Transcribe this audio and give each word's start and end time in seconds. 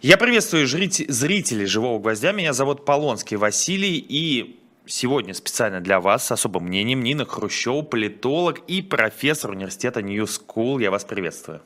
Я 0.00 0.16
приветствую 0.16 0.68
зрителей 0.68 1.66
«Живого 1.66 1.98
гвоздя». 1.98 2.30
Меня 2.30 2.52
зовут 2.52 2.84
Полонский 2.84 3.36
Василий. 3.36 3.96
И 3.98 4.60
сегодня 4.86 5.34
специально 5.34 5.80
для 5.80 5.98
вас 5.98 6.26
с 6.26 6.30
особым 6.30 6.66
мнением 6.66 7.02
Нина 7.02 7.24
Хрущева, 7.24 7.82
политолог 7.82 8.60
и 8.68 8.80
профессор 8.80 9.50
университета 9.50 10.00
New 10.00 10.22
School. 10.22 10.80
Я 10.80 10.92
вас 10.92 11.04
приветствую. 11.04 11.62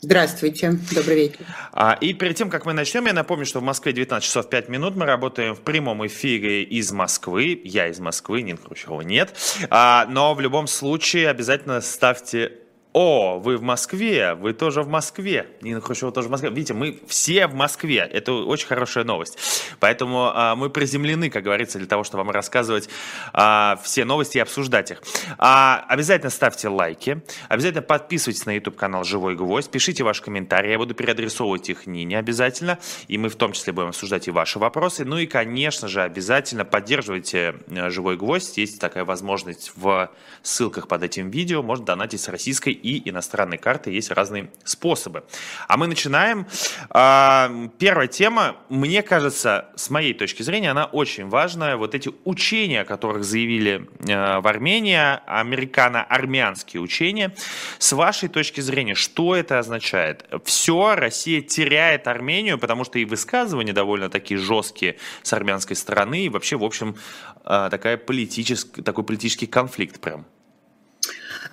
Здравствуйте, 0.00 0.76
добрый 0.92 1.16
вечер. 1.16 1.46
А, 1.72 1.96
и 2.00 2.14
перед 2.14 2.34
тем, 2.34 2.50
как 2.50 2.66
мы 2.66 2.72
начнем, 2.72 3.06
я 3.06 3.12
напомню, 3.12 3.46
что 3.46 3.60
в 3.60 3.62
Москве 3.62 3.92
19 3.92 4.26
часов 4.26 4.48
5 4.50 4.68
минут. 4.68 4.96
Мы 4.96 5.06
работаем 5.06 5.54
в 5.54 5.60
прямом 5.60 6.04
эфире 6.08 6.64
из 6.64 6.90
Москвы. 6.90 7.60
Я 7.62 7.86
из 7.86 8.00
Москвы, 8.00 8.42
Нина 8.42 8.58
Хрущева 8.58 9.02
нет. 9.02 9.34
А, 9.70 10.06
но 10.10 10.34
в 10.34 10.40
любом 10.40 10.66
случае 10.66 11.28
обязательно 11.28 11.80
ставьте 11.80 12.61
о, 12.92 13.38
вы 13.38 13.56
в 13.56 13.62
Москве, 13.62 14.34
вы 14.34 14.52
тоже 14.52 14.82
в 14.82 14.88
Москве. 14.88 15.46
Нина 15.62 15.80
Хрущева 15.80 16.12
тоже 16.12 16.28
в 16.28 16.30
Москве. 16.30 16.50
Видите, 16.50 16.74
мы 16.74 17.00
все 17.06 17.46
в 17.46 17.54
Москве. 17.54 18.00
Это 18.00 18.32
очень 18.32 18.66
хорошая 18.66 19.04
новость. 19.04 19.38
Поэтому 19.80 20.30
а, 20.34 20.54
мы 20.56 20.68
приземлены, 20.68 21.30
как 21.30 21.42
говорится, 21.42 21.78
для 21.78 21.86
того, 21.86 22.04
чтобы 22.04 22.24
вам 22.24 22.32
рассказывать 22.32 22.90
а, 23.32 23.80
все 23.82 24.04
новости 24.04 24.36
и 24.36 24.40
обсуждать 24.40 24.90
их. 24.90 25.02
А, 25.38 25.86
обязательно 25.88 26.28
ставьте 26.28 26.68
лайки. 26.68 27.22
Обязательно 27.48 27.80
подписывайтесь 27.80 28.44
на 28.44 28.54
YouTube-канал 28.56 29.04
«Живой 29.04 29.36
гвоздь». 29.36 29.70
Пишите 29.70 30.04
ваши 30.04 30.22
комментарии. 30.22 30.72
Я 30.72 30.78
буду 30.78 30.94
переадресовывать 30.94 31.70
их 31.70 31.86
Нине 31.86 32.18
обязательно. 32.18 32.78
И 33.08 33.16
мы 33.16 33.30
в 33.30 33.36
том 33.36 33.52
числе 33.52 33.72
будем 33.72 33.88
обсуждать 33.88 34.28
и 34.28 34.30
ваши 34.30 34.58
вопросы. 34.58 35.06
Ну 35.06 35.16
и, 35.16 35.26
конечно 35.26 35.88
же, 35.88 36.02
обязательно 36.02 36.66
поддерживайте 36.66 37.54
э, 37.68 37.88
«Живой 37.88 38.18
гвоздь». 38.18 38.58
Есть 38.58 38.80
такая 38.80 39.06
возможность 39.06 39.72
в 39.76 40.10
ссылках 40.42 40.88
под 40.88 41.04
этим 41.04 41.30
видео. 41.30 41.62
Можно 41.62 41.86
донатить 41.86 42.20
с 42.20 42.28
российской 42.28 42.81
и 42.82 43.08
иностранной 43.08 43.58
карты. 43.58 43.90
Есть 43.90 44.10
разные 44.10 44.50
способы. 44.64 45.24
А 45.68 45.76
мы 45.76 45.86
начинаем. 45.86 46.46
А, 46.90 47.50
первая 47.78 48.08
тема, 48.08 48.56
мне 48.68 49.02
кажется, 49.02 49.68
с 49.76 49.90
моей 49.90 50.14
точки 50.14 50.42
зрения, 50.42 50.70
она 50.70 50.86
очень 50.86 51.28
важная. 51.28 51.76
Вот 51.76 51.94
эти 51.94 52.10
учения, 52.24 52.82
о 52.82 52.84
которых 52.84 53.24
заявили 53.24 53.88
э, 54.00 54.40
в 54.40 54.46
Армении, 54.46 54.92
американо-армянские 55.26 56.80
учения. 56.80 57.34
С 57.78 57.92
вашей 57.92 58.28
точки 58.28 58.60
зрения, 58.60 58.94
что 58.94 59.36
это 59.36 59.58
означает? 59.58 60.26
Все, 60.44 60.94
Россия 60.94 61.40
теряет 61.40 62.06
Армению, 62.08 62.58
потому 62.58 62.84
что 62.84 62.98
и 62.98 63.04
высказывания 63.04 63.72
довольно 63.72 64.08
такие 64.08 64.38
жесткие 64.38 64.96
с 65.22 65.32
армянской 65.32 65.76
стороны, 65.76 66.24
и 66.24 66.28
вообще, 66.28 66.56
в 66.56 66.64
общем, 66.64 66.96
э, 67.44 67.68
такая 67.70 67.96
политический, 67.96 68.82
такой 68.82 69.04
политический 69.04 69.46
конфликт 69.46 70.00
прям. 70.00 70.26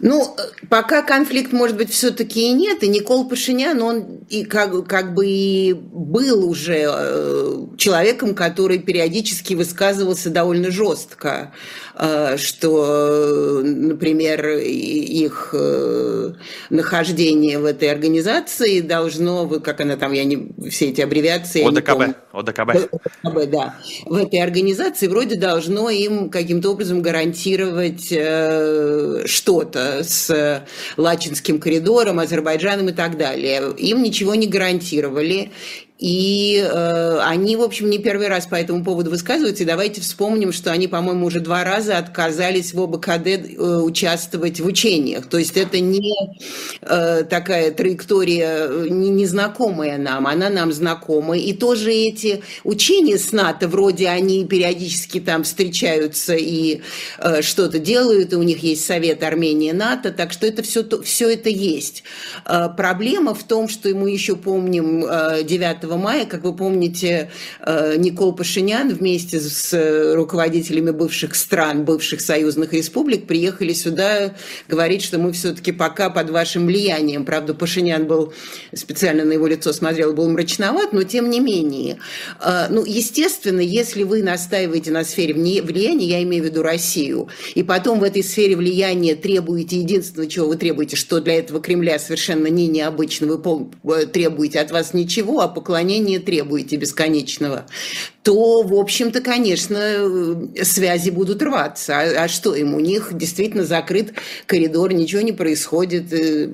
Ну, 0.02 0.36
пока 0.70 1.02
конфликт, 1.02 1.52
может 1.52 1.76
быть, 1.76 1.92
все-таки 1.92 2.50
и 2.50 2.54
нет, 2.54 2.84
и 2.84 2.88
Никол 2.88 3.28
Пашинян, 3.28 3.82
он 3.82 4.20
и 4.30 4.46
как, 4.46 4.88
как 4.88 5.14
бы 5.14 5.28
и 5.28 5.74
был 5.74 6.48
уже 6.48 6.86
э, 6.88 7.58
человеком, 7.78 8.34
который 8.34 8.80
периодически 8.80 9.56
высказывался 9.56 10.30
довольно 10.30 10.72
жестко, 10.72 11.54
э, 11.96 12.38
что, 12.38 13.62
например, 13.64 14.48
их 14.58 15.50
э, 15.54 16.34
нахождение 16.70 17.60
в 17.60 17.66
этой 17.66 17.92
организации 17.92 18.80
должно, 18.80 19.48
как 19.60 19.82
она 19.82 19.98
там, 19.98 20.14
я 20.14 20.24
не, 20.24 20.70
все 20.70 20.90
эти 20.90 21.02
аббревиации... 21.02 21.68
ОДКБ. 21.68 22.16
ОДКБ. 22.40 22.70
ОДКБ, 23.24 23.50
да. 23.50 23.76
В 24.06 24.16
этой 24.16 24.40
организации 24.40 25.08
вроде 25.08 25.36
должно 25.36 25.90
им 25.90 26.30
каким-то 26.30 26.72
образом 26.72 27.02
гарантировать 27.02 28.08
что-то 29.30 30.04
с 30.04 30.66
Лачинским 30.98 31.60
коридором, 31.60 32.20
Азербайджаном 32.20 32.90
и 32.90 32.94
так 32.94 33.18
далее. 33.18 33.74
Им 33.78 34.02
ничего 34.04 34.36
не 34.36 34.48
гарантировали. 34.48 35.52
И 36.00 36.66
э, 36.66 37.20
они, 37.20 37.58
в 37.58 37.62
общем, 37.62 37.90
не 37.90 37.98
первый 37.98 38.30
раз 38.30 38.48
по 38.48 38.56
этому 38.56 38.86
поводу 38.86 39.10
высказываются. 39.10 39.64
И 39.64 39.66
давайте 39.66 40.00
вспомним, 40.00 40.54
что 40.54 40.72
они, 40.72 40.88
по-моему, 40.88 41.26
уже 41.26 41.42
два 41.42 41.66
раза 41.66 41.98
отказались 41.98 42.74
в 42.74 42.82
ОБКД 42.82 43.28
э, 43.28 43.82
участвовать 43.84 44.62
в 44.62 44.66
учениях. 44.66 45.28
То 45.28 45.38
есть 45.38 45.58
это 45.58 45.82
не 45.82 46.16
э, 46.82 47.24
такая 47.26 47.72
траектория 47.72 48.68
э, 48.70 48.88
не, 48.90 49.10
незнакомая 49.10 49.98
нам, 49.98 50.26
она 50.26 50.50
нам 50.50 50.72
знакома. 50.72 51.38
И 51.38 51.52
тоже 51.52 51.92
эти 51.92 52.44
учения 52.64 53.18
с 53.18 53.34
НАТО, 53.34 53.68
вроде 53.68 54.08
они 54.08 54.46
периодически 54.46 55.20
там 55.20 55.44
встречаются 55.44 56.34
и 56.34 56.80
э, 57.18 57.42
что-то 57.42 57.78
делают, 57.78 58.32
и 58.32 58.38
у 58.38 58.44
них 58.44 58.64
есть 58.64 58.86
Совет 58.86 59.22
Армения-НАТО, 59.22 60.12
так 60.12 60.32
что 60.32 60.48
это 60.48 60.64
все, 60.64 60.86
все 61.04 61.34
это 61.34 61.50
есть. 61.50 62.04
Э, 62.46 62.70
проблема 62.70 63.34
в 63.34 63.44
том, 63.44 63.68
что 63.68 63.90
мы 63.90 64.12
еще 64.12 64.38
помним 64.38 65.04
э, 65.04 65.44
9 65.44 65.89
мая, 65.98 66.26
как 66.26 66.44
вы 66.44 66.56
помните, 66.56 67.32
э, 67.62 67.96
Никол 67.98 68.34
Пашинян 68.34 68.94
вместе 68.94 69.40
с 69.40 70.16
руководителями 70.16 70.92
бывших 70.92 71.36
стран, 71.36 71.86
бывших 71.86 72.22
союзных 72.22 72.74
республик 72.74 73.28
приехали 73.28 73.74
сюда 73.74 74.34
говорить, 74.68 75.02
что 75.02 75.18
мы 75.18 75.32
все-таки 75.32 75.72
пока 75.72 76.10
под 76.10 76.30
вашим 76.30 76.66
влиянием. 76.66 77.26
Правда, 77.26 77.54
Пашинян 77.54 78.06
был, 78.08 78.34
специально 78.74 79.26
на 79.26 79.34
его 79.34 79.48
лицо 79.48 79.74
смотрел, 79.74 80.14
был 80.14 80.30
мрачноват, 80.30 80.94
но 80.94 81.04
тем 81.04 81.30
не 81.30 81.40
менее. 81.40 82.00
Э, 82.42 82.68
ну, 82.70 82.86
естественно, 82.86 83.62
если 83.62 84.04
вы 84.04 84.24
настаиваете 84.24 84.92
на 84.92 85.04
сфере 85.04 85.34
влияния, 85.34 86.06
я 86.06 86.24
имею 86.24 86.44
в 86.44 86.46
виду 86.48 86.64
Россию, 86.64 87.30
и 87.56 87.64
потом 87.64 88.00
в 88.00 88.04
этой 88.04 88.24
сфере 88.24 88.56
влияния 88.56 89.16
требуете 89.16 89.78
единственное, 89.78 90.28
чего 90.28 90.48
вы 90.48 90.56
требуете, 90.56 90.96
что 90.96 91.20
для 91.20 91.36
этого 91.36 91.62
Кремля 91.62 92.00
совершенно 92.00 92.48
не 92.48 92.68
необычно, 92.68 93.28
вы 93.28 94.02
э, 94.02 94.06
требуете 94.06 94.60
от 94.60 94.72
вас 94.72 94.94
ничего, 94.94 95.42
а 95.42 95.48
поклоняетесь 95.48 95.79
поклонения 95.80 96.20
требуете 96.20 96.76
бесконечного, 96.76 97.66
то, 98.24 98.64
в 98.64 98.74
общем-то, 98.74 99.22
конечно, 99.22 99.78
э, 99.78 100.64
связи 100.64 101.10
будут 101.10 101.42
рваться. 101.42 101.98
А, 101.98 102.24
а 102.24 102.28
что 102.28 102.54
им? 102.54 102.74
У 102.74 102.82
них 102.82 103.12
действительно 103.14 103.64
закрыт 103.64 104.14
коридор, 104.46 104.94
ничего 104.94 105.22
не 105.22 105.32
происходит 105.32 106.12
э, 106.12 106.50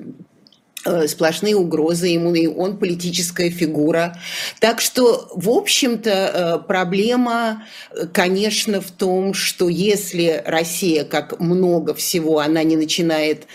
э, 0.84 1.08
сплошные 1.08 1.56
угрозы 1.56 2.06
ему, 2.06 2.36
и 2.36 2.46
он 2.46 2.78
политическая 2.78 3.50
фигура. 3.50 4.16
Так 4.60 4.80
что, 4.80 5.28
в 5.34 5.50
общем-то, 5.50 6.64
проблема, 6.68 7.64
конечно, 8.12 8.80
в 8.80 8.92
том, 8.92 9.34
что 9.34 9.68
если 9.68 10.40
Россия, 10.46 11.02
как 11.04 11.40
много 11.40 11.94
всего, 11.94 12.38
она 12.38 12.62
не 12.62 12.76
начинает 12.76 13.48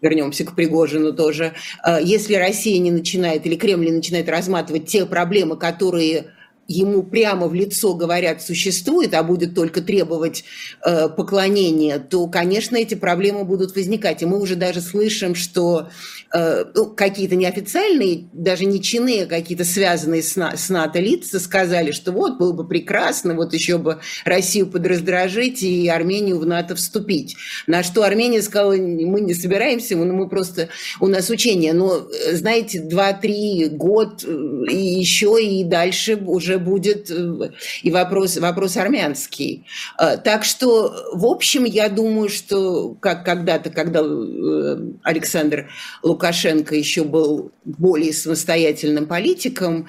вернемся 0.00 0.44
к 0.44 0.54
Пригожину 0.54 1.12
тоже, 1.12 1.54
э, 1.84 1.98
если 2.02 2.34
Россия 2.34 2.78
не 2.78 2.90
начинает 2.90 3.46
или 3.46 3.56
Кремль 3.56 3.86
не 3.86 3.92
начинает 3.92 4.28
разматывать 4.28 4.86
те 4.86 5.06
проблемы, 5.06 5.56
которые 5.56 6.26
ему 6.70 7.02
прямо 7.02 7.48
в 7.48 7.54
лицо 7.54 7.94
говорят 7.94 8.42
существует, 8.42 9.12
а 9.14 9.24
будет 9.24 9.56
только 9.56 9.82
требовать 9.82 10.44
э, 10.84 11.08
поклонения, 11.08 11.98
то, 11.98 12.28
конечно, 12.28 12.76
эти 12.76 12.94
проблемы 12.94 13.44
будут 13.44 13.74
возникать. 13.74 14.22
И 14.22 14.26
мы 14.26 14.40
уже 14.40 14.54
даже 14.54 14.80
слышим, 14.80 15.34
что 15.34 15.88
э, 16.32 16.64
ну, 16.72 16.86
какие-то 16.86 17.34
неофициальные, 17.34 18.28
даже 18.32 18.66
не 18.66 18.80
чины, 18.80 19.22
а 19.22 19.26
какие-то 19.26 19.64
связанные 19.64 20.22
с, 20.22 20.36
с 20.36 20.68
НАТО 20.68 21.00
лица 21.00 21.40
сказали, 21.40 21.90
что 21.90 22.12
вот 22.12 22.38
было 22.38 22.52
бы 22.52 22.66
прекрасно, 22.66 23.34
вот 23.34 23.52
еще 23.52 23.78
бы 23.78 23.98
Россию 24.24 24.68
подраздражить 24.68 25.64
и 25.64 25.88
Армению 25.88 26.38
в 26.38 26.46
НАТО 26.46 26.76
вступить. 26.76 27.36
На 27.66 27.82
что 27.82 28.04
Армения 28.04 28.42
сказала, 28.42 28.76
мы 28.76 29.20
не 29.20 29.34
собираемся, 29.34 29.96
мы, 29.96 30.06
мы 30.12 30.28
просто, 30.28 30.68
у 31.00 31.08
нас 31.08 31.30
учение. 31.30 31.72
Но, 31.72 31.96
э, 31.96 32.36
знаете, 32.36 32.78
2-3 32.80 33.70
год 33.70 34.22
э, 34.24 34.64
и 34.70 34.76
еще 34.76 35.36
и 35.42 35.64
дальше 35.64 36.14
уже 36.14 36.59
будет 36.60 37.10
э, 37.10 37.50
и 37.82 37.90
вопрос, 37.90 38.36
вопрос 38.36 38.76
армянский. 38.76 39.66
Э, 39.98 40.16
так 40.16 40.44
что, 40.44 41.10
в 41.12 41.26
общем, 41.26 41.64
я 41.64 41.88
думаю, 41.88 42.28
что 42.28 42.94
как 43.00 43.24
когда-то, 43.24 43.70
когда 43.70 44.00
э, 44.00 44.76
Александр 45.02 45.68
Лукашенко 46.02 46.74
еще 46.74 47.04
был 47.04 47.50
более 47.64 48.12
самостоятельным 48.12 49.06
политиком 49.06 49.86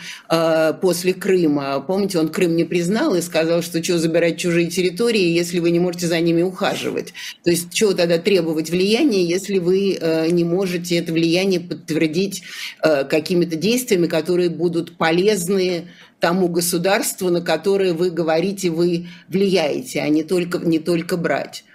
после 0.82 1.14
Крыма, 1.14 1.80
помните, 1.86 2.20
он 2.20 2.30
Крым 2.30 2.56
не 2.56 2.64
признал 2.64 3.16
и 3.16 3.22
сказал, 3.22 3.62
что 3.62 3.84
что 3.84 3.98
забирать 3.98 4.38
чужие 4.38 4.70
территории, 4.70 5.32
если 5.32 5.60
вы 5.60 5.72
не 5.72 5.80
можете 5.80 6.08
за 6.08 6.20
ними 6.20 6.42
ухаживать. 6.42 7.14
То 7.44 7.50
есть, 7.50 7.76
что 7.76 7.94
тогда 7.94 8.18
требовать 8.18 8.70
влияния, 8.70 9.24
если 9.24 9.58
вы 9.58 10.00
не 10.32 10.44
можете 10.44 10.98
это 10.98 11.14
влияние 11.14 11.60
подтвердить 11.60 12.44
какими-то 12.82 13.56
действиями, 13.56 14.08
которые 14.08 14.50
будут 14.50 14.98
полезны 14.98 15.88
тому 16.22 16.48
государству, 16.48 17.30
на 17.30 17.42
которое 17.42 17.94
вы 17.94 18.12
говорите, 18.12 18.70
вы 18.70 19.10
влияете, 19.28 20.02
а 20.02 20.08
не 20.08 20.24
только, 20.24 20.60
не 20.60 20.80
только 20.80 21.18
брать. 21.18 21.66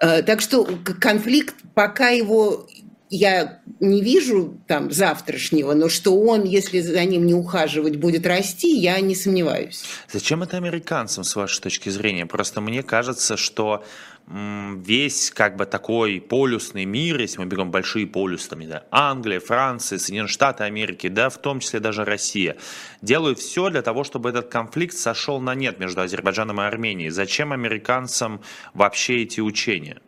Э, 0.00 0.22
так 0.22 0.40
что 0.40 0.66
конфликт, 1.00 1.56
пока 1.74 2.08
его 2.08 2.66
я 3.08 3.60
не 3.78 4.00
вижу 4.00 4.58
там 4.66 4.90
завтрашнего, 4.90 5.74
но 5.74 5.88
что 5.88 6.18
он, 6.18 6.44
если 6.44 6.80
за 6.80 7.04
ним 7.04 7.26
не 7.26 7.34
ухаживать, 7.34 7.96
будет 7.96 8.26
расти, 8.26 8.76
я 8.78 8.98
не 9.00 9.14
сомневаюсь. 9.14 9.84
Зачем 10.10 10.42
это 10.42 10.56
американцам, 10.56 11.22
с 11.22 11.36
вашей 11.36 11.60
точки 11.60 11.88
зрения? 11.88 12.26
Просто 12.26 12.60
мне 12.60 12.82
кажется, 12.82 13.36
что 13.36 13.84
весь 14.28 15.30
как 15.30 15.56
бы 15.56 15.66
такой 15.66 16.20
полюсный 16.20 16.84
мир, 16.84 17.20
если 17.20 17.38
мы 17.38 17.46
берем 17.46 17.70
большие 17.70 18.06
полюсы, 18.06 18.48
там, 18.48 18.58
не 18.58 18.66
знаю, 18.66 18.82
Англия, 18.90 19.38
Франция, 19.38 19.98
Соединенные 19.98 20.28
Штаты 20.28 20.64
Америки, 20.64 21.08
да, 21.08 21.28
в 21.28 21.38
том 21.38 21.60
числе 21.60 21.78
даже 21.78 22.04
Россия, 22.04 22.56
делают 23.02 23.38
все 23.38 23.70
для 23.70 23.82
того, 23.82 24.02
чтобы 24.02 24.30
этот 24.30 24.48
конфликт 24.48 24.96
сошел 24.96 25.40
на 25.40 25.54
нет 25.54 25.78
между 25.78 26.00
Азербайджаном 26.00 26.60
и 26.60 26.64
Арменией. 26.64 27.10
Зачем 27.10 27.52
американцам 27.52 28.40
вообще 28.74 29.22
эти 29.22 29.40
учения? 29.40 30.00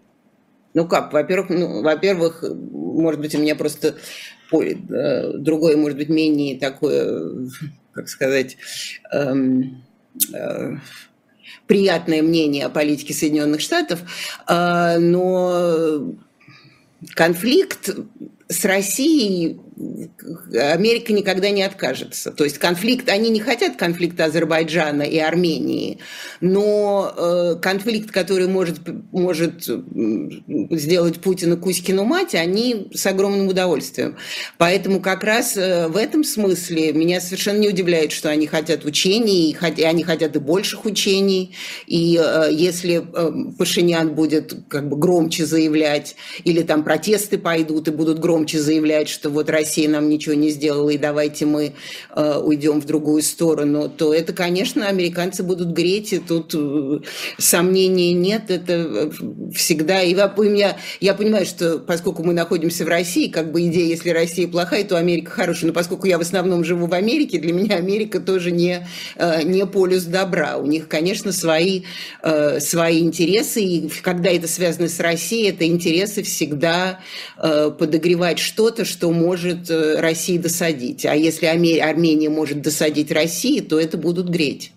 Ну 0.75 0.87
как, 0.87 1.13
во-первых, 1.13 1.51
ну, 1.51 1.83
во-первых, 1.83 2.43
может 2.43 3.21
быть, 3.21 3.35
у 3.35 3.39
меня 3.39 3.55
просто 3.55 3.97
э, 4.53 5.33
другое, 5.39 5.77
может 5.77 5.97
быть, 5.97 6.09
менее 6.09 6.59
такое, 6.59 7.49
как 7.93 8.09
сказать, 8.09 8.57
эм, 9.13 9.85
э, 10.35 10.77
приятное 11.69 12.23
мнение 12.23 12.67
о 12.67 12.71
политике 12.71 13.15
Соединенных 13.15 13.61
Штатов, 13.61 14.01
э, 14.49 14.99
но 14.99 16.15
конфликт 17.15 17.91
с 18.49 18.65
Россией 18.65 19.61
Америка 20.55 21.13
никогда 21.13 21.51
не 21.51 21.63
откажется. 21.63 22.33
То 22.33 22.45
есть 22.45 22.59
конфликт, 22.59 23.09
они 23.09 23.31
не 23.31 23.41
хотят 23.41 23.77
конфликта 23.77 24.25
Азербайджана 24.25 25.03
и 25.03 25.19
Армении, 25.19 25.99
но 26.41 27.13
э, 27.17 27.57
конфликт, 27.61 28.11
который 28.11 28.49
может, 28.49 28.81
может 29.13 29.69
сделать 30.71 31.21
Путина 31.21 31.57
Кузькину 31.57 32.05
мать, 32.05 32.35
они 32.35 32.89
с 32.93 33.07
огромным 33.07 33.49
удовольствием. 33.49 34.17
Поэтому 34.57 35.01
как 35.01 35.23
раз 35.23 35.57
э, 35.57 35.89
в 35.89 35.97
этом 35.97 36.25
смысле 36.25 36.93
меня 36.93 37.21
совершенно 37.21 37.59
не 37.59 37.69
удивляет, 37.69 38.13
что 38.13 38.31
они 38.31 38.47
хотят 38.47 38.85
учений, 38.85 39.57
и 39.77 39.83
они 39.83 40.03
хотят 40.03 40.35
и 40.35 40.39
больших 40.39 40.87
учений. 40.87 41.55
И 41.87 42.21
э, 42.21 42.49
если 42.51 43.05
Пашинян 43.59 44.15
будет 44.15 44.55
как 44.69 44.89
бы 44.89 44.97
громче 44.97 45.47
заявлять, 45.47 46.17
или 46.45 46.63
там 46.63 46.83
протесты 46.83 47.39
пойдут 47.39 47.89
и 47.89 47.93
будут 47.93 48.19
громче 48.19 48.59
заявлять, 48.59 49.09
что 49.09 49.31
вот 49.31 49.49
Россия 49.49 49.68
Россия 49.69 49.87
нам 49.87 50.09
ничего 50.09 50.35
не 50.35 50.49
сделала, 50.49 50.89
и 50.89 50.97
давайте 50.97 51.45
мы 51.45 51.75
э, 52.17 52.39
уйдем 52.43 52.81
в 52.81 52.87
другую 52.87 53.21
сторону, 53.21 53.91
то 53.91 54.15
это, 54.15 54.33
конечно, 54.33 54.89
американцы 54.89 55.43
будут 55.43 55.69
греть, 55.69 56.15
и 56.15 56.19
тут 56.21 56.55
э, 56.55 57.01
сомнений 57.37 58.15
нет, 58.15 58.45
это 58.51 58.73
э, 58.73 59.11
всегда. 59.55 60.01
И 60.03 60.15
я, 60.15 60.77
я 61.01 61.13
понимаю, 61.13 61.45
что 61.45 61.79
поскольку 61.81 62.23
мы 62.23 62.33
находимся 62.33 62.87
в 62.87 62.89
России, 62.89 63.29
как 63.29 63.53
бы 63.53 63.67
идея, 63.67 63.87
если 63.87 64.09
Россия 64.09 64.49
плохая, 64.49 64.85
то 64.85 64.97
Америка 64.97 65.31
хорошая. 65.31 65.67
Но 65.67 65.75
поскольку 65.75 66.07
я 66.07 66.17
в 66.17 66.23
основном 66.23 66.65
живу 66.65 66.87
в 66.87 66.95
Америке, 66.95 67.39
для 67.39 67.53
меня 67.53 67.77
Америка 67.77 68.21
тоже 68.21 68.51
не, 68.51 68.87
э, 69.17 69.43
не 69.43 69.67
полюс 69.67 70.05
добра. 70.05 70.57
У 70.57 70.65
них, 70.65 70.89
конечно, 70.89 71.31
свои, 71.31 71.83
э, 72.23 72.59
свои 72.61 73.01
интересы, 73.01 73.61
и 73.61 73.91
когда 74.01 74.31
это 74.31 74.49
связано 74.49 74.89
с 74.89 74.99
Россией, 74.99 75.51
это 75.51 75.67
интересы 75.67 76.23
всегда 76.23 77.01
э, 77.37 77.71
подогревать 77.79 78.39
что-то, 78.39 78.87
что 78.87 79.11
может 79.11 79.58
может 79.59 79.71
э, 79.71 80.01
России 80.01 80.39
досадить. 80.39 81.07
А 81.07 81.15
если 81.15 81.47
Армения 81.47 82.29
может 82.29 82.63
досадить 82.63 83.11
России, 83.11 83.61
то 83.61 83.79
это 83.79 83.97
будут 83.97 84.29
греть. 84.29 84.73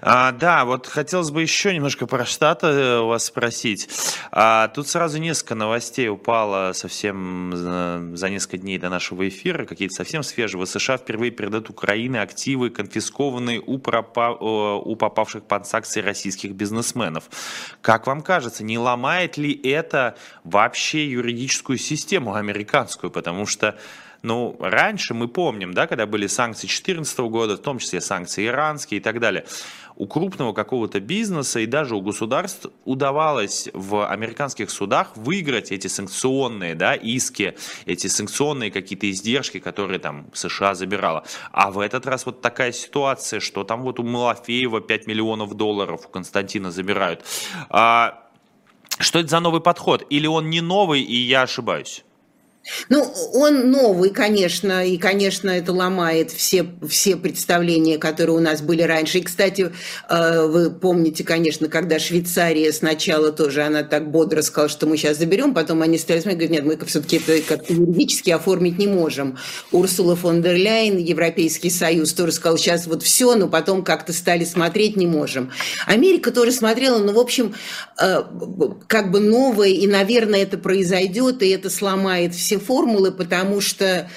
А, 0.00 0.32
да, 0.32 0.64
вот 0.64 0.86
хотелось 0.86 1.30
бы 1.30 1.42
еще 1.42 1.74
немножко 1.74 2.06
про 2.06 2.24
Штаты 2.24 2.66
э, 2.66 3.00
вас 3.00 3.26
спросить. 3.26 3.88
А, 4.30 4.68
тут 4.68 4.88
сразу 4.88 5.18
несколько 5.18 5.54
новостей 5.54 6.08
упало 6.08 6.72
совсем 6.72 7.52
за, 7.54 8.00
за 8.14 8.30
несколько 8.30 8.58
дней 8.58 8.78
до 8.78 8.88
нашего 8.88 9.28
эфира, 9.28 9.64
какие-то 9.64 9.94
совсем 9.94 10.22
свежие. 10.22 10.60
В 10.60 10.66
США 10.66 10.96
впервые 10.96 11.30
передают 11.30 11.70
Украине 11.70 12.20
активы, 12.20 12.70
конфискованные 12.70 13.60
у, 13.60 13.78
пропа, 13.78 14.30
у 14.30 14.96
попавших 14.96 15.44
под 15.44 15.66
санкции 15.66 16.00
российских 16.00 16.52
бизнесменов. 16.52 17.24
Как 17.80 18.06
вам 18.06 18.22
кажется, 18.22 18.64
не 18.64 18.78
ломает 18.78 19.36
ли 19.36 19.52
это 19.52 20.16
вообще 20.44 21.06
юридическую 21.06 21.78
систему 21.78 22.34
американскую? 22.34 23.10
Потому 23.10 23.46
что 23.46 23.78
ну, 24.22 24.56
раньше 24.58 25.14
мы 25.14 25.28
помним, 25.28 25.72
да, 25.72 25.86
когда 25.86 26.06
были 26.06 26.26
санкции 26.26 26.66
2014 26.66 27.18
года, 27.20 27.56
в 27.56 27.60
том 27.60 27.78
числе 27.78 28.00
санкции 28.00 28.46
иранские 28.46 28.98
и 28.98 29.02
так 29.02 29.20
далее, 29.20 29.44
у 29.94 30.06
крупного 30.06 30.52
какого-то 30.52 31.00
бизнеса 31.00 31.60
и 31.60 31.66
даже 31.66 31.96
у 31.96 32.00
государств 32.00 32.66
удавалось 32.84 33.68
в 33.72 34.06
американских 34.06 34.70
судах 34.70 35.16
выиграть 35.16 35.72
эти 35.72 35.88
санкционные 35.88 36.76
да, 36.76 36.94
иски, 36.94 37.56
эти 37.84 38.06
санкционные 38.06 38.70
какие-то 38.70 39.10
издержки, 39.10 39.58
которые 39.58 39.98
там 39.98 40.26
США 40.32 40.74
забирала. 40.74 41.24
А 41.50 41.70
в 41.70 41.80
этот 41.80 42.06
раз 42.06 42.26
вот 42.26 42.40
такая 42.40 42.70
ситуация, 42.72 43.40
что 43.40 43.64
там 43.64 43.82
вот 43.82 43.98
у 43.98 44.04
Малафеева 44.04 44.80
5 44.80 45.06
миллионов 45.08 45.54
долларов 45.54 46.06
у 46.06 46.08
Константина 46.08 46.70
забирают. 46.70 47.24
А, 47.68 48.24
что 49.00 49.18
это 49.18 49.28
за 49.28 49.40
новый 49.40 49.60
подход? 49.60 50.06
Или 50.10 50.28
он 50.28 50.48
не 50.48 50.60
новый, 50.60 51.02
и 51.02 51.16
я 51.16 51.42
ошибаюсь? 51.42 52.04
Ну, 52.88 53.02
он 53.34 53.70
новый, 53.70 54.10
конечно, 54.10 54.86
и, 54.86 54.98
конечно, 54.98 55.50
это 55.50 55.72
ломает 55.72 56.30
все, 56.30 56.66
все 56.88 57.16
представления, 57.16 57.98
которые 57.98 58.36
у 58.36 58.40
нас 58.40 58.60
были 58.60 58.82
раньше. 58.82 59.18
И, 59.18 59.22
кстати, 59.22 59.72
э, 60.08 60.46
вы 60.46 60.70
помните, 60.70 61.24
конечно, 61.24 61.68
когда 61.68 61.98
Швейцария 61.98 62.72
сначала 62.72 63.32
тоже, 63.32 63.62
она 63.62 63.82
так 63.82 64.10
бодро 64.10 64.42
сказала, 64.42 64.68
что 64.68 64.86
мы 64.86 64.96
сейчас 64.96 65.18
заберем, 65.18 65.54
потом 65.54 65.82
они 65.82 65.98
стали 65.98 66.20
смотреть, 66.20 66.48
говорят, 66.48 66.66
нет, 66.66 66.80
мы 66.80 66.86
все-таки 66.86 67.16
это 67.16 67.40
как 67.42 67.70
юридически 67.70 68.30
оформить 68.30 68.78
не 68.78 68.86
можем. 68.86 69.38
Урсула 69.72 70.16
фон 70.16 70.42
дер 70.42 70.56
Ляйн, 70.56 70.98
Европейский 70.98 71.70
Союз, 71.70 72.12
тоже 72.12 72.32
сказал, 72.32 72.58
сейчас 72.58 72.86
вот 72.86 73.02
все, 73.02 73.34
но 73.34 73.48
потом 73.48 73.82
как-то 73.82 74.12
стали 74.12 74.44
смотреть 74.44 74.96
не 74.96 75.06
можем. 75.06 75.50
Америка 75.86 76.30
тоже 76.30 76.52
смотрела, 76.52 76.98
но, 76.98 77.12
в 77.12 77.18
общем, 77.18 77.54
э, 78.00 78.22
как 78.86 79.10
бы 79.10 79.20
новое, 79.20 79.68
и, 79.68 79.86
наверное, 79.86 80.42
это 80.42 80.58
произойдет, 80.58 81.42
и 81.42 81.48
это 81.48 81.70
сломает 81.70 82.34
все 82.34 82.57
формулы, 82.58 83.12
потому 83.12 83.60
что 83.60 84.08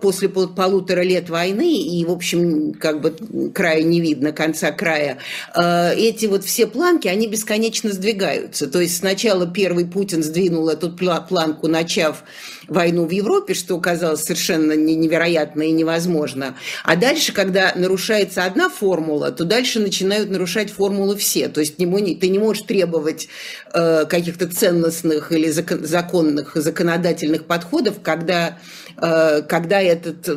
после 0.00 0.28
пол 0.28 0.48
полутора 0.48 1.02
лет 1.02 1.28
войны, 1.28 1.80
и, 1.80 2.04
в 2.04 2.10
общем, 2.10 2.72
как 2.72 3.00
бы 3.00 3.14
края 3.54 3.82
не 3.82 4.00
видно, 4.00 4.32
конца 4.32 4.70
края, 4.72 5.18
э, 5.54 5.94
эти 5.94 6.26
вот 6.26 6.44
все 6.44 6.66
планки, 6.66 7.08
они 7.08 7.26
бесконечно 7.26 7.92
сдвигаются. 7.92 8.66
То 8.68 8.80
есть 8.80 8.96
сначала 8.98 9.46
первый 9.46 9.86
Путин 9.86 10.22
сдвинул 10.22 10.68
эту 10.68 10.90
планку, 10.90 11.68
начав 11.68 12.24
войну 12.68 13.06
в 13.06 13.10
Европе, 13.10 13.54
что 13.54 13.78
казалось 13.80 14.22
совершенно 14.22 14.72
невероятно 14.72 15.62
и 15.62 15.72
невозможно. 15.72 16.56
А 16.84 16.96
дальше, 16.96 17.32
когда 17.32 17.72
нарушается 17.74 18.44
одна 18.44 18.68
формула, 18.68 19.32
то 19.32 19.44
дальше 19.44 19.80
начинают 19.80 20.30
нарушать 20.30 20.70
формулы 20.70 21.16
все. 21.16 21.48
То 21.48 21.60
есть 21.60 21.76
ты 21.76 21.84
не 21.84 22.38
можешь 22.38 22.64
требовать 22.64 23.28
э, 23.72 24.04
каких-то 24.04 24.48
ценностных 24.48 25.32
или 25.32 25.50
законных, 25.50 26.52
законодательных 26.54 27.44
подходов, 27.44 28.00
когда, 28.02 28.58
э, 28.96 29.42
когда 29.58 29.82
этот 29.82 30.28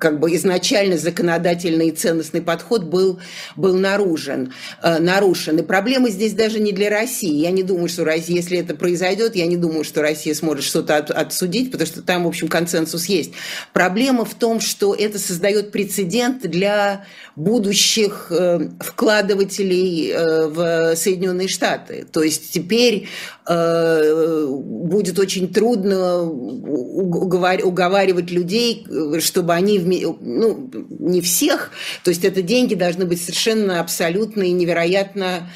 как 0.00 0.18
бы 0.18 0.34
изначально 0.34 0.98
законодательный 0.98 1.88
и 1.88 1.92
ценностный 1.92 2.42
подход 2.42 2.82
был, 2.82 3.20
был 3.54 3.76
наружен, 3.76 4.52
э, 4.82 4.98
нарушен. 4.98 5.58
И 5.58 5.62
проблема 5.62 6.10
здесь 6.10 6.32
даже 6.32 6.58
не 6.58 6.72
для 6.72 6.90
России. 6.90 7.34
Я 7.34 7.52
не 7.52 7.62
думаю, 7.62 7.88
что 7.88 8.04
Россия, 8.04 8.36
если 8.36 8.58
это 8.58 8.74
произойдет, 8.74 9.36
я 9.36 9.46
не 9.46 9.56
думаю, 9.56 9.84
что 9.84 10.02
Россия 10.02 10.34
сможет 10.34 10.64
что-то 10.64 10.96
от, 10.96 11.10
отсудить, 11.12 11.70
потому 11.70 11.86
что 11.86 12.02
там, 12.02 12.24
в 12.24 12.26
общем, 12.26 12.48
консенсус 12.48 13.06
есть. 13.06 13.32
Проблема 13.72 14.24
в 14.24 14.34
том, 14.34 14.58
что 14.58 14.92
это 14.92 15.20
создает 15.20 15.70
прецедент 15.70 16.42
для 16.42 17.04
будущих 17.36 18.26
э, 18.30 18.70
вкладывателей 18.80 20.10
э, 20.10 20.48
в 20.48 20.96
Соединенные 20.96 21.48
Штаты. 21.48 22.06
То 22.10 22.22
есть 22.22 22.52
теперь 22.52 23.08
э, 23.41 23.41
будет 23.44 25.18
очень 25.18 25.52
трудно 25.52 26.22
уговаривать 26.22 28.30
людей, 28.30 28.86
чтобы 29.20 29.54
они, 29.54 29.78
ну, 29.78 30.70
не 30.98 31.20
всех, 31.20 31.70
то 32.04 32.10
есть 32.10 32.24
это 32.24 32.42
деньги 32.42 32.74
должны 32.74 33.04
быть 33.04 33.20
совершенно 33.20 33.80
абсолютно 33.80 34.42
и 34.42 34.52
невероятно 34.52 35.50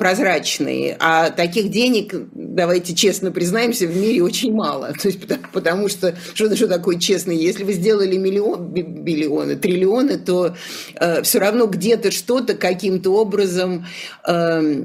прозрачные. 0.00 0.96
А 0.98 1.30
таких 1.30 1.70
денег, 1.70 2.12
давайте 2.32 2.92
честно 2.92 3.30
признаемся, 3.30 3.86
в 3.86 3.96
мире 3.96 4.24
очень 4.24 4.52
мало. 4.52 4.92
То 5.00 5.06
есть, 5.06 5.20
потому, 5.20 5.42
потому 5.52 5.88
что, 5.88 6.16
что, 6.34 6.56
что 6.56 6.66
такое 6.66 6.98
честно? 6.98 7.30
Если 7.30 7.62
вы 7.62 7.74
сделали 7.74 8.16
миллион, 8.16 8.72
миллионы, 8.72 9.54
триллионы, 9.54 10.18
то 10.18 10.56
э, 10.96 11.22
все 11.22 11.38
равно 11.38 11.66
где-то 11.66 12.10
что-то 12.10 12.54
каким-то 12.54 13.14
образом... 13.14 13.86
Э, 14.26 14.30
Э, 14.30 14.82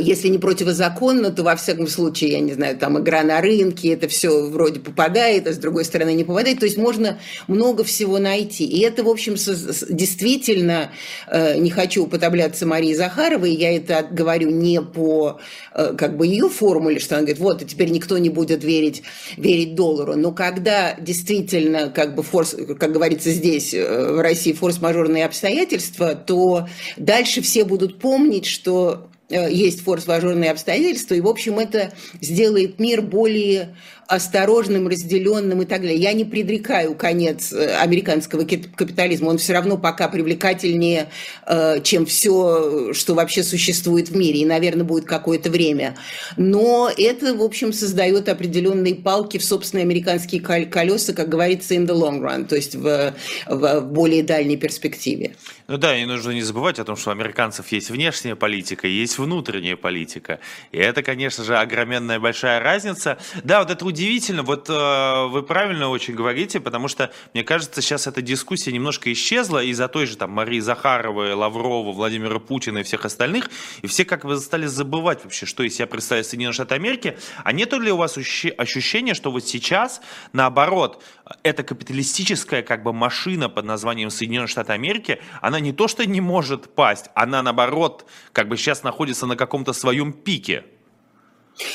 если 0.00 0.28
не 0.28 0.38
противозаконно, 0.38 1.30
то 1.30 1.42
во 1.42 1.56
всяком 1.56 1.86
случае, 1.86 2.32
я 2.32 2.40
не 2.40 2.52
знаю, 2.52 2.76
там 2.76 2.98
игра 2.98 3.22
на 3.22 3.40
рынке, 3.40 3.92
это 3.92 4.08
все 4.08 4.48
вроде 4.48 4.80
попадает, 4.80 5.46
а 5.46 5.52
с 5.52 5.58
другой 5.58 5.84
стороны 5.84 6.14
не 6.14 6.24
попадает. 6.24 6.60
То 6.60 6.66
есть 6.66 6.76
можно 6.76 7.18
много 7.48 7.84
всего 7.84 8.18
найти. 8.18 8.64
И 8.64 8.80
это, 8.80 9.02
в 9.04 9.08
общем, 9.08 9.34
действительно, 9.34 10.90
э, 11.28 11.58
не 11.58 11.70
хочу 11.70 12.04
уподобляться 12.04 12.66
Марии 12.66 12.94
Захаровой, 12.94 13.54
я 13.54 13.74
это 13.76 14.06
говорю 14.10 14.50
не 14.50 14.82
по 14.82 15.40
э, 15.74 15.94
как 15.96 16.16
бы 16.16 16.26
ее 16.26 16.48
формуле, 16.48 16.98
что 16.98 17.16
она 17.16 17.22
говорит, 17.22 17.40
вот, 17.40 17.62
и 17.62 17.66
теперь 17.66 17.90
никто 17.90 18.18
не 18.18 18.30
будет 18.30 18.64
верить, 18.64 19.02
верить 19.36 19.74
доллару. 19.74 20.16
Но 20.16 20.32
когда 20.32 20.94
действительно, 20.98 21.88
как 21.88 22.14
бы 22.14 22.22
форс, 22.22 22.54
как 22.78 22.92
говорится 22.92 23.30
здесь, 23.30 23.72
в 23.72 24.20
России, 24.20 24.52
форс-мажорные 24.52 25.24
обстоятельства, 25.24 26.14
то 26.14 26.68
дальше 26.96 27.40
все 27.42 27.64
будут 27.64 27.98
помнить, 27.98 28.46
что 28.46 28.72
Э, 28.92 29.11
есть 29.32 29.82
форс-мажорные 29.82 30.50
обстоятельства, 30.50 31.14
и, 31.14 31.20
в 31.20 31.28
общем, 31.28 31.58
это 31.58 31.92
сделает 32.20 32.78
мир 32.78 33.02
более 33.02 33.74
осторожным, 34.06 34.88
разделенным 34.88 35.62
и 35.62 35.64
так 35.64 35.80
далее. 35.80 35.96
Я 35.96 36.12
не 36.12 36.24
предрекаю 36.24 36.94
конец 36.94 37.52
э, 37.52 37.74
американского 37.76 38.44
капитализма, 38.44 39.28
он 39.28 39.38
все 39.38 39.54
равно 39.54 39.78
пока 39.78 40.08
привлекательнее, 40.08 41.08
э, 41.46 41.80
чем 41.82 42.04
все, 42.04 42.92
что 42.92 43.14
вообще 43.14 43.42
существует 43.42 44.10
в 44.10 44.16
мире, 44.16 44.40
и, 44.40 44.44
наверное, 44.44 44.84
будет 44.84 45.06
какое-то 45.06 45.50
время. 45.50 45.96
Но 46.36 46.90
это, 46.94 47.34
в 47.34 47.42
общем, 47.42 47.72
создает 47.72 48.28
определенные 48.28 48.96
палки 48.96 49.38
в 49.38 49.44
собственные 49.44 49.84
американские 49.84 50.42
колеса, 50.42 51.14
как 51.14 51.30
говорится, 51.30 51.74
in 51.74 51.86
the 51.86 51.94
long 51.94 52.20
run, 52.20 52.46
то 52.46 52.56
есть 52.56 52.74
в, 52.74 53.14
в 53.46 53.80
более 53.80 54.22
дальней 54.22 54.56
перспективе. 54.56 55.36
Ну 55.72 55.78
да, 55.78 55.96
и 55.96 56.04
нужно 56.04 56.32
не 56.32 56.42
забывать 56.42 56.78
о 56.78 56.84
том, 56.84 56.96
что 56.96 57.08
у 57.08 57.12
американцев 57.14 57.72
есть 57.72 57.88
внешняя 57.88 58.36
политика, 58.36 58.86
есть 58.86 59.16
внутренняя 59.16 59.74
политика. 59.74 60.38
И 60.70 60.76
это, 60.76 61.02
конечно 61.02 61.44
же, 61.44 61.56
огроменная 61.56 62.20
большая 62.20 62.60
разница. 62.60 63.16
Да, 63.42 63.60
вот 63.60 63.70
это 63.70 63.82
удивительно, 63.86 64.42
вот 64.42 64.68
э, 64.68 65.26
вы 65.28 65.42
правильно 65.42 65.88
очень 65.88 66.14
говорите, 66.14 66.60
потому 66.60 66.88
что, 66.88 67.10
мне 67.32 67.42
кажется, 67.42 67.80
сейчас 67.80 68.06
эта 68.06 68.20
дискуссия 68.20 68.70
немножко 68.70 69.10
исчезла 69.14 69.64
из-за 69.64 69.88
той 69.88 70.04
же 70.04 70.18
там 70.18 70.32
Марии 70.32 70.60
Захаровой, 70.60 71.32
Лаврова, 71.32 71.90
Владимира 71.92 72.38
Путина 72.38 72.80
и 72.80 72.82
всех 72.82 73.06
остальных, 73.06 73.48
и 73.80 73.86
все 73.86 74.04
как 74.04 74.26
бы 74.26 74.36
стали 74.36 74.66
забывать 74.66 75.24
вообще, 75.24 75.46
что 75.46 75.62
из 75.62 75.74
себя 75.74 75.86
представляют 75.86 76.26
Соединенные 76.26 76.52
Штаты 76.52 76.74
Америки. 76.74 77.16
А 77.44 77.52
нет 77.52 77.72
ли 77.72 77.90
у 77.90 77.96
вас 77.96 78.18
ощущения, 78.18 79.14
что 79.14 79.30
вот 79.30 79.46
сейчас, 79.48 80.02
наоборот, 80.34 81.02
эта 81.42 81.62
капиталистическая 81.62 82.62
как 82.62 82.82
бы 82.82 82.92
машина 82.92 83.48
под 83.48 83.64
названием 83.64 84.10
Соединенные 84.10 84.48
Штаты 84.48 84.72
Америки, 84.72 85.20
она 85.40 85.60
не 85.60 85.72
то 85.72 85.88
что 85.88 86.06
не 86.06 86.20
может 86.20 86.74
пасть, 86.74 87.06
она 87.14 87.42
наоборот 87.42 88.06
как 88.32 88.48
бы 88.48 88.56
сейчас 88.56 88.82
находится 88.82 89.26
на 89.26 89.36
каком-то 89.36 89.72
своем 89.72 90.12
пике. 90.12 90.64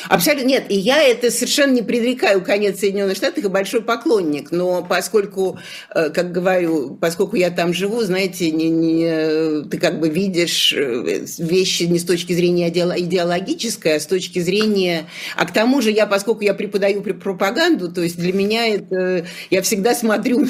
Абсолютно 0.10 0.48
нет. 0.48 0.66
И 0.70 0.76
я 0.76 1.04
это 1.04 1.32
совершенно 1.32 1.74
не 1.74 1.82
предрекаю 1.82 2.44
конец 2.44 2.80
Соединенных 2.80 3.16
Штатов 3.16 3.44
и 3.44 3.48
большой 3.48 3.82
поклонник. 3.82 4.52
Но 4.52 4.84
поскольку, 4.84 5.60
э, 5.94 6.10
как 6.10 6.32
говорю, 6.32 6.96
поскольку 7.00 7.36
я 7.36 7.52
там 7.52 7.74
живу, 7.74 8.02
знаете, 8.04 8.52
не, 8.52 8.70
не, 8.70 9.64
ты 9.70 9.78
как 9.78 10.00
бы 10.00 10.10
видишь 10.10 10.74
э, 10.74 11.26
вещи 11.40 11.84
не 11.84 12.00
с 12.00 12.06
точки 12.06 12.34
зрения 12.34 12.70
идеологической, 12.70 13.96
а 13.96 14.00
с 14.00 14.06
точки 14.06 14.40
зрения... 14.40 15.06
А 15.36 15.46
к 15.46 15.54
тому 15.54 15.82
же 15.82 15.92
я, 15.92 16.08
поскольку 16.08 16.42
я 16.42 16.54
преподаю 16.54 17.02
пропаганду, 17.02 17.92
то 17.92 18.02
есть 18.02 18.18
для 18.18 18.34
меня 18.34 18.68
это... 18.68 19.26
Я 19.50 19.62
всегда 19.62 19.94
смотрю, 19.94 20.46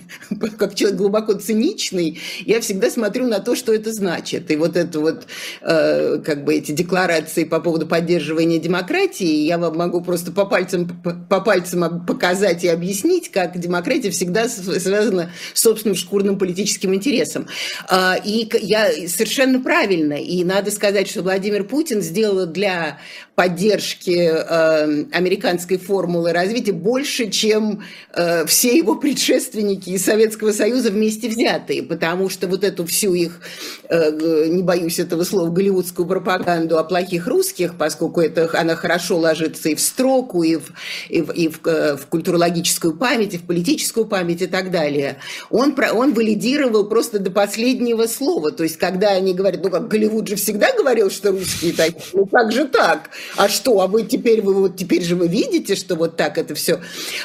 как 0.58 0.74
человек 0.74 0.98
глубоко 0.98 1.34
циничный, 1.34 2.20
я 2.44 2.60
всегда 2.60 2.90
смотрю 2.90 3.26
на 3.26 3.40
то, 3.40 3.54
что 3.54 3.72
это 3.72 3.92
значит. 3.92 4.50
И 4.50 4.56
вот 4.56 4.76
это 4.76 5.00
вот, 5.00 5.26
э, 5.60 6.18
как 6.24 6.44
бы 6.44 6.54
эти 6.54 6.72
декларации 6.72 7.44
по 7.44 7.60
поводу 7.60 7.86
поддерживания 7.86 8.58
демократии, 8.58 8.71
демократии, 8.72 9.44
я 9.44 9.58
вам 9.58 9.76
могу 9.76 10.00
просто 10.00 10.32
по 10.32 10.46
пальцам, 10.46 10.88
по 11.28 11.40
пальцам 11.40 12.06
показать 12.06 12.64
и 12.64 12.68
объяснить, 12.68 13.30
как 13.30 13.58
демократия 13.58 14.10
всегда 14.10 14.48
связана 14.48 15.30
с 15.52 15.60
собственным 15.60 15.94
шкурным 15.94 16.38
политическим 16.38 16.94
интересом. 16.94 17.46
А, 17.88 18.16
и 18.16 18.48
я 18.62 18.90
совершенно 19.08 19.60
правильно, 19.60 20.14
и 20.14 20.42
надо 20.42 20.70
сказать, 20.70 21.08
что 21.08 21.22
Владимир 21.22 21.64
Путин 21.64 22.00
сделал 22.00 22.46
для 22.46 22.98
поддержки 23.34 24.10
э, 24.10 25.04
американской 25.10 25.78
формулы 25.78 26.32
развития 26.32 26.72
больше, 26.72 27.30
чем 27.30 27.82
э, 28.12 28.44
все 28.44 28.76
его 28.76 28.96
предшественники 28.96 29.88
из 29.90 30.04
Советского 30.04 30.52
Союза 30.52 30.90
вместе 30.90 31.28
взятые, 31.28 31.82
потому 31.82 32.28
что 32.28 32.46
вот 32.46 32.62
эту 32.62 32.84
всю 32.84 33.14
их, 33.14 33.40
э, 33.88 34.48
не 34.48 34.62
боюсь 34.62 34.98
этого 34.98 35.24
слова, 35.24 35.48
голливудскую 35.48 36.06
пропаганду 36.06 36.78
о 36.78 36.84
плохих 36.84 37.26
русских, 37.26 37.76
поскольку 37.78 38.20
это, 38.20 38.50
она 38.52 38.76
хорошо 38.76 39.16
ложится 39.16 39.70
и 39.70 39.74
в 39.74 39.80
строку, 39.80 40.42
и 40.42 40.56
в, 40.56 40.70
и 41.08 41.22
в, 41.22 41.30
и 41.30 41.48
в, 41.48 41.66
э, 41.66 41.96
в 41.96 42.06
культурологическую 42.08 42.94
память, 42.98 43.32
и 43.32 43.38
в 43.38 43.46
политическую 43.46 44.04
память 44.04 44.42
и 44.42 44.46
так 44.46 44.70
далее, 44.70 45.16
он, 45.48 45.74
он 45.94 46.12
валидировал 46.12 46.84
просто 46.84 47.18
до 47.18 47.30
последнего 47.30 48.06
слова. 48.06 48.50
То 48.50 48.62
есть, 48.62 48.76
когда 48.76 49.12
они 49.12 49.32
говорят, 49.32 49.62
ну 49.64 49.70
как 49.70 49.88
Голливуд 49.88 50.28
же 50.28 50.36
всегда 50.36 50.70
говорил, 50.76 51.10
что 51.10 51.30
русские 51.30 51.72
такие, 51.72 52.04
ну 52.12 52.26
как 52.26 52.52
же 52.52 52.66
так? 52.66 53.08
А 53.36 53.48
что, 53.48 53.80
а 53.80 53.86
вы 53.86 54.02
теперь, 54.04 54.42
вы 54.42 54.54
вот 54.54 54.76
теперь 54.76 55.02
же 55.02 55.16
вы 55.16 55.28
видите, 55.28 55.74
что 55.74 55.94
вот 55.94 56.16
так 56.16 56.38
это 56.38 56.54
все 56.54 56.80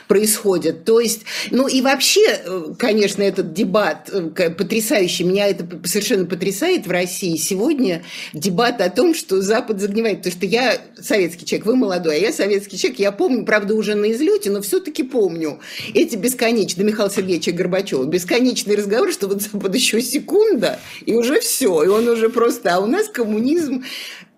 происходит. 0.08 0.86
То 0.86 1.00
есть, 1.00 1.22
ну 1.52 1.68
и 1.68 1.82
вообще, 1.82 2.22
э, 2.26 2.74
конечно, 2.78 3.24
этот 3.24 3.54
дебат 3.54 4.10
э, 4.12 4.50
потрясающий, 4.50 5.24
меня 5.24 5.48
это 5.48 5.68
совершенно 5.86 6.26
потрясает 6.26 6.88
в 6.88 6.92
России. 6.92 7.36
Сегодня, 7.36 8.04
дебат 8.34 8.82
о 8.82 8.90
том, 8.90 9.14
что 9.14 9.42
Запад 9.42 9.80
загнивает, 9.80 10.20
потому 10.20 10.36
что 10.36 10.46
я 10.46 10.78
советский 11.00 11.46
человек, 11.46 11.66
вы 11.66 11.76
молодой, 11.76 12.18
а 12.18 12.20
я 12.20 12.34
советский 12.34 12.78
человек, 12.78 13.00
я 13.00 13.12
помню, 13.12 13.46
правда, 13.46 13.76
уже 13.76 13.96
на 13.96 14.12
излете, 14.12 14.50
но 14.50 14.62
все-таки 14.62 15.04
помню 15.04 15.60
эти 15.94 16.16
бесконечные, 16.16 16.86
Михаила 16.86 17.12
Сергеевича 17.12 17.52
Горбачева, 17.52 18.06
бесконечный 18.06 18.76
разговор, 18.76 19.12
что 19.12 19.28
вот 19.28 19.42
Запад 19.42 19.74
еще 19.76 20.02
секунда, 20.02 20.80
и 21.06 21.14
уже 21.14 21.40
все, 21.40 21.84
и 21.84 21.88
он 21.88 22.08
уже 22.08 22.30
просто, 22.30 22.76
а 22.76 22.80
у 22.80 22.86
нас 22.86 23.08
коммунизм 23.08 23.84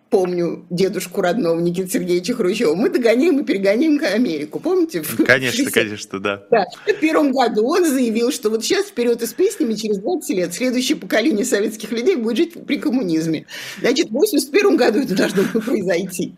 помню 0.09 0.65
дедушку 0.69 1.21
родного 1.21 1.59
Никиты 1.59 1.89
Сергеевича 1.89 2.33
Хрущева, 2.33 2.75
мы 2.75 2.89
догоняем 2.89 3.39
и 3.39 3.43
перегоняем 3.43 3.99
Америку, 4.03 4.59
помните? 4.59 5.03
Конечно, 5.25 5.69
конечно, 5.71 6.19
да. 6.19 6.43
да. 6.49 6.65
В 6.87 6.93
первом 6.99 7.31
году 7.31 7.67
он 7.67 7.85
заявил, 7.85 8.31
что 8.31 8.49
вот 8.49 8.63
сейчас 8.63 8.87
вперед 8.87 9.21
и 9.21 9.25
с 9.25 9.33
песнями 9.33 9.73
через 9.75 9.99
20 9.99 10.29
лет 10.31 10.53
следующее 10.53 10.97
поколение 10.97 11.45
советских 11.45 11.91
людей 11.91 12.15
будет 12.15 12.37
жить 12.37 12.65
при 12.65 12.77
коммунизме. 12.77 13.45
Значит, 13.79 14.09
в 14.09 14.13
81 14.13 14.77
году 14.77 14.99
это 14.99 15.15
должно 15.15 15.43
было 15.43 15.61
произойти. 15.61 16.35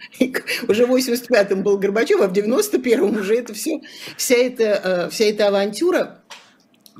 Уже 0.67 0.85
в 0.85 0.95
85-м 0.95 1.63
был 1.63 1.77
Горбачев, 1.77 2.21
а 2.21 2.27
в 2.27 2.33
91-м 2.33 3.19
уже 3.19 3.35
это 3.35 3.53
все, 3.53 3.81
вся 4.17 4.35
эта, 4.35 4.63
э, 4.63 5.09
вся 5.09 5.25
эта 5.25 5.47
авантюра 5.47 6.21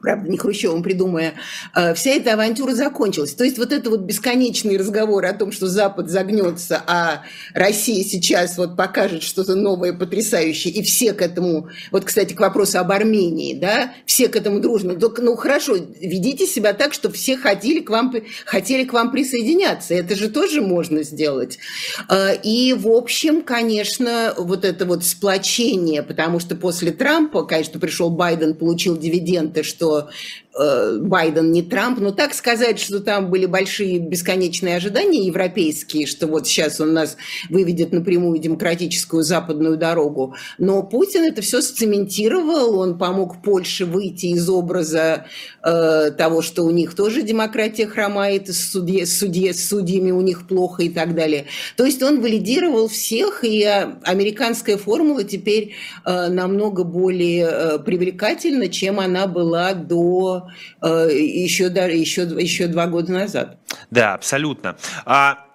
правда, 0.02 0.30
не 0.30 0.38
Хрущевым 0.38 0.84
придумая, 0.84 1.34
э, 1.76 1.94
вся 1.94 2.12
эта 2.12 2.34
авантюра 2.34 2.74
закончилась. 2.74 3.34
То 3.34 3.44
есть 3.44 3.58
вот 3.58 3.72
это 3.72 3.90
вот 3.90 4.02
бесконечный 4.02 4.78
разговор 4.78 5.26
о 5.26 5.34
том, 5.34 5.52
что 5.52 5.68
Запад 5.68 6.10
загнется, 6.10 6.82
а 6.88 7.24
Россия 7.54 8.04
сейчас 8.04 8.58
вот 8.58 8.76
покажет 8.76 9.24
что-то 9.24 9.56
новое, 9.56 9.94
потрясающее, 9.94 10.74
и 10.74 10.82
все 10.82 11.14
к 11.14 11.22
этому, 11.22 11.70
вот, 11.92 12.06
кстати, 12.06 12.34
к 12.34 12.40
вопросу 12.40 12.80
об 12.80 12.92
Армении, 12.92 13.54
да, 13.54 13.94
все 14.06 14.28
к 14.28 14.36
этому 14.36 14.60
дружно. 14.60 14.98
Ну, 15.18 15.36
хорошо, 15.36 15.76
ведите 15.76 16.48
себя 16.48 16.74
так, 16.74 16.94
что 16.94 17.12
все 17.12 17.38
хотели 17.38 17.80
к 17.80 17.90
вам, 17.90 18.14
хотели 18.46 18.84
к 18.86 18.94
вам 18.94 19.12
присоединяться. 19.12 19.94
Это 19.94 20.16
же 20.16 20.30
тоже 20.30 20.62
можно 20.62 21.04
сделать. 21.04 21.60
Э, 22.10 22.36
и, 22.42 22.74
в 22.74 22.88
общем, 22.88 23.42
конечно, 23.42 24.34
вот 24.38 24.66
это 24.66 24.86
вот 24.86 25.04
сплочение, 25.04 26.04
потому 26.04 26.40
что 26.40 26.56
после 26.56 26.92
Трампа, 26.92 27.44
конечно, 27.44 27.80
пришел 27.80 28.10
Байден, 28.10 28.56
получил 28.56 28.98
дивиденды, 28.98 29.64
что 29.64 29.91
э, 30.00 30.04
Байден 30.54 31.52
не 31.52 31.62
Трамп, 31.62 32.00
но 32.00 32.12
так 32.12 32.34
сказать, 32.34 32.80
что 32.80 33.00
там 33.00 33.30
были 33.30 33.46
большие 33.46 34.00
бесконечные 34.00 34.76
ожидания 34.76 35.26
европейские, 35.26 36.06
что 36.06 36.28
вот 36.28 36.46
сейчас 36.46 36.82
он 36.82 36.94
нас 36.94 37.16
выведет 37.50 37.94
на 37.94 38.02
прямую 38.02 38.38
демократическую 38.40 39.24
западную 39.24 39.78
дорогу. 39.78 40.36
Но 40.58 40.84
Путин 40.84 41.24
это 41.24 41.42
все 41.42 41.62
сцементировал, 41.62 42.80
он 42.80 42.98
помог 42.98 43.42
Польше 43.42 43.86
выйти 43.86 44.28
из 44.28 44.50
образа 44.50 45.26
э, 45.64 46.12
того, 46.18 46.42
что 46.42 46.64
у 46.64 46.72
них 46.72 46.96
тоже 46.96 47.22
демократия 47.22 47.88
хромает, 47.88 48.50
с, 48.50 48.72
судье, 48.72 49.06
судье, 49.06 49.54
с 49.54 49.70
судьями 49.70 50.12
у 50.12 50.22
них 50.22 50.48
плохо 50.48 50.84
и 50.84 50.90
так 50.90 51.16
далее. 51.16 51.46
То 51.78 51.86
есть 51.86 52.04
он 52.04 52.22
валидировал 52.22 52.90
всех, 52.90 53.46
и 53.46 53.64
э, 53.64 53.96
американская 54.04 54.78
формула 54.78 55.24
теперь 55.24 55.76
э, 56.06 56.28
намного 56.28 56.84
более 56.84 57.48
э, 57.50 57.80
привлекательна, 57.80 58.68
чем 58.68 59.00
она 59.00 59.28
была 59.28 59.74
до 59.74 60.41
э, 60.82 61.10
еще, 61.12 61.66
еще, 61.66 62.22
еще 62.24 62.68
два 62.68 62.88
года 62.88 63.12
назад. 63.12 63.58
Да, 63.90 64.14
абсолютно. 64.14 64.78
А 65.06 65.46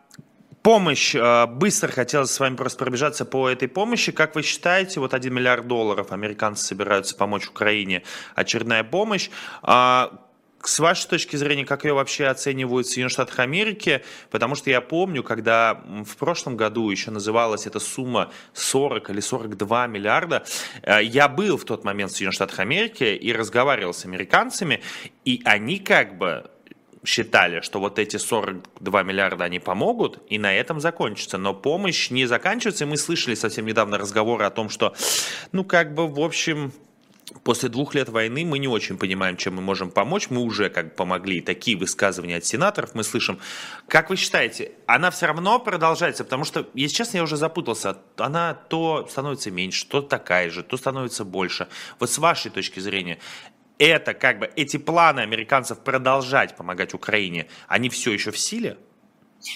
помощь, 0.63 1.15
э, 1.15 1.47
быстро 1.47 1.93
хотелось 1.93 2.33
с 2.33 2.41
вами 2.41 2.57
просто 2.57 2.79
пробежаться 2.79 3.25
по 3.25 3.49
этой 3.49 3.69
помощи. 3.69 4.11
Как 4.11 4.35
вы 4.35 4.43
считаете, 4.43 4.99
вот 4.99 5.15
1 5.15 5.33
миллиард 5.33 5.69
долларов 5.69 6.11
американцы 6.11 6.65
собираются 6.65 7.17
помочь 7.17 7.47
Украине, 7.47 8.03
очередная 8.35 8.83
помощь. 8.83 9.31
С 10.67 10.81
вашей 10.81 11.09
точки 11.09 11.37
зрения, 11.37 11.65
как 11.65 11.85
ее 11.85 11.95
вообще 11.95 12.27
оценивают 12.27 12.87
в 12.87 12.91
Соединенных 12.91 13.13
Штатах 13.13 13.39
Америки? 13.39 14.03
Потому 14.31 14.57
что 14.57 14.69
я 14.69 14.81
помню, 14.81 15.23
когда 15.23 15.81
в 16.05 16.17
прошлом 16.17 16.57
году 16.57 16.91
еще 16.91 17.13
называлась 17.13 17.69
эта 17.69 17.79
сумма 17.79 18.33
40 18.53 19.11
или 19.11 19.21
42 19.21 19.87
миллиарда, 19.87 20.45
э, 20.83 21.05
я 21.05 21.29
был 21.29 21.57
в 21.57 21.65
тот 21.65 21.85
момент 21.85 22.11
в 22.11 22.15
Соединенных 22.15 22.35
Штатах 22.35 22.59
Америки 22.59 23.05
и 23.05 23.33
разговаривал 23.33 23.95
с 23.95 24.05
американцами, 24.05 24.83
и 25.25 25.41
они 25.45 25.79
как 25.79 26.19
бы 26.19 26.51
считали, 27.05 27.61
что 27.61 27.79
вот 27.79 28.01
эти 28.01 28.17
42 28.17 29.03
миллиарда 29.05 29.45
они 29.45 29.61
помогут, 29.61 30.19
и 30.29 30.37
на 30.37 30.53
этом 30.53 30.81
закончится. 30.81 31.39
Но 31.39 31.55
помощь 31.55 32.11
не 32.11 32.27
заканчивается, 32.27 32.85
и 32.85 32.89
мы 32.89 32.97
слышали 32.97 33.37
совсем 33.37 33.67
недавно 33.67 33.99
разговоры 33.99 34.45
о 34.45 34.51
том, 34.51 34.69
что, 34.69 34.97
ну, 35.53 35.63
как 35.63 35.95
бы, 35.95 36.09
в 36.09 36.19
общем, 36.19 36.73
После 37.43 37.69
двух 37.69 37.95
лет 37.95 38.09
войны 38.09 38.45
мы 38.45 38.61
не 38.61 38.69
очень 38.69 38.97
понимаем, 38.97 39.37
чем 39.37 39.57
мы 39.57 39.63
можем 39.63 39.91
помочь. 39.91 40.31
Мы 40.31 40.43
уже 40.43 40.71
как 40.71 40.87
бы 40.87 40.91
помогли. 40.93 41.41
Такие 41.41 41.77
высказывания 41.77 42.37
от 42.37 42.45
сенаторов 42.45 42.95
мы 42.95 43.03
слышим. 43.03 43.41
Как 43.89 44.11
вы 44.11 44.17
считаете, 44.17 44.73
она 44.87 45.11
все 45.11 45.27
равно 45.27 45.59
продолжается? 45.59 46.23
Потому 46.23 46.45
что, 46.45 46.69
если 46.75 46.97
честно, 46.97 47.17
я 47.17 47.23
уже 47.25 47.37
запутался. 47.37 47.99
Она 48.17 48.55
то 48.55 49.09
становится 49.11 49.51
меньше, 49.51 49.87
то 49.89 50.03
такая 50.03 50.51
же, 50.51 50.63
то 50.63 50.77
становится 50.77 51.25
больше. 51.25 51.67
Вот 51.99 52.11
с 52.11 52.19
вашей 52.19 52.53
точки 52.53 52.79
зрения, 52.79 53.19
это 53.79 54.15
как 54.15 54.39
бы 54.39 54.51
эти 54.55 54.77
планы 54.77 55.21
американцев 55.21 55.81
продолжать 55.81 56.57
помогать 56.57 56.95
Украине, 56.95 57.49
они 57.67 57.89
все 57.89 58.13
еще 58.13 58.31
в 58.31 58.39
силе? 58.39 58.79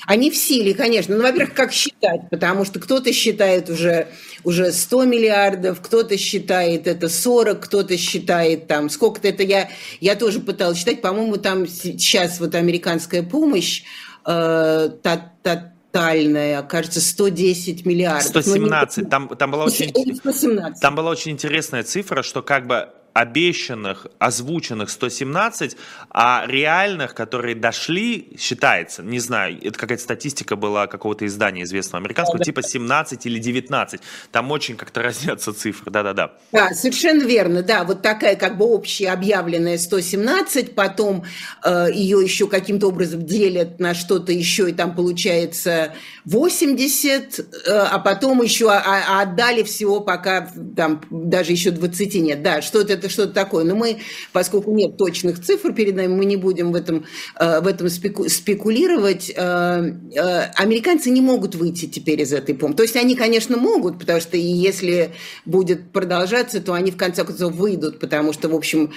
Они 0.06 0.30
в 0.30 0.36
силе, 0.36 0.74
конечно. 0.74 1.16
Ну, 1.16 1.22
во-первых, 1.22 1.54
как 1.54 1.72
считать? 1.72 2.28
Потому 2.30 2.64
что 2.64 2.80
кто-то 2.80 3.12
считает 3.12 3.70
уже, 3.70 4.08
уже 4.44 4.72
100 4.72 5.04
миллиардов, 5.04 5.80
кто-то 5.80 6.16
считает 6.16 6.86
это 6.86 7.08
40, 7.08 7.60
кто-то 7.60 7.96
считает 7.96 8.66
там 8.66 8.90
сколько-то. 8.90 9.28
Это 9.28 9.42
я, 9.42 9.68
я 10.00 10.16
тоже 10.16 10.40
пыталась 10.40 10.78
считать. 10.78 11.00
По-моему, 11.00 11.36
там 11.36 11.66
сейчас 11.66 12.40
вот 12.40 12.54
американская 12.54 13.22
помощь 13.22 13.82
э, 14.26 14.90
та, 15.02 15.32
та, 15.42 15.72
тотальная, 15.90 16.62
кажется, 16.62 17.00
110 17.00 17.84
миллиардов. 17.84 18.28
117. 18.28 19.08
Там, 19.08 19.28
там, 19.28 19.50
была 19.50 19.64
очень, 19.64 19.90
117. 19.90 20.80
там 20.80 20.94
была 20.94 21.10
очень 21.10 21.32
интересная 21.32 21.82
цифра, 21.82 22.22
что 22.22 22.42
как 22.42 22.66
бы 22.66 22.88
обещанных, 23.12 24.06
озвученных 24.18 24.90
117, 24.90 25.76
а 26.10 26.44
реальных, 26.46 27.14
которые 27.14 27.54
дошли, 27.54 28.36
считается, 28.38 29.02
не 29.02 29.18
знаю, 29.18 29.58
это 29.62 29.78
какая-то 29.78 30.02
статистика 30.02 30.56
была 30.56 30.86
какого-то 30.86 31.26
издания 31.26 31.64
известного 31.64 32.02
американского, 32.02 32.42
типа 32.42 32.62
17 32.62 33.26
или 33.26 33.38
19. 33.38 34.00
Там 34.30 34.50
очень 34.50 34.76
как-то 34.76 35.02
разнятся 35.02 35.52
цифры, 35.52 35.90
да-да-да. 35.90 36.32
Да, 36.52 36.70
совершенно 36.70 37.22
верно, 37.22 37.62
да, 37.62 37.84
вот 37.84 38.02
такая 38.02 38.36
как 38.36 38.56
бы 38.56 38.66
общая 38.66 39.10
объявленная 39.10 39.78
117, 39.78 40.74
потом 40.74 41.24
э, 41.64 41.88
ее 41.92 42.22
еще 42.22 42.46
каким-то 42.46 42.88
образом 42.88 43.26
делят 43.26 43.80
на 43.80 43.94
что-то 43.94 44.32
еще, 44.32 44.70
и 44.70 44.72
там 44.72 44.94
получается 44.94 45.94
80, 46.24 47.38
э, 47.38 47.44
а 47.70 47.98
потом 47.98 48.42
еще 48.42 48.70
а, 48.70 48.80
а 49.08 49.22
отдали 49.22 49.62
всего 49.62 50.00
пока 50.00 50.48
там 50.76 51.02
даже 51.10 51.52
еще 51.52 51.70
20 51.70 52.14
нет, 52.16 52.42
да, 52.42 52.62
что-то 52.62 52.99
это 53.00 53.08
что-то 53.08 53.32
такое. 53.32 53.64
Но 53.64 53.74
мы, 53.74 53.98
поскольку 54.32 54.72
нет 54.72 54.96
точных 54.96 55.42
цифр 55.42 55.72
перед 55.72 55.96
нами, 55.96 56.14
мы 56.14 56.24
не 56.24 56.36
будем 56.36 56.72
в 56.72 56.76
этом, 56.76 57.06
э, 57.38 57.60
в 57.60 57.66
этом 57.66 57.88
спекулировать. 57.88 59.32
Э, 59.34 59.92
э, 60.14 60.40
американцы 60.54 61.10
не 61.10 61.20
могут 61.20 61.54
выйти 61.54 61.86
теперь 61.86 62.20
из 62.20 62.32
этой 62.32 62.54
помощи. 62.54 62.76
То 62.76 62.82
есть 62.82 62.96
они, 62.96 63.14
конечно, 63.14 63.56
могут, 63.56 63.98
потому 63.98 64.20
что 64.20 64.36
если 64.36 65.12
будет 65.44 65.92
продолжаться, 65.92 66.60
то 66.60 66.74
они 66.74 66.90
в 66.90 66.96
конце 66.96 67.24
концов 67.24 67.54
выйдут, 67.54 67.98
потому 67.98 68.32
что, 68.32 68.48
в 68.48 68.54
общем, 68.54 68.92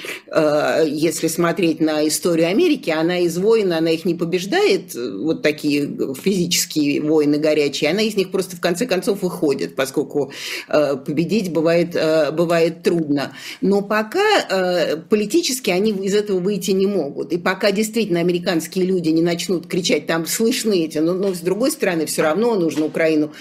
если 0.86 1.28
смотреть 1.28 1.80
на 1.80 2.08
историю 2.08 2.48
Америки, 2.48 2.90
она 2.90 3.20
из 3.20 3.38
войн, 3.38 3.74
она 3.74 3.92
их 3.92 4.06
не 4.06 4.16
побеждает, 4.16 4.94
вот 4.96 5.42
такие 5.42 5.90
физические 6.22 7.02
войны 7.02 7.38
горячие, 7.38 7.92
она 7.92 8.02
из 8.02 8.16
них 8.16 8.32
просто 8.32 8.56
в 8.56 8.62
конце 8.62 8.86
концов 8.86 9.22
выходит, 9.22 9.76
поскольку 9.76 10.32
победить 10.68 11.52
бывает, 11.52 11.96
бывает 12.34 12.84
трудно. 12.84 13.34
Но 13.62 13.82
пока 13.94 14.48
э, 14.50 14.98
политически 15.08 15.70
они 15.70 15.92
из 15.92 16.16
этого 16.16 16.40
выйти 16.40 16.72
не 16.72 16.88
могут. 16.88 17.32
И 17.32 17.38
пока 17.38 17.72
действительно 17.72 18.22
американские 18.22 18.86
люди 18.86 19.10
не 19.10 19.22
начнут 19.22 19.68
кричать, 19.68 20.08
там 20.08 20.26
слышны 20.26 20.86
эти, 20.86 20.98
но, 20.98 21.14
но 21.14 21.32
с 21.36 21.42
другой 21.42 21.70
стороны 21.70 22.08
все 22.08 22.24
равно 22.24 22.56
нужно 22.56 22.86
Украину 22.86 23.34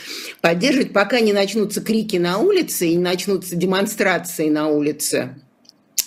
поддерживать, 0.43 0.93
пока 0.93 1.21
не 1.21 1.33
начнутся 1.33 1.81
крики 1.81 2.19
на 2.19 2.37
улице 2.37 2.87
и 2.89 2.99
начнутся 2.99 3.57
демонстрации 3.57 4.51
на 4.51 4.69
улице 4.69 5.37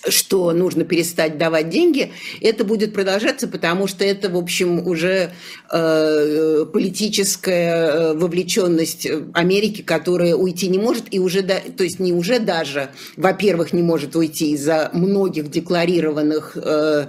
что 0.07 0.51
нужно 0.51 0.83
перестать 0.83 1.37
давать 1.37 1.69
деньги, 1.69 2.11
это 2.41 2.63
будет 2.63 2.93
продолжаться, 2.93 3.47
потому 3.47 3.87
что 3.87 4.03
это, 4.03 4.29
в 4.29 4.37
общем, 4.37 4.87
уже 4.87 5.31
э, 5.71 6.65
политическая 6.71 7.87
э, 7.87 8.13
вовлеченность 8.13 9.07
Америки, 9.33 9.81
которая 9.81 10.35
уйти 10.35 10.67
не 10.67 10.77
может, 10.77 11.05
и 11.11 11.19
уже, 11.19 11.41
да, 11.41 11.55
то 11.75 11.83
есть 11.83 11.99
не 11.99 12.13
уже 12.13 12.39
даже, 12.39 12.89
во-первых, 13.17 13.73
не 13.73 13.83
может 13.83 14.15
уйти 14.15 14.51
из-за 14.51 14.89
многих 14.93 15.49
декларированных 15.49 16.55
э, 16.55 17.07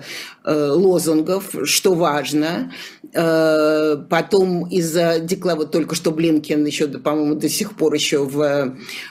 Э, 0.48 0.70
лозунгов, 0.70 1.56
что 1.64 1.94
важно. 1.94 2.72
Э, 3.16 3.96
потом 4.10 4.66
из-за 4.68 5.18
декла... 5.20 5.54
Вот 5.54 5.70
только 5.70 5.94
что 5.94 6.10
Блинкен 6.10 6.64
еще, 6.64 6.86
по-моему, 6.86 7.34
до 7.34 7.48
сих 7.48 7.74
пор 7.74 7.94
еще 7.94 8.24
в, 8.24 8.40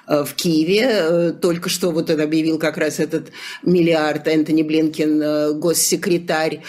э, 0.07 0.23
в 0.23 0.33
Киеве. 0.35 1.31
Только 1.41 1.69
что 1.69 1.91
вот 1.91 2.09
он 2.09 2.21
объявил 2.21 2.59
как 2.59 2.77
раз 2.77 2.99
этот 2.99 3.31
миллиард 3.63 4.27
Энтони 4.27 4.61
Блинкен, 4.63 5.59
госсекретарь. 5.59 6.61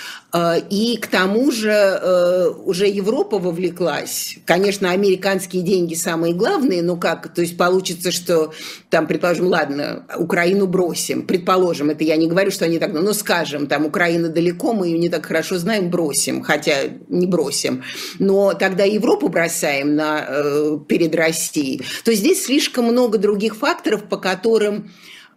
И 0.71 0.99
к 1.01 1.07
тому 1.07 1.51
же 1.51 2.53
уже 2.65 2.87
Европа 2.89 3.39
вовлеклась. 3.39 4.37
Конечно, 4.45 4.91
американские 4.91 5.63
деньги 5.63 5.95
самые 5.95 6.35
главные, 6.35 6.83
но 6.83 6.97
как? 6.97 7.33
То 7.33 7.41
есть 7.41 7.57
получится, 7.57 8.11
что 8.11 8.53
там, 8.91 9.07
предположим, 9.07 9.47
ладно, 9.47 10.05
Украину 10.19 10.67
бросим. 10.67 11.27
Предположим, 11.27 11.91
это 11.91 12.05
я 12.05 12.17
не 12.17 12.29
говорю, 12.29 12.51
что 12.51 12.65
они 12.65 12.79
так, 12.79 12.93
но 12.93 13.13
скажем, 13.13 13.67
там 13.67 13.87
Украина 13.87 14.29
далеко, 14.29 14.73
мы 14.73 14.89
ее 14.89 14.99
не 14.99 15.09
так 15.09 15.25
хорошо 15.27 15.59
знаем, 15.59 15.91
бросим, 15.91 16.43
хотя 16.43 16.75
не 17.09 17.26
бросим. 17.27 17.83
Но 18.19 18.55
тогда 18.55 18.85
Европу 18.85 19.29
бросаем 19.29 19.95
на, 19.97 20.25
э, 20.27 20.79
перед 20.89 21.15
Россией. 21.15 21.83
То 22.05 22.15
здесь 22.15 22.45
слишком 22.45 22.87
много 22.87 23.19
других 23.19 23.57
факторов, 23.57 24.05
по 24.09 24.17
которым 24.17 24.91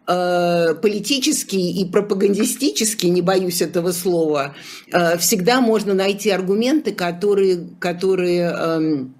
э, 0.07 0.75
политически 0.81 1.55
и 1.55 1.85
пропагандистически, 1.85 3.05
не 3.05 3.21
боюсь 3.21 3.61
этого 3.61 3.91
слова, 3.91 4.55
э, 4.91 5.17
всегда 5.17 5.61
можно 5.61 5.93
найти 5.93 6.31
аргументы, 6.31 6.93
которые, 6.93 7.69
которые 7.79 8.51
э, 8.51 8.79
Э, 8.89 9.18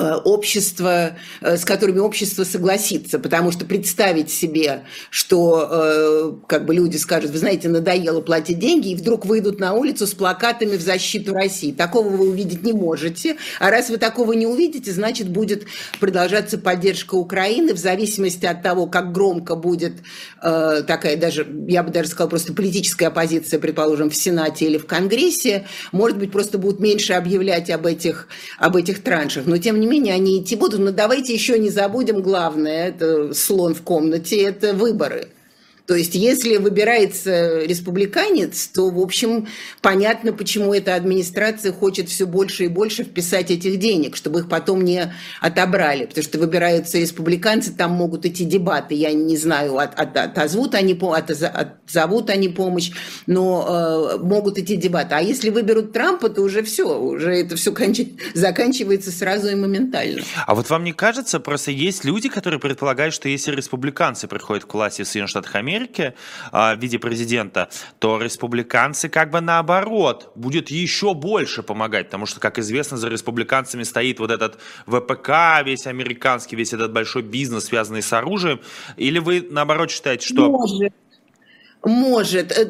общество, 0.00 1.16
э, 1.40 1.56
с 1.56 1.64
которыми 1.64 1.98
общество 1.98 2.44
согласится, 2.44 3.18
потому 3.18 3.52
что 3.52 3.64
представить 3.64 4.30
себе, 4.30 4.84
что 5.10 5.68
э, 5.70 6.32
как 6.46 6.66
бы 6.66 6.74
люди 6.74 6.96
скажут, 6.96 7.30
вы 7.30 7.38
знаете, 7.38 7.68
надоело 7.68 8.20
платить 8.20 8.58
деньги, 8.58 8.90
и 8.90 8.96
вдруг 8.96 9.26
выйдут 9.26 9.60
на 9.60 9.74
улицу 9.74 10.06
с 10.06 10.14
плакатами 10.14 10.76
в 10.76 10.80
защиту 10.80 11.32
России. 11.32 11.72
Такого 11.72 12.08
вы 12.08 12.30
увидеть 12.30 12.62
не 12.62 12.72
можете. 12.72 13.36
А 13.60 13.70
раз 13.70 13.90
вы 13.90 13.96
такого 13.96 14.32
не 14.32 14.46
увидите, 14.46 14.92
значит, 14.92 15.28
будет 15.28 15.64
продолжаться 16.00 16.58
поддержка 16.58 17.14
Украины 17.14 17.74
в 17.74 17.78
зависимости 17.78 18.46
от 18.46 18.62
того, 18.62 18.86
как 18.86 19.12
громко 19.12 19.54
будет 19.54 19.94
такая 20.40 21.16
даже, 21.16 21.46
я 21.68 21.82
бы 21.82 21.90
даже 21.90 22.08
сказала, 22.08 22.30
просто 22.30 22.52
политическая 22.52 23.06
оппозиция, 23.06 23.58
предположим, 23.58 24.10
в 24.10 24.16
Сенате 24.16 24.66
или 24.66 24.78
в 24.78 24.86
Конгрессе, 24.86 25.66
может 25.92 26.18
быть, 26.18 26.32
просто 26.32 26.58
будут 26.58 26.80
меньше 26.80 27.14
объявлять 27.14 27.70
об 27.70 27.86
этих, 27.86 28.28
об 28.58 28.76
этих 28.76 29.02
траншах. 29.02 29.46
Но 29.46 29.56
тем 29.58 29.80
не 29.80 29.83
не 29.84 29.90
менее 29.90 30.14
они 30.14 30.40
идти 30.40 30.56
будут. 30.56 30.80
Но 30.80 30.90
давайте 30.90 31.32
еще 31.32 31.58
не 31.58 31.70
забудем 31.70 32.22
главное, 32.22 32.88
это 32.88 33.34
слон 33.34 33.74
в 33.74 33.82
комнате, 33.82 34.42
это 34.42 34.72
выборы. 34.72 35.28
То 35.86 35.94
есть, 35.94 36.14
если 36.14 36.56
выбирается 36.56 37.60
республиканец, 37.64 38.68
то, 38.68 38.88
в 38.88 38.98
общем, 38.98 39.48
понятно, 39.82 40.32
почему 40.32 40.72
эта 40.72 40.94
администрация 40.94 41.72
хочет 41.72 42.08
все 42.08 42.26
больше 42.26 42.64
и 42.64 42.68
больше 42.68 43.04
вписать 43.04 43.50
этих 43.50 43.78
денег, 43.78 44.16
чтобы 44.16 44.40
их 44.40 44.48
потом 44.48 44.82
не 44.82 45.12
отобрали. 45.42 46.06
Потому 46.06 46.24
что 46.24 46.38
выбираются 46.38 46.98
республиканцы, 46.98 47.70
там 47.70 47.90
могут 47.90 48.24
идти 48.24 48.46
дебаты. 48.46 48.94
Я 48.94 49.12
не 49.12 49.36
знаю, 49.36 49.76
от, 49.76 49.98
от, 49.98 50.16
отозвут, 50.16 50.74
они, 50.74 50.98
от, 50.98 51.30
отзовут 51.30 52.30
они 52.30 52.48
помощь, 52.48 52.90
но 53.26 54.14
э, 54.14 54.24
могут 54.24 54.56
идти 54.56 54.76
дебаты. 54.76 55.16
А 55.16 55.20
если 55.20 55.50
выберут 55.50 55.92
Трампа, 55.92 56.30
то 56.30 56.40
уже 56.40 56.62
все, 56.62 56.98
уже 56.98 57.34
это 57.40 57.56
все 57.56 57.74
кончи, 57.74 58.16
заканчивается 58.32 59.10
сразу 59.10 59.48
и 59.48 59.54
моментально. 59.54 60.22
А 60.46 60.54
вот 60.54 60.70
вам 60.70 60.82
не 60.82 60.92
кажется, 60.92 61.40
просто 61.40 61.72
есть 61.72 62.06
люди, 62.06 62.30
которые 62.30 62.58
предполагают, 62.58 63.12
что 63.12 63.28
если 63.28 63.54
республиканцы 63.54 64.28
приходят 64.28 64.64
к 64.64 64.72
власти 64.72 65.02
в 65.02 65.06
Соединенных 65.06 65.30
Штатах 65.30 65.54
Америки, 65.56 65.73
Америки 65.74 66.14
а, 66.52 66.74
в 66.74 66.80
виде 66.80 66.98
президента, 66.98 67.68
то 67.98 68.20
республиканцы 68.20 69.08
как 69.08 69.30
бы 69.30 69.40
наоборот 69.40 70.32
будет 70.34 70.70
еще 70.70 71.14
больше 71.14 71.62
помогать, 71.62 72.06
потому 72.06 72.26
что, 72.26 72.40
как 72.40 72.58
известно, 72.58 72.96
за 72.96 73.08
республиканцами 73.08 73.82
стоит 73.82 74.20
вот 74.20 74.30
этот 74.30 74.58
ВПК, 74.86 75.30
весь 75.64 75.86
американский, 75.86 76.56
весь 76.56 76.72
этот 76.72 76.92
большой 76.92 77.22
бизнес, 77.22 77.64
связанный 77.64 78.02
с 78.02 78.12
оружием. 78.12 78.60
Или 78.96 79.18
вы 79.18 79.46
наоборот 79.50 79.90
считаете, 79.90 80.26
что... 80.26 80.50
Может 80.50 80.92
Может, 81.84 82.50
э, 82.52 82.64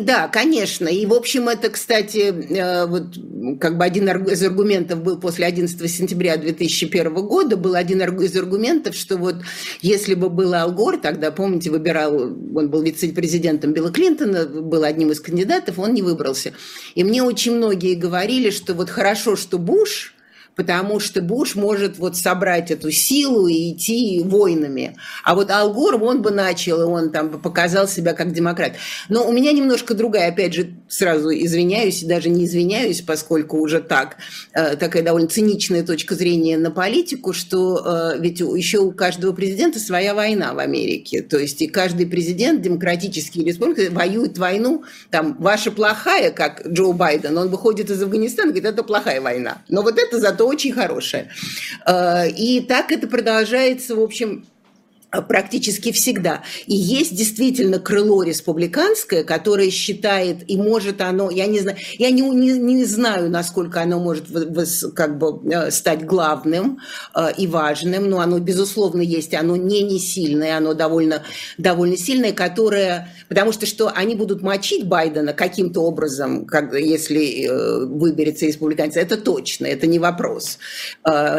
да, 0.00 0.28
конечно. 0.28 0.88
И, 0.88 1.04
в 1.04 1.12
общем, 1.12 1.48
это, 1.48 1.68
кстати, 1.68 2.32
э, 2.32 2.86
вот 2.86 3.14
как 3.60 3.76
бы 3.76 3.84
один 3.84 4.08
из 4.08 4.42
аргументов 4.42 5.02
был 5.02 5.18
после 5.18 5.46
11 5.46 5.90
сентября 5.90 6.38
2001 6.38 7.12
года, 7.12 7.56
был 7.58 7.74
один 7.74 8.00
из 8.02 8.36
аргументов, 8.36 8.94
что 8.94 9.18
вот 9.18 9.36
если 9.82 10.14
бы 10.14 10.30
был 10.30 10.54
Ал 10.54 10.72
Гор, 10.72 10.96
тогда, 10.96 11.30
помните, 11.30 11.70
выбирал, 11.70 12.14
он 12.16 12.70
был 12.70 12.82
вице-президентом 12.82 13.74
Билла 13.74 13.92
Клинтона, 13.92 14.46
был 14.46 14.84
одним 14.84 15.10
из 15.10 15.20
кандидатов, 15.20 15.78
он 15.78 15.92
не 15.92 16.00
выбрался. 16.00 16.52
И 16.94 17.04
мне 17.04 17.22
очень 17.22 17.56
многие 17.56 17.94
говорили, 17.94 18.48
что 18.48 18.72
вот 18.72 18.88
хорошо, 18.88 19.36
что 19.36 19.58
Буш, 19.58 20.13
потому 20.56 21.00
что 21.00 21.20
Буш 21.22 21.54
может 21.54 21.98
вот 21.98 22.16
собрать 22.16 22.70
эту 22.70 22.90
силу 22.90 23.46
и 23.46 23.72
идти 23.72 24.22
войнами. 24.24 24.96
А 25.24 25.34
вот 25.34 25.50
Ал 25.50 25.72
Гор, 25.72 26.02
он 26.02 26.22
бы 26.22 26.30
начал, 26.30 26.80
и 26.80 26.84
он 26.84 27.10
там 27.10 27.40
показал 27.40 27.88
себя 27.88 28.12
как 28.12 28.32
демократ. 28.32 28.72
Но 29.08 29.26
у 29.28 29.32
меня 29.32 29.52
немножко 29.52 29.94
другая, 29.94 30.28
опять 30.30 30.54
же, 30.54 30.74
сразу 30.88 31.30
извиняюсь, 31.30 32.02
и 32.02 32.06
даже 32.06 32.28
не 32.28 32.44
извиняюсь, 32.44 33.00
поскольку 33.00 33.58
уже 33.58 33.80
так, 33.80 34.16
э, 34.52 34.76
такая 34.76 35.02
довольно 35.02 35.28
циничная 35.28 35.82
точка 35.82 36.14
зрения 36.14 36.56
на 36.56 36.70
политику, 36.70 37.32
что 37.32 38.14
э, 38.14 38.18
ведь 38.20 38.40
еще 38.40 38.78
у 38.78 38.92
каждого 38.92 39.32
президента 39.32 39.78
своя 39.78 40.14
война 40.14 40.54
в 40.54 40.58
Америке. 40.58 41.22
То 41.22 41.38
есть 41.38 41.60
и 41.62 41.66
каждый 41.66 42.06
президент, 42.06 42.62
демократический 42.62 43.40
или 43.40 43.48
республика, 43.48 43.90
воюет 43.90 44.38
войну, 44.38 44.84
там, 45.10 45.36
ваша 45.38 45.70
плохая, 45.70 46.30
как 46.30 46.66
Джо 46.66 46.92
Байден, 46.92 47.36
он 47.36 47.48
выходит 47.48 47.90
из 47.90 48.02
Афганистана, 48.02 48.52
говорит, 48.52 48.66
это 48.66 48.82
плохая 48.82 49.20
война. 49.20 49.62
Но 49.68 49.82
вот 49.82 49.98
это 49.98 50.20
зато 50.20 50.43
очень 50.44 50.72
хорошее. 50.72 51.30
Э, 51.86 52.28
и 52.28 52.60
так 52.60 52.92
это 52.92 53.06
продолжается, 53.06 53.96
в 53.96 54.00
общем, 54.00 54.46
практически 55.22 55.92
всегда. 55.92 56.42
И 56.66 56.74
есть 56.74 57.14
действительно 57.14 57.78
крыло 57.78 58.22
республиканское, 58.22 59.24
которое 59.24 59.70
считает, 59.70 60.48
и 60.48 60.56
может 60.56 61.00
оно, 61.00 61.30
я 61.30 61.46
не 61.46 61.60
знаю, 61.60 61.78
я 61.98 62.10
не, 62.10 62.22
не, 62.22 62.52
не 62.52 62.84
знаю, 62.84 63.30
насколько 63.30 63.82
оно 63.82 64.00
может 64.00 64.26
как 64.94 65.18
бы 65.18 65.40
э, 65.52 65.70
стать 65.70 66.04
главным 66.04 66.78
э, 67.14 67.28
и 67.36 67.46
важным, 67.46 68.08
но 68.08 68.20
оно, 68.20 68.38
безусловно, 68.38 69.00
есть, 69.00 69.34
оно 69.34 69.56
не 69.56 69.82
не 69.82 69.98
сильное, 69.98 70.56
оно 70.56 70.74
довольно, 70.74 71.22
довольно 71.58 71.96
сильное, 71.96 72.32
которое, 72.32 73.12
потому 73.28 73.52
что 73.52 73.66
что 73.66 73.90
они 73.94 74.14
будут 74.14 74.42
мочить 74.42 74.86
Байдена 74.86 75.32
каким-то 75.32 75.80
образом, 75.80 76.46
как, 76.46 76.74
если 76.74 77.48
выберется 77.84 78.46
республиканец, 78.46 78.96
это 78.96 79.16
точно, 79.16 79.66
это 79.66 79.86
не 79.86 79.98
вопрос. 79.98 80.58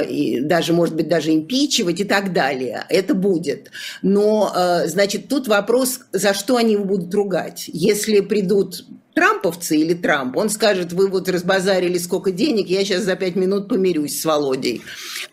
И 0.09 0.39
даже, 0.41 0.73
может 0.73 0.95
быть, 0.95 1.07
даже 1.07 1.33
импичивать 1.33 1.99
и 1.99 2.03
так 2.03 2.33
далее. 2.33 2.85
Это 2.89 3.13
будет. 3.13 3.64
Но, 4.01 4.51
э, 4.55 4.87
значит, 4.87 5.27
тут 5.27 5.47
вопрос, 5.47 6.01
за 6.11 6.33
что 6.33 6.57
они 6.57 6.73
его 6.73 6.85
будут 6.85 7.13
ругать. 7.13 7.65
Если 7.67 8.19
придут 8.21 8.85
трамповцы 9.15 9.77
или 9.77 9.93
Трамп, 9.93 10.35
он 10.35 10.49
скажет, 10.49 10.91
вы 10.91 11.07
вот 11.07 11.29
разбазарили 11.29 11.97
сколько 11.97 12.31
денег, 12.31 12.67
я 12.67 12.83
сейчас 12.83 13.03
за 13.03 13.15
пять 13.15 13.35
минут 13.35 13.69
помирюсь 13.69 14.19
с 14.19 14.25
Володей. 14.25 14.83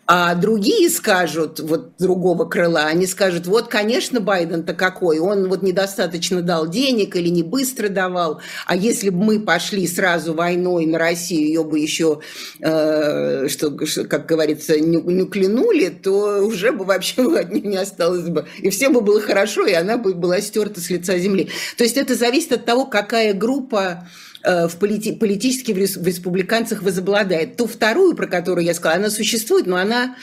А 0.07 0.35
другие 0.35 0.89
скажут, 0.89 1.59
вот 1.59 1.97
другого 1.99 2.45
крыла, 2.45 2.85
они 2.85 3.05
скажут, 3.05 3.45
вот, 3.45 3.67
конечно, 3.67 4.21
Байден-то 4.21 4.73
какой, 4.73 5.19
он 5.19 5.49
вот 5.49 5.63
недостаточно 5.63 6.41
дал 6.41 6.67
денег 6.67 7.17
или 7.17 7.27
не 7.27 7.43
быстро 7.43 7.89
давал, 7.89 8.39
а 8.65 8.75
если 8.75 9.09
бы 9.09 9.21
мы 9.21 9.39
пошли 9.41 9.85
сразу 9.85 10.33
войной 10.33 10.85
на 10.85 10.97
Россию, 10.97 11.47
ее 11.47 11.63
бы 11.65 11.77
еще, 11.77 12.21
э, 12.61 13.49
что, 13.49 13.71
как 14.05 14.25
говорится, 14.25 14.79
не, 14.79 15.01
не 15.01 15.25
клянули, 15.25 15.89
то 15.89 16.41
уже 16.41 16.71
бы 16.71 16.85
вообще 16.85 17.21
от 17.37 17.51
нее 17.51 17.67
не 17.67 17.77
осталось 17.77 18.29
бы. 18.29 18.45
И 18.59 18.69
всем 18.69 18.93
бы 18.93 19.01
было 19.01 19.19
хорошо, 19.19 19.65
и 19.65 19.73
она 19.73 19.97
бы 19.97 20.13
была 20.13 20.39
стерта 20.39 20.79
с 20.79 20.89
лица 20.89 21.17
земли. 21.17 21.49
То 21.77 21.83
есть 21.83 21.97
это 21.97 22.15
зависит 22.15 22.53
от 22.53 22.65
того, 22.65 22.85
какая 22.85 23.33
группа 23.33 23.72
группа 23.73 24.07
э, 24.43 24.67
в 24.67 24.75
полити 24.77 25.13
политически 25.13 25.71
в 25.71 25.77
республиканцах 25.77 26.83
возобладает. 26.83 27.57
Ту 27.57 27.67
вторую, 27.67 28.15
про 28.15 28.27
которую 28.27 28.65
я 28.65 28.73
сказала, 28.73 28.99
она 28.99 29.09
существует, 29.09 29.67
но 29.67 29.77
она 29.77 30.15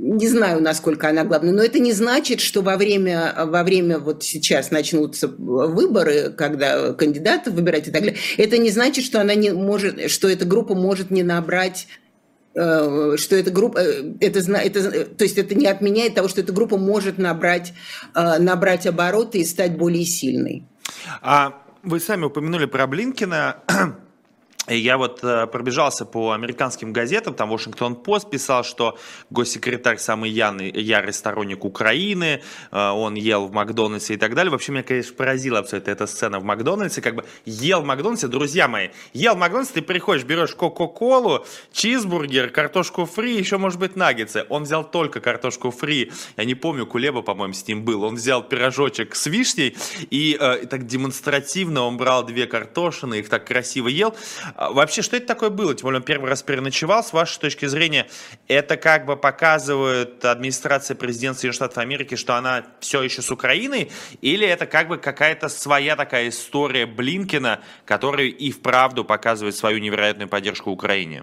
не 0.00 0.28
знаю, 0.28 0.62
насколько 0.62 1.08
она 1.08 1.24
главная, 1.24 1.52
но 1.52 1.60
это 1.60 1.80
не 1.80 1.92
значит, 1.92 2.40
что 2.40 2.62
во 2.62 2.76
время, 2.76 3.34
во 3.46 3.64
время 3.64 3.98
вот 3.98 4.22
сейчас 4.22 4.70
начнутся 4.70 5.26
выборы, 5.26 6.32
когда 6.36 6.92
кандидатов 6.92 7.54
выбирать 7.54 7.88
и 7.88 7.90
так 7.90 8.02
далее, 8.02 8.16
это 8.36 8.58
не 8.58 8.70
значит, 8.70 9.04
что 9.04 9.20
она 9.20 9.34
не 9.34 9.50
может, 9.50 10.08
что 10.08 10.28
эта 10.28 10.44
группа 10.44 10.76
может 10.76 11.10
не 11.10 11.24
набрать 11.24 11.88
э, 12.54 13.16
что 13.16 13.34
эта 13.34 13.50
группа, 13.50 13.78
э, 13.78 14.12
это, 14.20 14.38
это, 14.38 15.04
то 15.04 15.24
есть 15.24 15.36
это 15.36 15.56
не 15.56 15.66
отменяет 15.66 16.14
того, 16.14 16.28
что 16.28 16.42
эта 16.42 16.52
группа 16.52 16.76
может 16.76 17.18
набрать, 17.18 17.72
набрать 18.14 18.86
обороты 18.86 19.38
и 19.40 19.44
стать 19.44 19.76
более 19.76 20.04
сильной. 20.04 20.62
А 21.22 21.60
вы 21.82 22.00
сами 22.00 22.24
упомянули 22.24 22.66
про 22.66 22.86
Блинкина. 22.86 23.62
Я 24.68 24.98
вот 24.98 25.20
э, 25.22 25.46
пробежался 25.46 26.04
по 26.04 26.32
американским 26.32 26.92
газетам, 26.92 27.34
там 27.34 27.48
Вашингтон 27.48 27.94
Пост 27.96 28.30
писал, 28.30 28.64
что 28.64 28.98
госсекретарь 29.30 29.98
самый 29.98 30.30
ярый, 30.30 30.70
ярый 30.70 31.12
сторонник 31.12 31.64
Украины, 31.64 32.42
э, 32.70 32.88
он 32.90 33.14
ел 33.14 33.46
в 33.46 33.52
Макдональдсе 33.52 34.14
и 34.14 34.16
так 34.16 34.34
далее. 34.34 34.50
Вообще 34.50 34.72
меня, 34.72 34.82
конечно, 34.82 35.14
поразила 35.14 35.60
абсолютно 35.60 35.90
эта 35.90 36.06
сцена 36.06 36.38
в 36.38 36.44
Макдональдсе, 36.44 37.00
как 37.00 37.14
бы 37.14 37.24
ел 37.44 37.80
в 37.80 37.84
Макдональдсе, 37.84 38.28
друзья 38.28 38.68
мои, 38.68 38.88
ел 39.12 39.34
в 39.34 39.38
Макдональдсе, 39.38 39.74
ты 39.74 39.82
приходишь, 39.82 40.24
берешь 40.24 40.54
Кока-Колу, 40.54 41.46
чизбургер, 41.72 42.50
картошку 42.50 43.06
фри, 43.06 43.36
еще, 43.36 43.58
может 43.58 43.78
быть, 43.78 43.96
наггетсы. 43.96 44.44
Он 44.48 44.64
взял 44.64 44.84
только 44.88 45.20
картошку 45.20 45.70
фри, 45.70 46.12
я 46.36 46.44
не 46.44 46.54
помню, 46.54 46.86
Кулеба, 46.86 47.22
по-моему, 47.22 47.54
с 47.54 47.66
ним 47.66 47.84
был. 47.84 48.04
Он 48.04 48.16
взял 48.16 48.42
пирожочек 48.42 49.14
с 49.14 49.26
вишней 49.26 49.76
и 50.10 50.36
э, 50.38 50.66
так 50.66 50.86
демонстративно 50.86 51.82
он 51.82 51.96
брал 51.96 52.24
две 52.24 52.46
картошины, 52.46 53.20
их 53.20 53.28
так 53.28 53.46
красиво 53.46 53.88
ел. 53.88 54.14
А 54.58 54.72
вообще, 54.72 55.02
что 55.02 55.16
это 55.16 55.24
такое 55.24 55.50
было? 55.50 55.72
Тем 55.72 55.84
более, 55.84 56.00
он 56.00 56.04
первый 56.04 56.28
раз 56.28 56.42
переночевал. 56.42 57.04
С 57.04 57.12
вашей 57.12 57.38
точки 57.38 57.66
зрения, 57.66 58.08
это 58.48 58.76
как 58.76 59.06
бы 59.06 59.16
показывает 59.16 60.24
администрация 60.24 60.96
президента 60.96 61.38
Соединенных 61.38 61.54
Штатов 61.54 61.78
Америки, 61.78 62.16
что 62.16 62.34
она 62.34 62.66
все 62.80 63.00
еще 63.02 63.22
с 63.22 63.30
Украиной? 63.30 63.92
Или 64.20 64.48
это 64.48 64.66
как 64.66 64.88
бы 64.88 64.98
какая-то 64.98 65.48
своя 65.48 65.94
такая 65.94 66.30
история 66.30 66.86
Блинкина, 66.86 67.60
который 67.84 68.30
и 68.30 68.50
вправду 68.50 69.04
показывает 69.04 69.54
свою 69.54 69.78
невероятную 69.78 70.28
поддержку 70.28 70.72
Украине? 70.72 71.22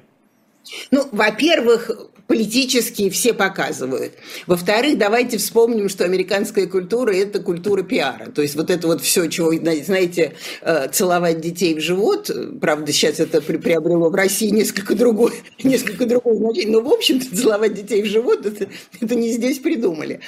Ну, 0.92 1.08
во-первых, 1.12 1.92
политические 2.28 3.12
все 3.12 3.34
показывают. 3.34 4.14
Во-вторых, 4.48 4.98
давайте 4.98 5.38
вспомним, 5.38 5.90
что 5.90 6.06
американская 6.06 6.66
культура– 6.68 7.14
это 7.14 7.40
культура 7.40 7.84
пиара. 7.84 8.32
То 8.32 8.42
есть 8.42 8.56
вот 8.56 8.70
это 8.70 8.88
вот 8.88 9.02
все, 9.02 9.28
чего, 9.28 9.54
знаете, 9.54 10.34
э, 10.62 10.88
целовать 10.92 11.40
детей 11.42 11.76
в 11.76 11.82
живот, 11.82 12.32
правда, 12.60 12.92
сейчас 12.92 13.20
это 13.20 13.42
приобрело 13.42 14.10
в 14.10 14.16
России 14.16 14.50
несколько 14.50 14.96
другое, 14.96 15.34
несколько 15.64 16.06
другое 16.06 16.36
значение, 16.36 16.72
но, 16.72 16.82
в 16.82 16.92
общем-то, 16.92 17.36
целовать 17.36 17.76
детей 17.76 18.02
в 18.02 18.08
живот 18.08 18.46
это,– 18.46 19.16
не 19.16 19.32
здесь 19.32 19.60
придумали. 19.60 20.20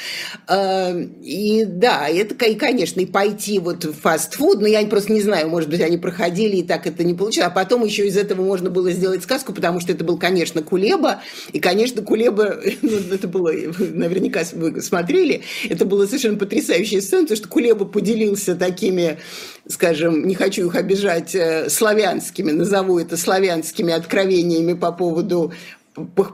Э, 0.48 1.02
и 1.24 1.66
да, 1.66 2.08
это, 2.08 2.46
и, 2.46 2.56
конечно, 2.56 3.02
и 3.02 3.06
пойти 3.06 3.60
вот 3.60 3.86
в 3.86 3.94
фастфуд, 3.94 4.62
но 4.62 4.68
я 4.68 4.86
просто 4.86 5.12
не 5.14 5.22
знаю, 5.22 5.50
может 5.50 5.70
быть, 5.70 5.82
они 5.82 5.98
проходили, 5.98 6.58
и 6.58 6.64
так 6.64 6.86
это 6.86 7.04
не 7.04 7.16
получилось. 7.16 7.48
А 7.48 7.52
потом 7.52 7.84
еще 7.84 8.08
из 8.08 8.18
этого 8.18 8.44
можно 8.44 8.70
было 8.70 8.92
сделать 8.92 9.24
сказку, 9.24 9.52
потому 9.52 9.80
что 9.80 9.92
это 9.92 10.04
был, 10.04 10.18
конечно, 10.28 10.62
Кулеба, 10.62 11.22
и, 11.54 11.60
конечно, 11.60 12.02
Кулеба, 12.02 12.58
ну, 12.82 12.92
это 13.12 13.28
было, 13.28 13.52
наверняка 13.80 14.42
вы 14.54 14.82
смотрели, 14.82 15.44
это 15.70 15.86
была 15.86 16.06
совершенно 16.06 16.38
потрясающая 16.38 17.02
сцена, 17.02 17.24
потому 17.24 17.38
что 17.38 17.48
Кулеба 17.48 17.86
поделился 17.86 18.56
такими, 18.56 19.20
скажем, 19.68 20.28
не 20.28 20.36
хочу 20.36 20.68
их 20.68 20.76
обижать, 20.76 21.34
э, 21.34 21.70
славянскими, 21.70 22.52
назову 22.52 23.00
это 23.00 23.16
славянскими 23.16 23.94
откровениями 23.94 24.74
по 24.74 24.92
поводу 24.92 25.54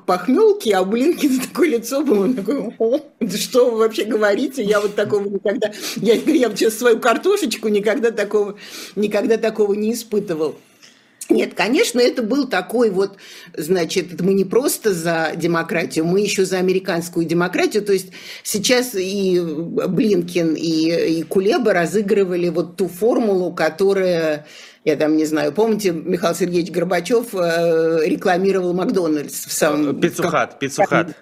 похмелки, 0.06 0.72
а 0.72 0.82
у 0.82 0.86
Блинкина 0.86 1.40
такое 1.48 1.70
лицо 1.70 2.02
было, 2.02 2.24
он 2.24 2.34
такой, 2.34 2.74
что 3.38 3.70
вы 3.70 3.78
вообще 3.78 4.06
говорите, 4.06 4.64
я 4.64 4.82
вот 4.82 4.96
такого 4.96 5.24
никогда, 5.28 5.72
я, 5.98 6.16
я 6.16 6.50
сейчас 6.50 6.80
свою 6.80 7.00
картошечку 7.00 7.68
никогда 7.68 8.10
такого, 8.10 8.58
никогда 8.96 9.38
такого 9.38 9.74
не 9.74 9.94
испытывал. 9.94 10.56
Нет, 11.30 11.54
конечно, 11.54 12.00
это 12.00 12.22
был 12.22 12.48
такой 12.48 12.90
вот, 12.90 13.18
значит, 13.56 14.22
мы 14.22 14.34
не 14.34 14.46
просто 14.46 14.94
за 14.94 15.32
демократию, 15.36 16.06
мы 16.06 16.20
еще 16.20 16.46
за 16.46 16.58
американскую 16.58 17.26
демократию. 17.26 17.84
То 17.84 17.94
есть 17.94 18.12
сейчас 18.44 18.94
и 18.94 19.40
Блинкин, 19.40 20.56
и, 20.56 21.20
и 21.20 21.24
Кулеба 21.24 21.74
разыгрывали 21.74 22.50
вот 22.50 22.76
ту 22.76 22.88
формулу, 22.88 23.54
которая 23.54 24.46
я 24.84 24.98
там 24.98 25.16
не 25.16 25.26
знаю, 25.26 25.54
помните, 25.54 25.92
Михаил 25.92 26.36
Сергеевич 26.36 26.72
Горбачев 26.72 27.34
э, 27.34 28.02
рекламировал 28.06 28.74
Макдональдс 28.74 29.46
в 29.46 29.52
самом... 29.54 30.00
Пиццухат, 30.00 30.60
Пиццухат. 30.60 31.16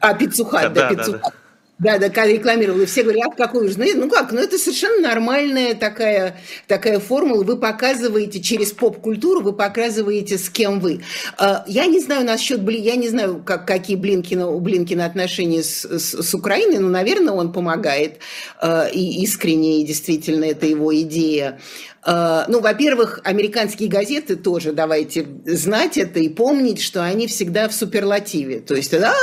А, 0.00 0.12
Пиццухат, 0.12 0.72
да, 0.74 0.88
да, 0.88 0.88
Пиццухат. 0.90 1.22
Да, 1.22 1.28
да. 1.30 1.43
Да, 1.80 1.98
да, 1.98 2.08
когда 2.08 2.28
рекламировал, 2.28 2.80
и 2.80 2.86
все 2.86 3.02
говорят, 3.02 3.34
какой 3.36 3.66
уже, 3.66 3.76
ну 3.96 4.08
как, 4.08 4.30
ну 4.30 4.38
это 4.38 4.58
совершенно 4.58 5.08
нормальная 5.08 5.74
такая, 5.74 6.40
такая 6.68 7.00
формула, 7.00 7.42
вы 7.42 7.56
показываете 7.56 8.40
через 8.40 8.70
поп-культуру, 8.70 9.40
вы 9.40 9.52
показываете, 9.52 10.38
с 10.38 10.48
кем 10.48 10.78
вы. 10.78 11.02
А, 11.36 11.64
я 11.66 11.86
не 11.86 11.98
знаю 11.98 12.24
насчет, 12.24 12.60
я 12.70 12.94
не 12.94 13.08
знаю, 13.08 13.42
как, 13.44 13.66
какие 13.66 13.96
Блинкина, 13.96 14.48
у 14.48 14.60
Блинкина 14.60 15.04
отношения 15.04 15.64
с, 15.64 15.84
с, 15.84 16.22
с 16.22 16.34
Украиной, 16.34 16.78
но, 16.78 16.88
наверное, 16.88 17.34
он 17.34 17.52
помогает, 17.52 18.18
а, 18.60 18.86
и 18.86 19.22
искренне, 19.24 19.80
и 19.80 19.84
действительно, 19.84 20.44
это 20.44 20.66
его 20.66 20.94
идея. 21.00 21.58
А, 22.06 22.44
ну, 22.48 22.60
во-первых, 22.60 23.20
американские 23.24 23.88
газеты 23.88 24.36
тоже, 24.36 24.72
давайте 24.72 25.26
знать 25.46 25.96
это 25.96 26.20
и 26.20 26.28
помнить, 26.28 26.82
что 26.82 27.02
они 27.02 27.26
всегда 27.26 27.68
в 27.68 27.74
суперлативе. 27.74 28.60
То 28.60 28.74
есть, 28.74 28.90
то 28.90 29.14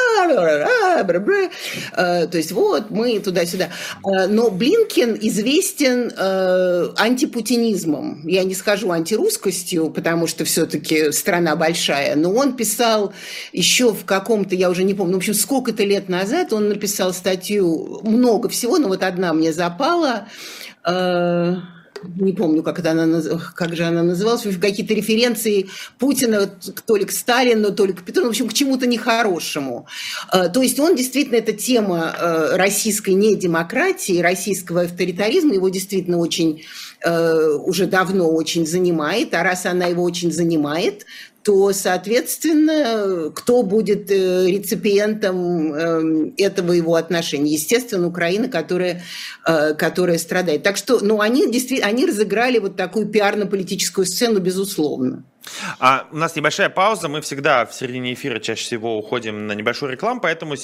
есть 2.34 2.52
вот 2.52 2.90
мы 2.90 3.20
туда-сюда. 3.20 3.70
А, 4.04 4.28
но 4.28 4.50
Блинкен 4.50 5.18
известен 5.22 6.12
антипутинизмом. 6.98 8.28
Я 8.28 8.44
не 8.44 8.56
скажу 8.56 8.90
антирусскостью, 8.92 9.92
потому 9.92 10.26
что 10.28 10.44
все-таки 10.46 11.12
страна 11.12 11.56
большая, 11.56 12.16
но 12.16 12.34
он 12.34 12.56
писал 12.56 13.14
еще 13.54 13.94
в 13.94 14.06
каком-то, 14.06 14.56
я 14.56 14.70
уже 14.70 14.84
не 14.84 14.94
помню, 14.94 15.14
в 15.14 15.18
общем, 15.18 15.34
сколько-то 15.34 15.84
лет 15.84 16.10
назад 16.10 16.52
он 16.54 16.70
написал 16.70 17.14
статью, 17.14 18.02
много 18.04 18.50
всего, 18.50 18.78
но 18.78 18.88
вот 18.88 19.04
одна 19.04 19.34
мне 19.34 19.54
запала, 19.54 20.28
не 22.04 22.34
помню, 22.34 22.64
как, 22.64 22.80
это 22.80 22.92
она, 22.92 23.22
как 23.56 23.76
же 23.76 23.84
она 23.84 24.04
называлась, 24.04 24.44
какие-то 24.60 24.94
референции 24.94 25.70
Путина 26.00 26.50
то 26.86 26.96
ли 26.96 27.06
к 27.06 27.12
Сталину, 27.12 27.72
то 27.72 27.86
ли 27.86 27.94
к 27.94 28.04
Петру, 28.04 28.26
в 28.26 28.30
общем, 28.30 28.50
к 28.50 28.54
чему-то 28.54 28.88
нехорошему. 28.88 29.88
Э, 30.34 30.50
то 30.50 30.62
есть 30.62 30.80
он 30.80 30.96
действительно, 30.96 31.38
эта 31.38 31.54
тема 31.54 32.16
э, 32.18 32.56
российской 32.56 33.12
недемократии, 33.12 34.20
российского 34.20 34.82
авторитаризма, 34.82 35.54
его 35.54 35.70
действительно 35.70 36.18
очень 36.18 36.64
э, 37.04 37.48
уже 37.66 37.86
давно 37.86 38.30
очень 38.30 38.66
занимает, 38.66 39.34
а 39.34 39.44
раз 39.44 39.66
она 39.66 39.86
его 39.86 40.04
очень 40.04 40.32
занимает, 40.32 41.06
то, 41.44 41.74
соответственно, 41.74 43.32
кто 43.34 43.64
будет 43.64 44.12
э, 44.12 44.48
реципиентом 44.48 45.74
эм, 45.74 46.34
этого 46.38 46.72
его 46.74 46.96
отношения? 46.96 47.54
Естественно, 47.54 48.08
Украина, 48.08 48.48
которая, 48.48 49.04
э, 49.48 49.74
которая 49.74 50.18
страдает. 50.18 50.64
Так 50.64 50.78
что, 50.78 51.00
ну, 51.00 51.20
они 51.20 51.52
действительно, 51.52 51.90
они 51.90 52.06
разыграли 52.06 52.60
вот 52.60 52.76
такую 52.76 53.08
пиарно-политическую 53.08 54.06
сцену, 54.06 54.40
безусловно. 54.40 55.24
А 55.80 56.08
у 56.12 56.18
нас 56.18 56.36
небольшая 56.36 56.70
пауза. 56.70 57.08
Мы 57.08 57.22
всегда 57.22 57.66
в 57.66 57.74
середине 57.74 58.14
эфира 58.14 58.40
чаще 58.40 58.64
всего 58.64 58.98
уходим 58.98 59.48
на 59.48 59.54
небольшую 59.54 59.92
рекламу, 59.92 60.22
поэтому 60.22 60.56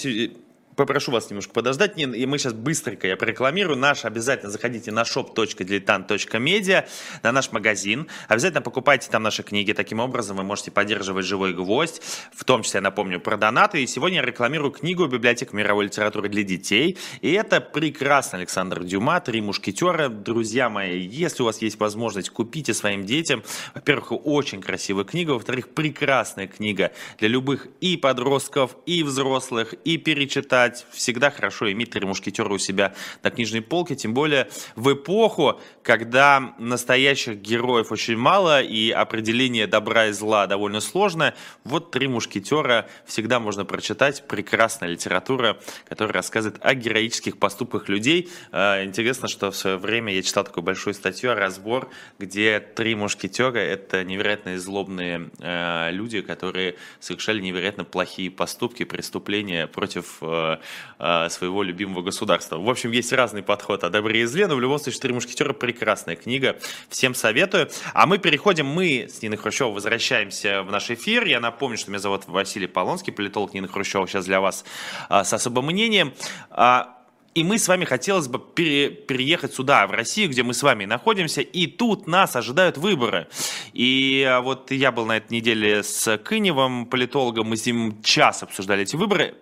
попрошу 0.78 1.12
вас 1.12 1.30
немножко 1.30 1.52
подождать, 1.54 1.98
и 1.98 2.26
мы 2.26 2.38
сейчас 2.38 2.54
быстренько 2.54 3.08
я 3.08 3.18
прорекламирую. 3.18 3.78
Наш 3.78 4.06
обязательно 4.06 4.52
заходите 4.52 4.92
на 4.92 5.02
shop.diletant.media, 5.02 6.88
на 7.24 7.32
наш 7.32 7.52
магазин. 7.52 8.08
Обязательно 8.28 8.62
покупайте 8.62 9.10
там 9.10 9.24
наши 9.24 9.44
книги. 9.44 9.74
Таким 9.74 10.00
образом 10.00 10.38
вы 10.38 10.44
можете 10.44 10.72
поддерживать 10.72 11.26
«Живой 11.26 11.54
гвоздь». 11.54 12.02
В 12.32 12.46
том 12.46 12.62
числе, 12.62 12.78
я 12.78 12.82
напомню, 12.82 13.20
про 13.20 13.38
донаты. 13.38 13.84
И 13.84 13.88
сегодня 13.88 14.20
я 14.20 14.26
рекламирую 14.26 14.72
книгу 14.72 15.08
«Библиотека 15.08 15.56
мировой 15.56 15.86
литературы 15.86 16.30
для 16.30 16.44
детей». 16.44 16.98
И 17.22 17.32
это 17.32 17.60
прекрасно 17.60 18.38
Александр 18.38 18.84
Дюма, 18.84 19.20
«Три 19.20 19.42
мушкетера». 19.42 20.10
Друзья 20.10 20.70
мои, 20.70 21.00
если 21.00 21.42
у 21.42 21.48
вас 21.48 21.62
есть 21.62 21.80
возможность, 21.80 22.30
купите 22.30 22.76
своим 22.76 23.04
детям. 23.04 23.44
Во-первых, 23.74 24.12
очень 24.26 24.62
красивая 24.62 25.06
книга. 25.06 25.32
Во-вторых, 25.32 25.70
прекрасная 25.70 26.46
книга 26.48 26.92
для 27.18 27.30
любых 27.30 27.68
и 27.82 27.98
подростков, 27.98 28.78
и 28.86 29.02
взрослых, 29.02 29.74
и 29.84 29.98
перечитать 29.98 30.67
читать. 30.68 30.86
Всегда 30.92 31.32
хорошо 31.32 31.72
иметь 31.72 31.92
три 31.92 32.06
мушкетера 32.06 32.50
у 32.50 32.58
себя 32.58 32.94
на 33.24 33.30
книжной 33.30 33.62
полке, 33.62 33.96
тем 33.96 34.14
более 34.14 34.50
в 34.76 34.94
эпоху, 34.94 35.60
когда 35.84 36.54
настоящих 36.58 37.38
героев 37.38 37.92
очень 37.92 38.18
мало 38.18 38.62
и 38.62 38.92
определение 38.92 39.68
добра 39.68 40.08
и 40.08 40.12
зла 40.12 40.48
довольно 40.48 40.82
сложное. 40.82 41.36
Вот 41.64 41.92
три 41.92 42.08
мушкетера 42.08 42.88
всегда 43.06 43.40
можно 43.40 43.66
прочитать. 43.66 44.28
Прекрасная 44.28 44.90
литература, 44.90 45.58
которая 45.88 46.14
рассказывает 46.14 46.60
о 46.64 46.74
героических 46.74 47.38
поступках 47.38 47.90
людей. 47.90 48.30
А, 48.52 48.84
интересно, 48.84 49.28
что 49.28 49.52
в 49.52 49.56
свое 49.56 49.78
время 49.78 50.14
я 50.14 50.22
читал 50.22 50.44
такую 50.44 50.64
большую 50.64 50.94
статью, 50.94 51.34
разбор, 51.34 51.90
где 52.20 52.60
три 52.60 52.96
мушкетера— 52.96 53.58
это 53.58 54.04
невероятно 54.04 54.58
злобные 54.60 55.30
а, 55.40 55.90
люди, 55.92 56.22
которые 56.22 56.76
совершали 57.00 57.42
невероятно 57.42 57.84
плохие 57.84 58.32
поступки, 58.32 58.84
преступления 58.84 59.68
против 59.68 60.18
а, 60.22 60.57
э, 61.00 61.30
своего 61.30 61.64
любимого 61.64 62.02
государства. 62.02 62.58
В 62.58 62.70
общем, 62.70 62.92
есть 62.92 63.14
разный 63.14 63.44
подход 63.44 63.84
о 63.84 63.90
добре 63.90 64.22
и 64.22 64.26
зле, 64.26 64.48
но 64.48 64.56
в 64.56 64.62
любом 64.62 64.80
случае 64.80 64.96
«Четыре 64.96 65.14
мушкетера» 65.14 65.54
прекрасная 65.54 66.16
книга, 66.16 66.58
всем 66.90 67.16
советую. 67.16 67.70
А 67.94 68.06
мы 68.08 68.18
переходим, 68.18 68.66
мы 68.66 69.08
с 69.10 69.22
Ниной 69.22 69.38
Хрущевой 69.38 69.74
возвращаемся 69.74 70.64
в 70.64 70.72
наш 70.72 70.90
эфир. 70.90 71.26
Я 71.26 71.40
напомню, 71.40 71.78
что 71.78 71.92
меня 71.92 72.00
зовут 72.00 72.28
Василий 72.28 72.68
Полонский, 72.68 73.14
политолог 73.14 73.54
Нина 73.54 73.68
Хрущева 73.68 74.08
сейчас 74.08 74.26
для 74.26 74.42
вас 74.42 74.66
э, 75.10 75.24
с 75.24 75.34
особым 75.34 75.66
мнением. 75.66 76.14
А, 76.50 76.98
и 77.38 77.44
мы 77.44 77.60
с 77.60 77.68
вами 77.68 77.86
хотелось 77.86 78.28
бы 78.28 78.40
пере, 78.40 78.90
переехать 78.90 79.54
сюда, 79.54 79.86
в 79.86 79.92
Россию, 79.92 80.30
где 80.30 80.42
мы 80.42 80.56
с 80.56 80.64
вами 80.64 80.86
находимся, 80.86 81.42
и 81.42 81.68
тут 81.68 82.08
нас 82.08 82.36
ожидают 82.36 82.78
выборы. 82.78 83.28
И 83.74 84.26
а, 84.28 84.42
вот 84.42 84.72
я 84.72 84.92
был 84.92 85.06
на 85.06 85.18
этой 85.18 85.34
неделе 85.34 85.84
с 85.84 86.18
Кыневым, 86.18 86.88
политологом, 86.88 87.48
мы 87.48 87.58
с 87.58 87.66
ним 87.68 88.02
час 88.02 88.42
обсуждали 88.42 88.82
эти 88.82 88.96
выборы. 88.96 89.36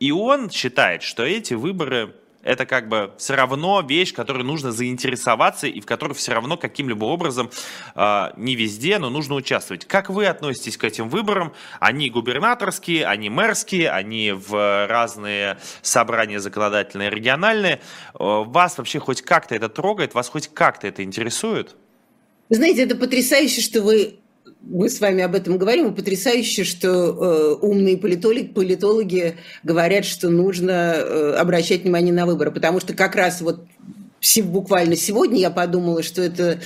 И 0.00 0.10
он 0.12 0.50
считает, 0.50 1.02
что 1.02 1.24
эти 1.24 1.54
выборы 1.54 2.14
это 2.42 2.66
как 2.66 2.88
бы 2.88 3.12
все 3.18 3.34
равно 3.34 3.82
вещь, 3.82 4.14
которой 4.14 4.44
нужно 4.44 4.72
заинтересоваться 4.72 5.66
и 5.66 5.80
в 5.80 5.86
которой 5.86 6.14
все 6.14 6.32
равно 6.32 6.56
каким-либо 6.56 7.04
образом, 7.04 7.50
э, 7.94 8.30
не 8.36 8.54
везде, 8.54 8.98
но 8.98 9.10
нужно 9.10 9.34
участвовать. 9.34 9.84
Как 9.84 10.08
вы 10.08 10.26
относитесь 10.26 10.76
к 10.76 10.84
этим 10.84 11.08
выборам? 11.08 11.52
Они 11.80 12.08
губернаторские, 12.10 13.06
они 13.06 13.28
мэрские, 13.28 13.90
они 13.90 14.32
в 14.32 14.86
разные 14.86 15.58
собрания 15.82 16.40
законодательные, 16.40 17.10
региональные. 17.10 17.80
Э, 18.14 18.18
вас 18.18 18.78
вообще 18.78 19.00
хоть 19.00 19.20
как-то 19.22 19.54
это 19.54 19.68
трогает? 19.68 20.14
Вас 20.14 20.28
хоть 20.28 20.48
как-то 20.48 20.86
это 20.86 21.02
интересует? 21.02 21.76
Знаете, 22.50 22.84
это 22.84 22.94
потрясающе, 22.96 23.60
что 23.60 23.82
вы 23.82 24.20
мы 24.60 24.90
с 24.90 25.00
вами 25.00 25.22
об 25.22 25.34
этом 25.34 25.56
говорим, 25.56 25.88
и 25.88 25.94
потрясающе, 25.94 26.64
что 26.64 26.88
э, 26.88 27.66
умные 27.66 27.96
политологи, 27.96 28.46
политологи 28.46 29.36
говорят, 29.62 30.04
что 30.04 30.28
нужно 30.28 30.94
э, 30.96 31.34
обращать 31.38 31.82
внимание 31.82 32.12
на 32.12 32.26
выборы, 32.26 32.50
потому 32.50 32.80
что 32.80 32.94
как 32.94 33.14
раз 33.14 33.40
вот 33.40 33.64
буквально 34.42 34.96
сегодня 34.96 35.38
я 35.38 35.50
подумала, 35.50 36.02
что 36.02 36.22
это 36.22 36.60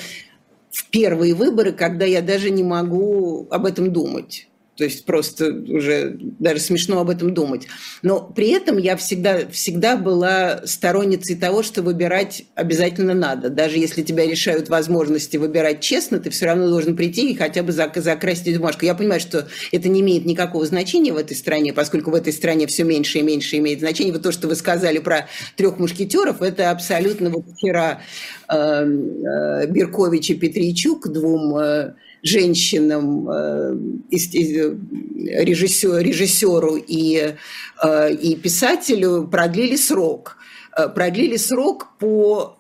в 0.71 0.89
первые 0.91 1.35
выборы, 1.35 1.73
когда 1.73 2.05
я 2.05 2.23
даже 2.23 2.51
не 2.51 2.65
могу 2.65 3.47
об 3.51 3.67
этом 3.67 3.93
думать. 3.93 4.49
То 4.83 4.87
есть 4.87 5.05
просто 5.05 5.53
уже 5.53 6.17
даже 6.19 6.59
смешно 6.59 6.99
об 6.99 7.09
этом 7.09 7.33
думать. 7.33 7.69
Но 8.03 8.21
при 8.21 8.49
этом 8.49 8.79
я 8.79 8.97
всегда, 8.97 9.47
всегда 9.49 9.97
была 9.97 10.63
сторонницей 10.65 11.37
того, 11.37 11.63
что 11.63 11.83
выбирать 11.83 12.47
обязательно 12.57 13.15
надо. 13.15 13.49
Даже 13.49 13.79
если 13.79 14.03
тебя 14.03 14.27
решают 14.27 14.69
возможности 14.69 15.37
выбирать 15.37 15.79
честно, 15.79 16.19
ты 16.19 16.31
все 16.31 16.47
равно 16.47 16.69
должен 16.69 16.97
прийти 16.97 17.31
и 17.31 17.37
хотя 17.37 17.63
бы 17.63 17.71
закрасить 17.71 18.59
бумажку. 18.59 18.85
Я 18.85 18.97
понимаю, 18.97 19.21
что 19.21 19.47
это 19.71 19.89
не 19.89 20.01
имеет 20.01 20.25
никакого 20.25 20.67
значения 20.67 21.13
в 21.13 21.17
этой 21.17 21.37
стране, 21.37 21.73
поскольку 21.73 22.11
в 22.11 22.17
этой 22.17 22.33
стране 22.33 22.67
все 22.67 22.83
меньше 22.83 23.19
и 23.19 23.23
меньше 23.23 23.59
имеет 23.59 23.79
значение. 23.79 24.13
Вот 24.13 24.25
то, 24.25 24.33
что 24.33 24.49
вы 24.49 24.57
сказали 24.57 24.99
про 24.99 25.29
трех 25.55 25.79
мушкетеров, 25.79 26.43
это 26.43 26.73
абсолютно 26.73 27.31
вот 27.31 27.45
вчера 27.55 28.01
э, 28.49 28.57
э, 28.57 29.67
Беркович 29.69 30.31
и 30.31 30.35
Петричук, 30.35 31.07
двум 31.07 31.57
э, 31.57 31.93
женщинам, 32.23 33.29
э, 33.29 33.77
режиссеру, 35.45 36.77
и, 36.77 37.35
э, 37.83 38.15
и 38.15 38.37
писателю 38.37 39.29
продлили 39.29 39.77
срок. 39.77 40.37
Э, 40.77 40.89
продлили 40.89 41.37
срок 41.37 41.89
по 41.99 42.59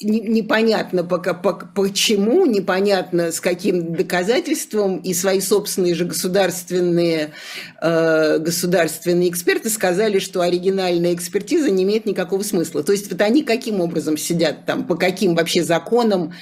непонятно 0.00 1.02
пока 1.02 1.34
по, 1.34 1.54
почему, 1.74 2.46
непонятно 2.46 3.32
с 3.32 3.40
каким 3.40 3.94
доказательством, 3.94 4.98
и 4.98 5.12
свои 5.12 5.40
собственные 5.40 5.94
же 5.94 6.04
государственные, 6.04 7.32
э, 7.82 8.38
государственные 8.38 9.28
эксперты 9.28 9.70
сказали, 9.70 10.20
что 10.20 10.40
оригинальная 10.40 11.14
экспертиза 11.14 11.70
не 11.70 11.82
имеет 11.82 12.06
никакого 12.06 12.42
смысла. 12.42 12.84
То 12.84 12.92
есть 12.92 13.10
вот 13.10 13.20
они 13.20 13.42
каким 13.42 13.80
образом 13.80 14.16
сидят 14.16 14.66
там, 14.66 14.86
по 14.86 14.94
каким 14.94 15.34
вообще 15.34 15.64
законам 15.64 16.32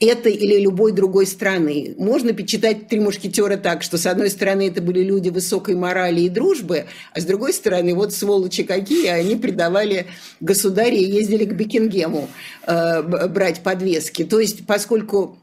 этой 0.00 0.32
или 0.32 0.58
любой 0.58 0.92
другой 0.92 1.26
страны. 1.26 1.94
Можно 1.98 2.32
почитать 2.32 2.88
«Три 2.88 3.00
мушкетера» 3.00 3.58
так, 3.58 3.82
что 3.82 3.98
с 3.98 4.06
одной 4.06 4.30
стороны 4.30 4.68
это 4.68 4.80
были 4.80 5.02
люди 5.02 5.28
высокой 5.28 5.74
морали 5.74 6.22
и 6.22 6.28
дружбы, 6.30 6.86
а 7.12 7.20
с 7.20 7.24
другой 7.24 7.52
стороны 7.52 7.94
вот 7.94 8.14
сволочи 8.14 8.62
какие, 8.62 9.08
они 9.08 9.36
предавали 9.36 10.06
государя 10.40 10.96
и 10.96 11.04
ездили 11.04 11.44
к 11.44 11.52
Бекингему 11.52 12.28
э, 12.66 13.02
брать 13.28 13.62
подвески. 13.62 14.24
То 14.24 14.40
есть 14.40 14.66
поскольку 14.66 15.38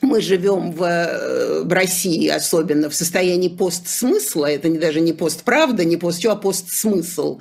мы 0.00 0.20
живем 0.20 0.70
в, 0.70 0.82
э, 0.84 1.62
в 1.64 1.72
России, 1.72 2.28
особенно 2.28 2.88
в 2.90 2.94
состоянии 2.94 3.48
постсмысла, 3.48 4.46
это 4.46 4.68
не, 4.68 4.78
даже 4.78 5.00
не 5.00 5.12
постправда, 5.12 5.84
не 5.84 5.96
пост, 5.96 6.24
а 6.24 6.36
постсмысл, 6.36 7.40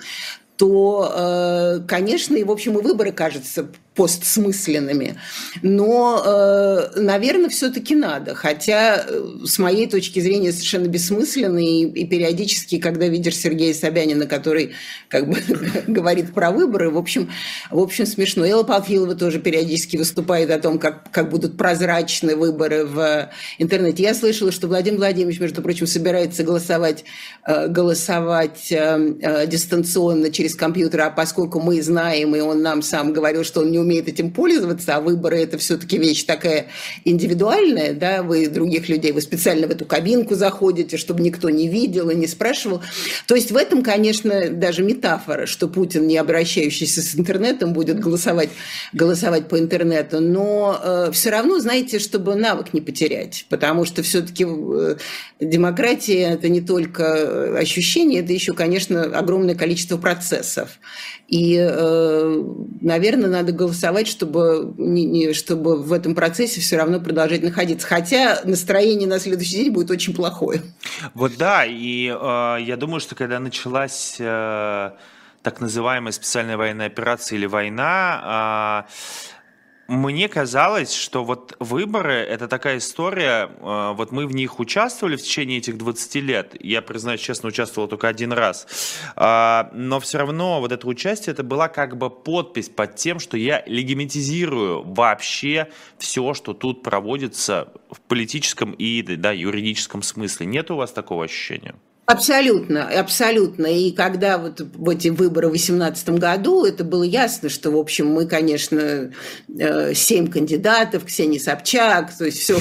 то, 0.56 1.84
конечно, 1.88 2.36
и, 2.36 2.44
в 2.44 2.50
общем, 2.50 2.80
и 2.80 2.82
выборы, 2.82 3.12
кажется, 3.12 3.68
постсмысленными. 3.98 5.16
Но, 5.64 6.22
э, 6.24 7.00
наверное, 7.00 7.50
все-таки 7.50 7.96
надо. 7.96 8.36
Хотя, 8.36 9.04
э, 9.08 9.22
с 9.44 9.58
моей 9.58 9.88
точки 9.88 10.20
зрения, 10.20 10.52
совершенно 10.52 10.86
бессмысленно. 10.86 11.58
И, 11.58 11.84
и 11.86 12.06
периодически, 12.06 12.78
когда 12.78 13.08
видишь 13.08 13.36
Сергея 13.36 13.74
Собянина, 13.74 14.28
который 14.28 14.74
как 15.10 15.28
бы 15.28 15.38
говорит 15.88 16.32
про 16.34 16.52
выборы, 16.52 16.92
в 16.92 16.98
общем, 16.98 17.32
в 17.72 17.80
общем, 17.80 18.06
смешно. 18.06 18.46
Элла 18.46 18.64
Павлова 18.64 19.16
тоже 19.16 19.40
периодически 19.40 19.98
выступает 19.98 20.52
о 20.52 20.60
том, 20.60 20.78
как, 20.78 21.12
как 21.12 21.32
будут 21.32 21.58
прозрачны 21.58 22.36
выборы 22.36 22.86
в 22.86 23.32
интернете. 23.58 24.04
Я 24.04 24.14
слышала, 24.14 24.52
что 24.52 24.68
Владимир 24.68 25.00
Владимирович, 25.00 25.40
между 25.40 25.64
прочим, 25.64 25.88
собирается 25.88 26.44
голосовать, 26.44 27.04
э, 27.48 27.68
голосовать 27.68 28.72
дистанционно 29.48 30.32
через 30.32 30.56
компьютер, 30.56 31.02
а 31.02 31.10
поскольку 31.10 31.60
мы 31.60 31.82
знаем, 31.82 32.36
и 32.36 32.40
он 32.40 32.62
нам 32.62 32.84
сам 32.84 33.12
говорил, 33.12 33.44
что 33.44 33.62
он 33.62 33.72
не 33.72 33.80
умеет 33.80 33.87
этим 33.96 34.32
пользоваться, 34.32 34.96
а 34.96 35.02
выборы 35.02 35.40
это 35.40 35.58
все-таки 35.58 35.98
вещь 35.98 36.24
такая 36.24 36.68
индивидуальная, 37.06 37.94
да, 37.94 38.24
вы 38.24 38.48
других 38.48 38.90
людей, 38.90 39.12
вы 39.12 39.22
специально 39.22 39.68
в 39.68 39.72
эту 39.72 39.86
кабинку 39.86 40.36
заходите, 40.36 40.98
чтобы 40.98 41.22
никто 41.22 41.50
не 41.50 41.68
видел 41.68 42.10
и 42.10 42.16
не 42.16 42.28
спрашивал. 42.28 42.82
То 43.28 43.36
есть 43.36 43.52
в 43.52 43.58
этом, 43.58 43.84
конечно, 43.84 44.50
даже 44.50 44.84
метафора, 44.84 45.46
что 45.46 45.68
Путин, 45.68 46.08
не 46.08 46.18
обращающийся 46.18 47.02
с 47.02 47.16
интернетом, 47.16 47.74
будет 47.74 48.00
голосовать, 48.00 48.50
голосовать 48.94 49.48
по 49.48 49.60
интернету, 49.60 50.20
но 50.20 50.80
э, 50.82 51.12
все 51.12 51.30
равно, 51.30 51.60
знаете, 51.60 52.00
чтобы 52.00 52.36
навык 52.36 52.74
не 52.74 52.82
потерять, 52.82 53.46
потому 53.50 53.86
что 53.86 54.04
все-таки 54.04 54.46
э, 54.48 54.98
демократия 55.40 56.34
это 56.34 56.50
не 56.50 56.62
только 56.62 57.58
ощущение, 57.58 58.22
это 58.22 58.34
еще, 58.34 58.54
конечно, 58.54 59.04
огромное 59.04 59.56
количество 59.56 59.98
процессов. 59.98 60.80
И, 61.28 61.58
э, 61.60 62.44
наверное, 62.82 63.30
надо 63.30 63.52
голосовать, 63.52 63.77
чтобы, 64.08 64.74
не, 64.78 65.06
не, 65.06 65.34
чтобы 65.34 65.82
в 65.82 65.94
этом 65.94 66.16
процессе 66.16 66.62
все 66.62 66.78
равно 66.78 67.00
продолжать 67.00 67.44
находиться. 67.44 67.88
Хотя 67.88 68.42
настроение 68.44 69.08
на 69.08 69.20
следующий 69.20 69.58
день 69.58 69.72
будет 69.72 69.92
очень 69.92 70.14
плохое. 70.14 70.62
Вот 71.14 71.34
да, 71.38 71.66
и 71.66 72.08
э, 72.08 72.58
я 72.62 72.78
думаю, 72.78 73.00
что 73.00 73.16
когда 73.16 73.40
началась 73.40 74.16
э, 74.20 74.92
так 75.42 75.62
называемая 75.62 76.12
специальная 76.12 76.58
военная 76.58 76.88
операция 76.88 77.38
или 77.38 77.46
война, 77.46 78.86
э, 78.88 78.92
мне 79.88 80.28
казалось, 80.28 80.94
что 80.94 81.24
вот 81.24 81.56
выборы– 81.60 82.14
это 82.30 82.48
такая 82.48 82.80
история, 82.80 83.50
э, 83.60 83.94
вот 83.96 84.12
мы 84.12 84.28
в 84.28 84.36
них 84.36 84.60
участвовали 84.60 85.16
в 85.16 85.22
течение 85.22 85.60
этих 85.60 85.78
20 85.78 86.16
лет, 86.16 86.56
я, 86.60 86.82
признаюсь 86.82 87.22
честно, 87.22 87.50
участвовал 87.50 87.88
только 87.88 88.08
один 88.10 88.34
раз, 88.34 88.68
а, 89.16 89.70
но 89.74 90.00
все 90.00 90.18
равно 90.18 90.60
вот 90.60 90.72
это 90.72 90.86
участие, 90.88 91.34
это 91.34 91.44
была 91.44 91.70
как 91.70 91.98
бы 91.98 92.10
подпись 92.10 92.70
под 92.70 92.96
тем, 92.96 93.20
что 93.20 93.38
я 93.38 93.64
легимитизирую 93.66 94.84
вообще 94.84 95.70
все, 95.98 96.34
что 96.34 96.54
тут 96.54 96.84
проводится 96.84 97.72
в 97.90 98.02
политическом 98.02 98.74
и 98.74 99.02
да, 99.02 99.32
юридическом 99.32 100.04
смысле. 100.04 100.48
Нет 100.48 100.70
у 100.70 100.76
вас 100.76 100.92
такого 100.92 101.24
ощущения? 101.24 101.76
Абсолютно, 102.08 102.88
абсолютно. 102.88 103.66
И 103.66 103.92
когда 103.92 104.38
вот 104.38 104.62
в 104.62 104.90
эти 104.90 105.10
выборы 105.10 105.48
в 105.48 105.52
2018 105.52 106.10
году, 106.12 106.64
это 106.64 106.86
было 106.86 107.04
ясно, 107.04 107.50
что, 107.50 107.70
в 107.72 107.78
общем, 107.78 108.08
мы, 108.08 108.26
конечно, 108.26 109.12
э, 109.60 109.94
семь 109.94 110.30
кандидатов, 110.30 111.04
Ксения 111.04 111.38
Собчак, 111.38 112.18
то 112.18 112.24
есть 112.24 112.38
все, 112.40 112.60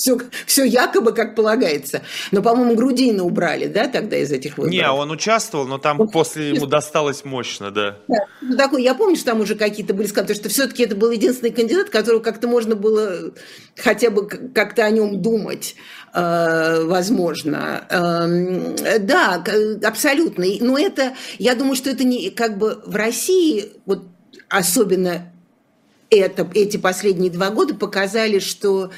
все, 0.00 0.18
все 0.46 0.64
якобы 0.64 1.12
как 1.12 1.34
полагается. 1.34 2.00
Но, 2.30 2.40
по-моему, 2.40 2.74
Грудина 2.74 3.22
убрали, 3.22 3.66
да, 3.66 3.86
тогда 3.86 4.16
из 4.16 4.32
этих 4.32 4.56
выборов? 4.56 4.72
Не, 4.72 4.90
он 4.90 5.10
участвовал, 5.10 5.66
но 5.66 5.76
там 5.76 6.00
он... 6.00 6.08
после 6.08 6.50
ему 6.54 6.64
досталось 6.64 7.22
мощно, 7.26 7.70
да. 7.70 7.98
да. 8.08 8.24
Ну, 8.40 8.56
такой, 8.56 8.82
я 8.82 8.94
помню, 8.94 9.16
что 9.16 9.26
там 9.26 9.40
уже 9.40 9.56
какие-то 9.56 9.92
были 9.92 10.06
сказаны, 10.06 10.34
что 10.34 10.48
все-таки 10.48 10.84
это 10.84 10.96
был 10.96 11.10
единственный 11.10 11.50
кандидат, 11.52 11.90
которого 11.90 12.20
как-то 12.20 12.48
можно 12.48 12.76
было 12.76 13.32
хотя 13.76 14.08
бы 14.08 14.26
как-то 14.26 14.86
о 14.86 14.90
нем 14.90 15.20
думать. 15.20 15.76
Э, 16.14 16.82
возможно. 16.84 17.84
Эм, 17.90 18.74
да, 19.00 19.44
абсолютно. 19.84 20.46
Но 20.60 20.78
это, 20.78 21.12
я 21.38 21.54
думаю, 21.54 21.76
что 21.76 21.90
это 21.90 22.04
не 22.04 22.30
как 22.30 22.56
бы 22.56 22.80
в 22.86 22.96
России, 22.96 23.72
вот 23.84 24.04
особенно 24.48 25.30
это, 26.08 26.50
эти 26.54 26.78
последние 26.78 27.30
два 27.30 27.50
года 27.50 27.74
показали, 27.74 28.38
что 28.38 28.90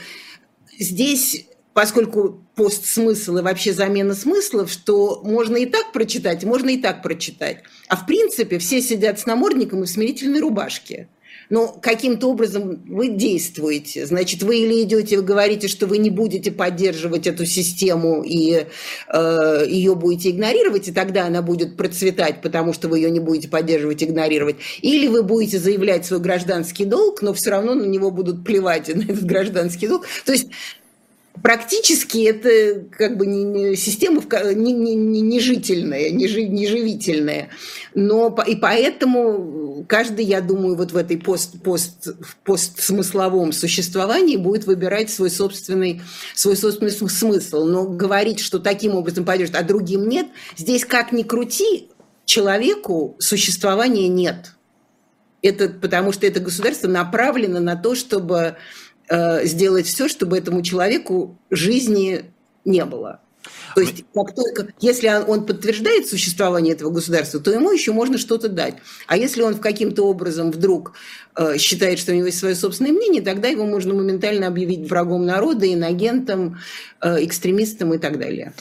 здесь 0.83 1.47
поскольку 1.75 2.47
постсмысл 2.55 3.39
и 3.39 3.43
вообще 3.43 3.73
замена 3.73 4.15
смыслов, 4.15 4.71
что 4.71 5.23
можно 5.25 5.57
и 5.57 5.67
так 5.67 5.93
прочитать, 5.93 6.45
можно 6.45 6.71
и 6.71 6.77
так 6.77 7.03
прочитать. 7.03 7.63
А 7.89 7.97
в 7.97 8.07
принципе 8.07 8.59
все 8.59 8.83
сидят 8.83 9.19
с 9.19 9.27
намордником 9.27 9.83
и 9.83 9.87
в 9.87 9.91
смирительной 9.91 10.41
рубашке 10.41 11.09
но 11.53 11.69
каким-то 11.69 12.31
образом 12.31 12.83
вы 12.89 13.09
действуете. 13.09 14.07
Значит, 14.07 14.43
вы 14.43 14.61
или 14.61 14.85
идете, 14.85 15.19
вы 15.19 15.23
говорите, 15.23 15.69
что 15.69 15.87
вы 15.87 15.99
не 15.99 16.09
будете 16.09 16.51
поддерживать 16.51 17.27
эту 17.27 17.45
систему 17.45 18.23
и 18.23 18.65
э, 19.09 19.65
ее 19.69 19.95
будете 19.95 20.31
игнорировать, 20.31 20.89
и 20.89 20.93
тогда 20.93 21.27
она 21.27 21.43
будет 21.43 21.77
процветать, 21.77 22.41
потому 22.41 22.73
что 22.73 22.89
вы 22.89 23.01
ее 23.01 23.11
не 23.11 23.21
будете 23.21 23.49
поддерживать, 23.49 24.03
игнорировать. 24.03 24.57
Или 24.81 25.09
вы 25.09 25.23
будете 25.23 25.59
заявлять 25.59 26.07
свой 26.07 26.21
гражданский 26.21 26.87
долг, 26.87 27.21
но 27.21 27.35
все 27.35 27.51
равно 27.51 27.75
на 27.75 27.85
него 27.85 28.11
будут 28.11 28.47
плевать 28.47 28.89
на 28.95 29.03
этот 29.03 29.27
гражданский 29.27 29.89
долг. 29.89 30.07
То 30.25 30.33
есть 30.33 30.49
практически 31.41 32.25
это 32.25 32.85
как 32.91 33.17
бы 33.17 33.27
не, 33.27 33.45
не, 33.45 33.77
система 33.77 34.23
не, 34.55 34.73
не, 34.73 34.95
не, 34.95 35.21
не 35.21 35.41
жительная, 35.41 36.11
не, 36.11 36.29
жи, 36.29 36.43
не 36.43 36.67
живительная. 36.67 37.49
Но 37.95 38.37
и 38.47 38.57
поэтому 38.57 39.85
каждый, 39.89 40.25
я 40.25 40.41
думаю, 40.41 40.77
вот 40.77 40.93
в 40.93 40.97
этой 40.97 41.17
пост, 41.17 41.63
пост, 41.63 42.09
постсмысловом 42.45 43.53
существовании 43.53 44.37
будет 44.37 44.67
выбирать 44.67 45.11
свой 45.11 45.31
собственный, 45.31 46.03
свой 46.35 46.57
собственный 46.57 46.91
смысл. 46.91 47.65
Но 47.65 47.87
говорить, 47.87 48.41
что 48.41 48.59
таким 48.59 48.95
образом 48.95 49.25
пойдешь, 49.25 49.51
а 49.55 49.63
другим 49.63 50.09
нет, 50.09 50.27
здесь 50.57 50.85
как 50.85 51.13
ни 51.13 51.23
крути, 51.23 51.89
человеку 52.25 53.17
существования 53.19 54.09
нет. 54.09 54.53
Это 55.41 55.69
потому 55.69 56.13
что 56.13 56.27
это 56.27 56.39
государство 56.39 56.89
направлено 56.89 57.59
на 57.59 57.75
то, 57.75 57.97
чтобы 57.97 58.57
Э, 59.15 59.45
сделать 59.45 59.87
все, 59.87 60.09
чтобы 60.09 60.39
этому 60.39 60.63
человеку 60.63 61.39
жизни 61.51 62.25
не 62.65 62.83
было. 62.87 63.21
То 63.75 63.83
есть, 63.83 64.05
как 64.15 64.35
только, 64.35 64.69
если 64.81 65.11
он 65.27 65.45
подтверждает 65.45 66.09
существование 66.09 66.73
этого 66.73 66.89
государства, 66.89 67.39
то 67.39 67.51
ему 67.51 67.71
еще 67.71 67.93
можно 67.93 68.17
что-то 68.17 68.49
дать. 68.49 68.77
А 69.09 69.19
если 69.19 69.43
он 69.43 69.55
в 69.55 69.61
каким-то 69.61 70.07
образом 70.07 70.51
вдруг 70.51 70.95
э, 71.37 71.59
считает, 71.59 71.99
что 71.99 72.13
у 72.13 72.15
него 72.15 72.27
есть 72.27 72.39
свое 72.39 72.55
собственное 72.55 72.93
мнение, 72.93 73.21
тогда 73.21 73.49
его 73.49 73.67
можно 73.67 73.93
моментально 73.93 74.47
объявить 74.47 74.89
врагом 74.89 75.27
народа, 75.27 75.71
инагентом, 75.71 76.59
э, 77.03 77.23
экстремистом 77.23 77.93
и 77.93 77.99
так 77.99 78.19
далее. 78.19 78.55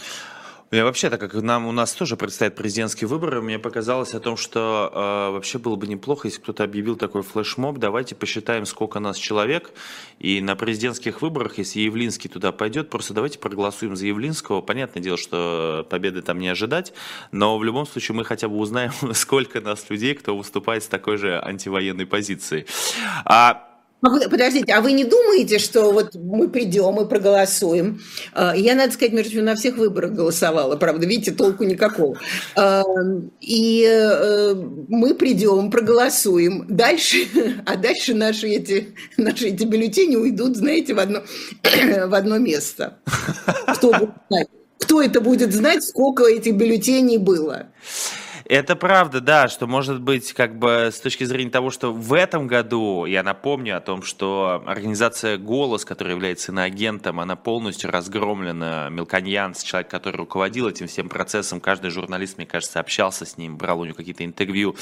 Я 0.73 0.85
вообще, 0.85 1.09
так 1.09 1.19
как 1.19 1.33
нам, 1.33 1.67
у 1.67 1.73
нас 1.73 1.91
тоже 1.91 2.15
предстоят 2.15 2.55
президентские 2.55 3.09
выборы, 3.09 3.41
мне 3.41 3.59
показалось 3.59 4.13
о 4.13 4.21
том, 4.21 4.37
что 4.37 4.89
э, 4.93 5.33
вообще 5.33 5.59
было 5.59 5.75
бы 5.75 5.85
неплохо, 5.85 6.29
если 6.29 6.39
кто-то 6.39 6.63
объявил 6.63 6.95
такой 6.95 7.23
флешмоб, 7.23 7.77
давайте 7.77 8.15
посчитаем, 8.15 8.65
сколько 8.65 9.01
нас 9.01 9.17
человек, 9.17 9.73
и 10.17 10.39
на 10.39 10.55
президентских 10.55 11.21
выборах, 11.21 11.57
если 11.57 11.81
Явлинский 11.81 12.29
туда 12.29 12.53
пойдет, 12.53 12.89
просто 12.89 13.13
давайте 13.13 13.37
проголосуем 13.37 13.97
за 13.97 14.05
Явлинского. 14.05 14.61
Понятное 14.61 15.03
дело, 15.03 15.17
что 15.17 15.85
победы 15.89 16.21
там 16.21 16.39
не 16.39 16.47
ожидать, 16.47 16.93
но 17.33 17.57
в 17.57 17.65
любом 17.65 17.85
случае 17.85 18.15
мы 18.15 18.23
хотя 18.23 18.47
бы 18.47 18.55
узнаем, 18.55 18.93
сколько 19.13 19.59
нас 19.59 19.89
людей, 19.89 20.15
кто 20.15 20.37
выступает 20.37 20.85
с 20.85 20.87
такой 20.87 21.17
же 21.17 21.37
антивоенной 21.37 22.05
позицией. 22.05 22.65
А 23.25 23.70
а 24.01 24.29
подождите, 24.29 24.73
а 24.73 24.81
вы 24.81 24.93
не 24.93 25.03
думаете, 25.03 25.59
что 25.59 25.91
вот 25.91 26.15
мы 26.15 26.49
придем 26.49 26.99
и 26.99 27.07
проголосуем? 27.07 28.01
А, 28.33 28.55
я, 28.55 28.73
надо 28.75 28.93
сказать, 28.93 29.13
между 29.13 29.31
прочим, 29.31 29.45
на 29.45 29.55
всех 29.55 29.77
выборах 29.77 30.11
голосовала, 30.11 30.75
правда, 30.75 31.05
видите, 31.05 31.31
толку 31.31 31.63
никакого. 31.63 32.17
А, 32.55 32.83
и 33.39 33.85
э, 33.87 34.55
мы 34.87 35.13
придем, 35.13 35.69
проголосуем. 35.69 36.65
Дальше, 36.67 37.27
а 37.65 37.75
дальше 37.75 38.15
наши 38.15 38.47
эти, 38.47 38.95
наши 39.17 39.49
эти 39.49 39.63
бюллетени 39.65 40.15
уйдут, 40.15 40.57
знаете, 40.57 40.93
в 40.95 40.99
одно, 40.99 41.21
в 41.63 42.15
одно 42.15 42.39
место. 42.39 42.97
Кто, 43.67 43.93
Кто 44.79 45.01
это 45.01 45.21
будет 45.21 45.53
знать, 45.53 45.83
сколько 45.83 46.25
этих 46.25 46.55
бюллетеней 46.55 47.17
было? 47.17 47.67
Это 48.51 48.75
правда, 48.75 49.21
да, 49.21 49.47
что 49.47 49.65
может 49.65 50.01
быть 50.01 50.33
как 50.33 50.59
бы 50.59 50.89
с 50.91 50.99
точки 50.99 51.23
зрения 51.23 51.51
того, 51.51 51.69
что 51.71 51.93
в 51.93 52.11
этом 52.11 52.47
году, 52.47 53.05
я 53.05 53.23
напомню 53.23 53.77
о 53.77 53.79
том, 53.79 54.03
что 54.03 54.61
организация 54.67 55.37
«Голос», 55.37 55.85
которая 55.85 56.15
является 56.15 56.51
иноагентом, 56.51 57.21
она 57.21 57.37
полностью 57.37 57.89
разгромлена. 57.91 58.89
Мелконьянс, 58.89 59.63
человек, 59.63 59.89
который 59.89 60.17
руководил 60.17 60.67
этим 60.67 60.87
всем 60.87 61.07
процессом, 61.07 61.61
каждый 61.61 61.91
журналист, 61.91 62.35
мне 62.35 62.45
кажется, 62.45 62.81
общался 62.81 63.25
с 63.25 63.37
ним, 63.37 63.55
брал 63.55 63.79
у 63.79 63.85
него 63.85 63.95
какие-то 63.95 64.25
интервью. 64.25 64.75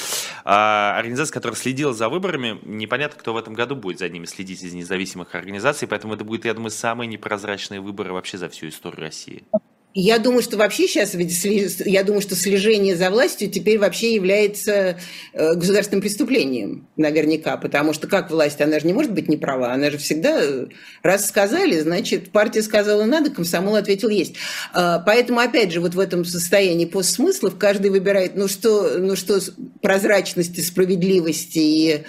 А 0.45 0.95
организация, 0.97 1.35
которая 1.35 1.55
следила 1.55 1.93
за 1.93 2.09
выборами, 2.09 2.57
непонятно, 2.63 3.19
кто 3.19 3.35
в 3.35 3.37
этом 3.37 3.53
году 3.53 3.75
будет 3.75 3.99
за 3.99 4.09
ними 4.09 4.25
следить 4.25 4.63
из 4.63 4.73
независимых 4.73 5.35
организаций, 5.35 5.87
поэтому 5.87 6.15
это 6.15 6.23
будет, 6.23 6.45
я 6.45 6.55
думаю, 6.55 6.71
самые 6.71 7.07
непрозрачные 7.07 7.81
выборы 7.81 8.13
вообще 8.13 8.39
за 8.39 8.49
всю 8.49 8.69
историю 8.69 9.01
России. 9.01 9.43
Я 9.95 10.19
думаю, 10.19 10.43
что 10.43 10.55
вообще 10.55 10.87
сейчас, 10.87 11.15
я 11.15 12.03
думаю, 12.03 12.21
что 12.21 12.35
слежение 12.35 12.95
за 12.95 13.09
властью 13.09 13.49
теперь 13.49 13.79
вообще 13.79 14.13
является 14.13 14.99
э, 15.33 15.53
государственным 15.55 16.01
преступлением, 16.01 16.87
наверняка, 16.95 17.57
потому 17.57 17.93
что 17.93 18.07
как 18.07 18.29
власть, 18.29 18.61
она 18.61 18.79
же 18.79 18.85
не 18.85 18.93
может 18.93 19.11
быть 19.11 19.27
не 19.27 19.35
права, 19.35 19.73
она 19.73 19.89
же 19.89 19.97
всегда, 19.97 20.41
э, 20.43 20.67
раз 21.01 21.27
сказали, 21.27 21.79
значит, 21.79 22.31
партия 22.31 22.61
сказала 22.61 23.05
надо, 23.05 23.31
комсомол 23.31 23.75
ответил 23.75 24.09
есть. 24.09 24.35
А, 24.73 24.99
поэтому, 24.99 25.39
опять 25.39 25.71
же, 25.71 25.81
вот 25.81 25.95
в 25.95 25.99
этом 25.99 26.23
состоянии 26.23 26.85
постсмыслов 26.85 27.57
каждый 27.57 27.89
выбирает, 27.89 28.35
ну 28.35 28.47
что, 28.47 28.99
ну 28.99 29.15
что 29.15 29.39
прозрачности, 29.81 30.61
справедливости 30.61 31.57
и 31.57 32.03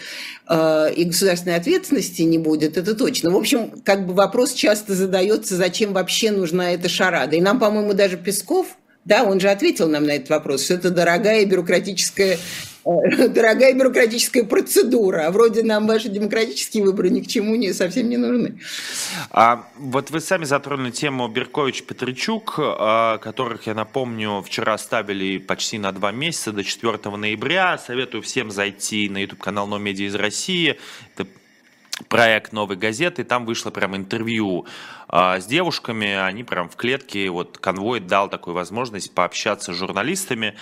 и 0.50 1.04
государственной 1.04 1.56
ответственности 1.56 2.22
не 2.22 2.38
будет, 2.38 2.76
это 2.76 2.96
точно. 2.96 3.30
В 3.30 3.36
общем, 3.36 3.80
как 3.84 4.06
бы 4.06 4.14
вопрос 4.14 4.52
часто 4.52 4.94
задается, 4.94 5.54
зачем 5.54 5.92
вообще 5.92 6.32
нужна 6.32 6.72
эта 6.72 6.88
шарада. 6.88 7.36
И 7.36 7.40
нам, 7.40 7.60
по-моему, 7.60 7.94
даже 7.94 8.16
Песков, 8.16 8.66
да, 9.04 9.24
он 9.24 9.40
же 9.40 9.48
ответил 9.48 9.88
нам 9.88 10.04
на 10.04 10.12
этот 10.12 10.30
вопрос, 10.30 10.64
что 10.64 10.74
это 10.74 10.90
дорогая 10.90 11.44
бюрократическая 11.46 12.38
дорогая 13.28 13.74
бюрократическая 13.74 14.44
процедура, 14.44 15.26
а 15.26 15.30
вроде 15.30 15.62
нам 15.62 15.86
ваши 15.86 16.08
демократические 16.08 16.84
выборы 16.84 17.10
ни 17.10 17.20
к 17.20 17.26
чему 17.26 17.54
не, 17.56 17.72
совсем 17.72 18.08
не 18.08 18.16
нужны. 18.16 18.58
А 19.30 19.68
вот 19.76 20.10
вы 20.10 20.20
сами 20.20 20.44
затронули 20.44 20.90
тему 20.90 21.28
Беркович-Петричук, 21.28 22.54
а, 22.58 23.18
которых, 23.18 23.66
я 23.66 23.74
напомню, 23.74 24.42
вчера 24.42 24.78
ставили 24.78 25.38
почти 25.38 25.78
на 25.78 25.92
два 25.92 26.10
месяца, 26.10 26.52
до 26.52 26.64
4 26.64 27.16
ноября. 27.16 27.78
Советую 27.78 28.22
всем 28.22 28.50
зайти 28.50 29.08
на 29.08 29.18
YouTube-канал 29.18 29.66
«Но 29.66 29.78
медиа 29.78 30.06
из 30.06 30.14
России». 30.14 30.78
Это 31.14 31.26
проект 32.08 32.52
«Новой 32.52 32.76
газеты», 32.76 33.24
там 33.24 33.46
вышло 33.46 33.70
прям 33.70 33.96
интервью 33.96 34.66
а, 35.08 35.40
с 35.40 35.46
девушками, 35.46 36.12
они 36.14 36.44
прям 36.44 36.68
в 36.68 36.76
клетке, 36.76 37.30
вот 37.30 37.58
конвой 37.58 38.00
дал 38.00 38.28
такую 38.28 38.54
возможность 38.54 39.14
пообщаться 39.14 39.72
с 39.72 39.76
журналистами. 39.76 40.56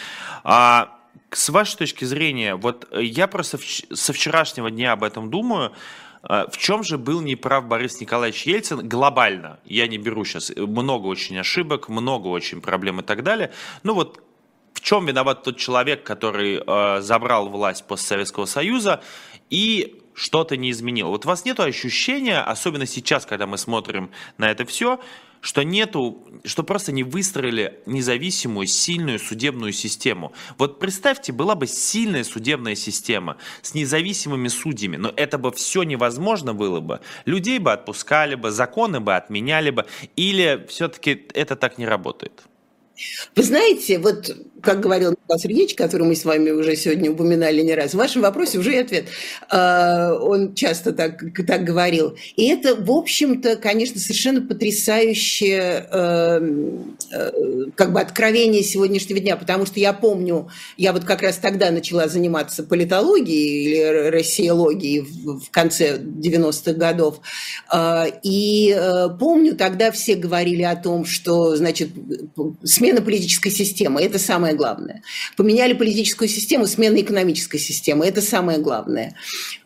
А, 0.44 0.98
с 1.30 1.48
вашей 1.50 1.76
точки 1.76 2.04
зрения, 2.04 2.54
вот 2.54 2.88
э, 2.90 3.02
я 3.02 3.26
просто 3.26 3.58
со 3.92 4.12
вчерашнего 4.12 4.70
дня 4.70 4.92
об 4.92 5.04
этом 5.04 5.30
думаю, 5.30 5.72
э, 6.22 6.46
в 6.50 6.56
чем 6.56 6.82
же 6.84 6.96
был 6.98 7.20
неправ 7.20 7.66
Борис 7.66 8.00
Николаевич 8.00 8.44
Ельцин 8.44 8.88
глобально? 8.88 9.58
Я 9.64 9.86
не 9.88 9.98
беру 9.98 10.24
сейчас 10.24 10.50
э, 10.50 10.60
много 10.60 11.06
очень 11.06 11.38
ошибок, 11.38 11.88
много 11.88 12.28
очень 12.28 12.60
проблем 12.60 13.00
и 13.00 13.02
так 13.02 13.22
далее. 13.22 13.52
Ну 13.82 13.94
вот 13.94 14.22
в 14.72 14.80
чем 14.80 15.06
виноват 15.06 15.42
тот 15.42 15.56
человек, 15.58 16.04
который 16.04 16.62
э, 16.64 17.00
забрал 17.00 17.48
власть 17.48 17.86
постсоветского 17.86 18.46
союза 18.46 19.02
и 19.50 20.00
что-то 20.18 20.56
не 20.56 20.70
изменил? 20.72 21.08
Вот 21.08 21.24
у 21.24 21.28
вас 21.28 21.44
нет 21.44 21.60
ощущения, 21.60 22.40
особенно 22.40 22.86
сейчас, 22.86 23.24
когда 23.24 23.46
мы 23.46 23.56
смотрим 23.56 24.10
на 24.36 24.50
это 24.50 24.64
все, 24.64 25.00
что 25.40 25.62
нету, 25.62 26.26
что 26.44 26.64
просто 26.64 26.90
не 26.90 27.04
выстроили 27.04 27.80
независимую, 27.86 28.66
сильную 28.66 29.20
судебную 29.20 29.72
систему. 29.72 30.32
Вот 30.58 30.80
представьте, 30.80 31.32
была 31.32 31.54
бы 31.54 31.68
сильная 31.68 32.24
судебная 32.24 32.74
система 32.74 33.36
с 33.62 33.74
независимыми 33.74 34.48
судьями, 34.48 34.96
но 34.96 35.12
это 35.14 35.38
бы 35.38 35.52
все 35.52 35.84
невозможно 35.84 36.52
было 36.52 36.80
бы. 36.80 37.00
Людей 37.24 37.60
бы 37.60 37.72
отпускали 37.72 38.34
бы, 38.34 38.50
законы 38.50 38.98
бы 38.98 39.14
отменяли 39.14 39.70
бы, 39.70 39.86
или 40.16 40.66
все-таки 40.68 41.28
это 41.34 41.54
так 41.54 41.78
не 41.78 41.86
работает? 41.86 42.42
Вы 43.36 43.42
знаете, 43.44 43.98
вот 44.00 44.36
как 44.62 44.80
говорил 44.80 45.10
Николай 45.10 45.40
Сергеевич, 45.40 45.74
который 45.74 46.06
мы 46.06 46.16
с 46.16 46.24
вами 46.24 46.50
уже 46.50 46.76
сегодня 46.76 47.10
упоминали 47.10 47.62
не 47.62 47.74
раз, 47.74 47.92
в 47.92 47.98
вашем 47.98 48.22
вопросе 48.22 48.58
уже 48.58 48.74
и 48.74 48.78
ответ. 48.78 49.06
А, 49.50 50.14
он 50.14 50.54
часто 50.54 50.92
так, 50.92 51.22
так 51.46 51.64
говорил. 51.64 52.16
И 52.36 52.48
это, 52.48 52.74
в 52.74 52.90
общем-то, 52.90 53.56
конечно, 53.56 54.00
совершенно 54.00 54.40
потрясающее 54.40 55.86
эм, 55.90 56.96
э, 57.12 57.30
как 57.74 57.92
бы 57.92 58.00
откровение 58.00 58.62
сегодняшнего 58.62 59.20
дня, 59.20 59.36
потому 59.36 59.66
что 59.66 59.80
я 59.80 59.92
помню, 59.92 60.48
я 60.76 60.92
вот 60.92 61.04
как 61.04 61.22
раз 61.22 61.36
тогда 61.36 61.70
начала 61.70 62.08
заниматься 62.08 62.62
политологией 62.62 63.64
или 63.64 64.08
россиологией 64.10 65.00
в 65.00 65.50
конце 65.50 65.98
90-х 65.98 66.72
годов, 66.72 67.20
а, 67.68 68.06
и 68.22 68.74
э, 68.76 69.08
помню, 69.18 69.54
тогда 69.56 69.90
все 69.90 70.14
говорили 70.14 70.62
о 70.62 70.76
том, 70.76 71.04
что, 71.04 71.56
значит, 71.56 71.90
смена 72.64 73.00
политической 73.00 73.50
системы– 73.50 74.02
это 74.02 74.18
самое 74.18 74.47
самое 74.48 74.56
главное. 74.56 75.02
Поменяли 75.36 75.74
политическую 75.74 76.28
систему, 76.28 76.66
смена 76.66 77.00
экономической 77.00 77.58
системы. 77.58 78.06
Это 78.06 78.20
самое 78.20 78.58
главное. 78.58 79.14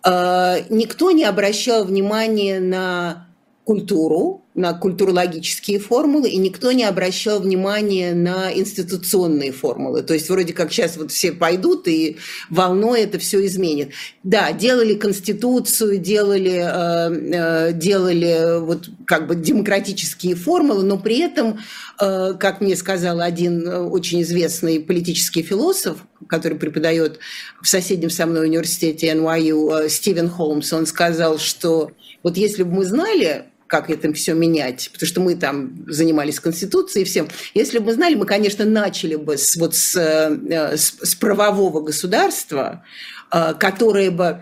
А, 0.03 0.59
никто 0.70 1.11
не 1.11 1.24
обращал 1.24 1.85
внимания 1.85 2.61
на 2.61 3.28
культуру, 3.64 4.41
на 4.55 4.74
культурологические 4.74 5.78
формулы, 5.78 6.28
и 6.28 6.36
никто 6.36 6.72
не 6.72 6.84
обращал 6.84 7.40
внимания 7.40 8.12
на 8.12 8.53
институционные 8.53 9.50
формулы. 9.50 10.03
То 10.03 10.12
есть 10.12 10.28
вроде 10.28 10.53
как 10.53 10.70
сейчас 10.70 10.98
вот 10.98 11.11
все 11.11 11.32
пойдут, 11.32 11.88
и 11.88 12.18
волной 12.50 13.03
это 13.03 13.18
все 13.18 13.44
изменит. 13.46 13.92
Да, 14.22 14.53
делали 14.53 14.94
конституцию, 14.94 15.98
делали, 15.98 16.62
э, 16.64 17.70
э, 17.70 17.72
делали 17.72 18.61
вот 18.61 18.90
как 19.07 19.26
бы 19.26 19.36
демократические 19.36 20.34
формулы, 20.34 20.82
но 20.82 20.98
при 20.98 21.20
этом, 21.20 21.59
э, 21.98 22.34
как 22.38 22.61
мне 22.61 22.76
сказал 22.76 23.20
один 23.20 23.66
очень 23.66 24.20
известный 24.20 24.80
политический 24.80 25.42
философ, 25.42 26.05
который 26.26 26.59
преподает 26.59 27.20
в 27.62 27.68
соседнем 27.68 28.11
со 28.11 28.26
мной 28.26 28.48
университете 28.48 29.14
NYU, 29.14 29.88
Стивен 29.88 30.28
Холмс, 30.28 30.74
он 30.74 30.84
сказал, 30.84 31.38
что 31.38 31.92
вот 32.22 32.36
если 32.36 32.62
бы 32.62 32.72
мы 32.72 32.84
знали, 32.84 33.46
как 33.72 33.88
это 33.88 34.12
все 34.12 34.34
менять, 34.34 34.90
потому 34.92 35.08
что 35.08 35.20
мы 35.22 35.34
там 35.34 35.86
занимались 35.88 36.38
Конституцией 36.40 37.04
и 37.04 37.06
всем. 37.06 37.28
Если 37.54 37.78
бы 37.78 37.86
мы 37.86 37.94
знали, 37.94 38.14
мы, 38.14 38.26
конечно, 38.26 38.66
начали 38.66 39.14
бы 39.14 39.38
с, 39.38 39.56
вот 39.56 39.74
с, 39.74 39.96
э, 39.96 40.76
с, 40.76 40.98
с 41.02 41.14
правового 41.14 41.80
государства, 41.80 42.84
э, 43.32 43.54
которое 43.58 44.10
бы 44.10 44.40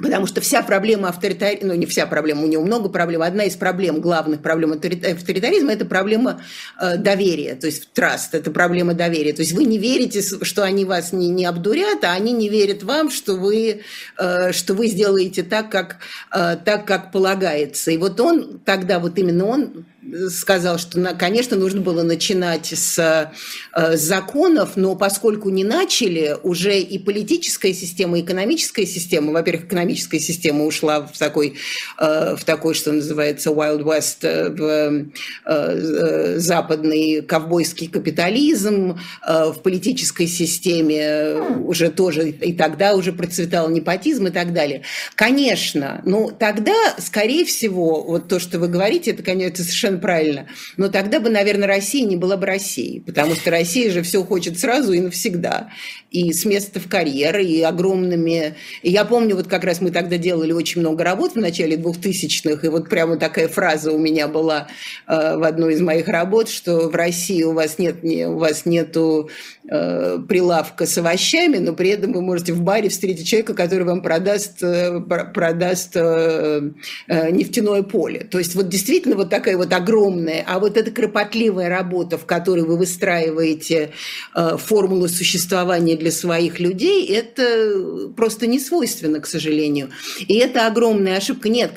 Потому 0.00 0.26
что 0.26 0.40
вся 0.40 0.62
проблема 0.62 1.08
авторитаризма, 1.08 1.68
ну 1.68 1.74
не 1.74 1.84
вся 1.84 2.06
проблема, 2.06 2.44
у 2.44 2.46
него 2.46 2.64
много 2.64 2.88
проблем, 2.88 3.22
одна 3.22 3.44
из 3.44 3.56
проблем, 3.56 4.00
главных 4.00 4.42
проблем 4.42 4.72
авторитаризма– 4.72 5.72
это 5.72 5.84
проблема 5.84 6.40
э, 6.80 6.96
доверия, 6.98 7.56
то 7.56 7.66
есть 7.66 7.92
траст, 7.92 8.32
это 8.32 8.52
проблема 8.52 8.94
доверия. 8.94 9.32
То 9.32 9.42
есть 9.42 9.52
вы 9.52 9.64
не 9.64 9.76
верите, 9.76 10.22
что 10.22 10.62
они 10.62 10.84
вас 10.84 11.12
не, 11.12 11.28
не 11.28 11.44
обдурят, 11.44 12.04
а 12.04 12.12
они 12.12 12.32
не 12.32 12.48
верят 12.48 12.84
вам, 12.84 13.10
что 13.10 13.34
вы, 13.34 13.80
э, 14.18 14.52
что 14.52 14.74
вы 14.74 14.86
сделаете 14.86 15.42
так 15.42 15.68
как, 15.68 15.96
э, 16.32 16.56
так, 16.64 16.86
как 16.86 17.10
полагается. 17.10 17.90
И 17.90 17.96
вот 17.96 18.20
он 18.20 18.60
тогда, 18.64 19.00
вот 19.00 19.18
именно 19.18 19.46
он 19.46 19.84
сказал, 20.30 20.78
что, 20.78 21.00
конечно, 21.18 21.56
нужно 21.56 21.80
было 21.80 22.02
начинать 22.02 22.66
с, 22.66 22.98
э, 22.98 23.96
с 23.96 24.00
законов, 24.00 24.76
но 24.76 24.94
поскольку 24.94 25.50
не 25.50 25.64
начали, 25.64 26.36
уже 26.42 26.78
и 26.78 26.98
политическая 26.98 27.72
система, 27.72 28.18
и 28.18 28.22
экономическая 28.22 28.86
система, 28.86 29.32
во-первых, 29.32 29.66
экономическая 29.66 30.20
система 30.20 30.64
ушла 30.64 31.06
в 31.06 31.18
такой, 31.18 31.54
э, 31.98 32.36
в 32.36 32.44
такой 32.44 32.74
что 32.74 32.92
называется, 32.92 33.50
Wild 33.50 33.82
West, 33.82 34.18
э, 34.22 34.48
в 34.48 36.38
западный 36.38 37.22
ковбойский 37.22 37.88
капитализм, 37.88 38.98
в 39.26 39.60
политической 39.62 40.26
системе 40.26 41.36
уже 41.64 41.90
тоже, 41.90 42.30
и 42.30 42.52
тогда 42.52 42.94
уже 42.94 43.12
процветал 43.12 43.68
непотизм 43.68 44.26
и 44.26 44.30
так 44.30 44.52
далее. 44.52 44.82
Конечно, 45.14 46.00
ну 46.04 46.30
тогда, 46.30 46.74
скорее 46.98 47.44
всего, 47.44 48.02
вот 48.02 48.28
то, 48.28 48.38
что 48.38 48.58
вы 48.58 48.68
говорите, 48.68 49.10
это, 49.10 49.22
конечно, 49.22 49.64
совершенно 49.64 49.97
совершенно 49.98 50.00
правильно. 50.00 50.46
Но 50.76 50.88
тогда 50.88 51.20
бы, 51.20 51.28
наверное, 51.30 51.68
Россия 51.68 52.06
не 52.06 52.16
была 52.16 52.36
бы 52.36 52.46
Россией, 52.46 53.00
потому 53.00 53.34
что 53.34 53.50
Россия 53.50 53.90
же 53.90 54.02
все 54.02 54.24
хочет 54.24 54.58
сразу 54.58 54.92
и 54.92 55.00
навсегда. 55.00 55.70
И 56.10 56.32
с 56.32 56.44
места 56.44 56.80
в 56.80 56.88
карьер, 56.88 57.38
и 57.38 57.60
огромными... 57.60 58.54
И 58.82 58.90
я 58.90 59.04
помню, 59.04 59.36
вот 59.36 59.46
как 59.46 59.64
раз 59.64 59.80
мы 59.80 59.90
тогда 59.90 60.16
делали 60.16 60.52
очень 60.52 60.80
много 60.80 61.04
работ 61.04 61.32
в 61.32 61.36
начале 61.36 61.76
2000-х, 61.76 62.66
и 62.66 62.70
вот 62.70 62.88
прямо 62.88 63.16
такая 63.16 63.48
фраза 63.48 63.92
у 63.92 63.98
меня 63.98 64.26
была 64.26 64.68
э, 65.06 65.36
в 65.36 65.42
одной 65.44 65.74
из 65.74 65.80
моих 65.80 66.08
работ, 66.08 66.48
что 66.48 66.88
в 66.88 66.94
России 66.94 67.42
у 67.42 67.52
вас 67.52 67.78
нет, 67.78 68.02
не, 68.02 68.26
у 68.26 68.38
вас 68.38 68.64
нету 68.64 69.28
э, 69.70 70.18
прилавка 70.26 70.86
с 70.86 70.96
овощами, 70.96 71.58
но 71.58 71.74
при 71.74 71.90
этом 71.90 72.12
вы 72.12 72.22
можете 72.22 72.54
в 72.54 72.62
баре 72.62 72.88
встретить 72.88 73.26
человека, 73.26 73.52
который 73.52 73.84
вам 73.84 74.00
продаст, 74.00 74.62
э, 74.62 75.00
продаст 75.00 75.92
э, 75.94 76.70
э, 77.08 77.30
нефтяное 77.30 77.82
поле. 77.82 78.20
То 78.20 78.38
есть 78.38 78.54
вот 78.54 78.68
действительно 78.68 79.16
вот 79.16 79.28
такая 79.28 79.58
вот 79.58 79.72
огромная, 79.78 80.44
а 80.46 80.58
вот 80.58 80.76
эта 80.76 80.90
кропотливая 80.90 81.68
работа, 81.68 82.18
в 82.18 82.26
которой 82.26 82.64
вы 82.64 82.76
выстраиваете 82.76 83.92
э, 84.34 84.56
формулу 84.58 85.08
существования 85.08 85.96
для 85.96 86.12
своих 86.12 86.60
людей, 86.60 87.06
это 87.06 88.10
просто 88.16 88.46
не 88.46 88.60
свойственно, 88.60 89.20
к 89.20 89.26
сожалению. 89.26 89.90
И 90.20 90.34
это 90.34 90.66
огромная 90.66 91.16
ошибка. 91.16 91.48
Нет, 91.48 91.72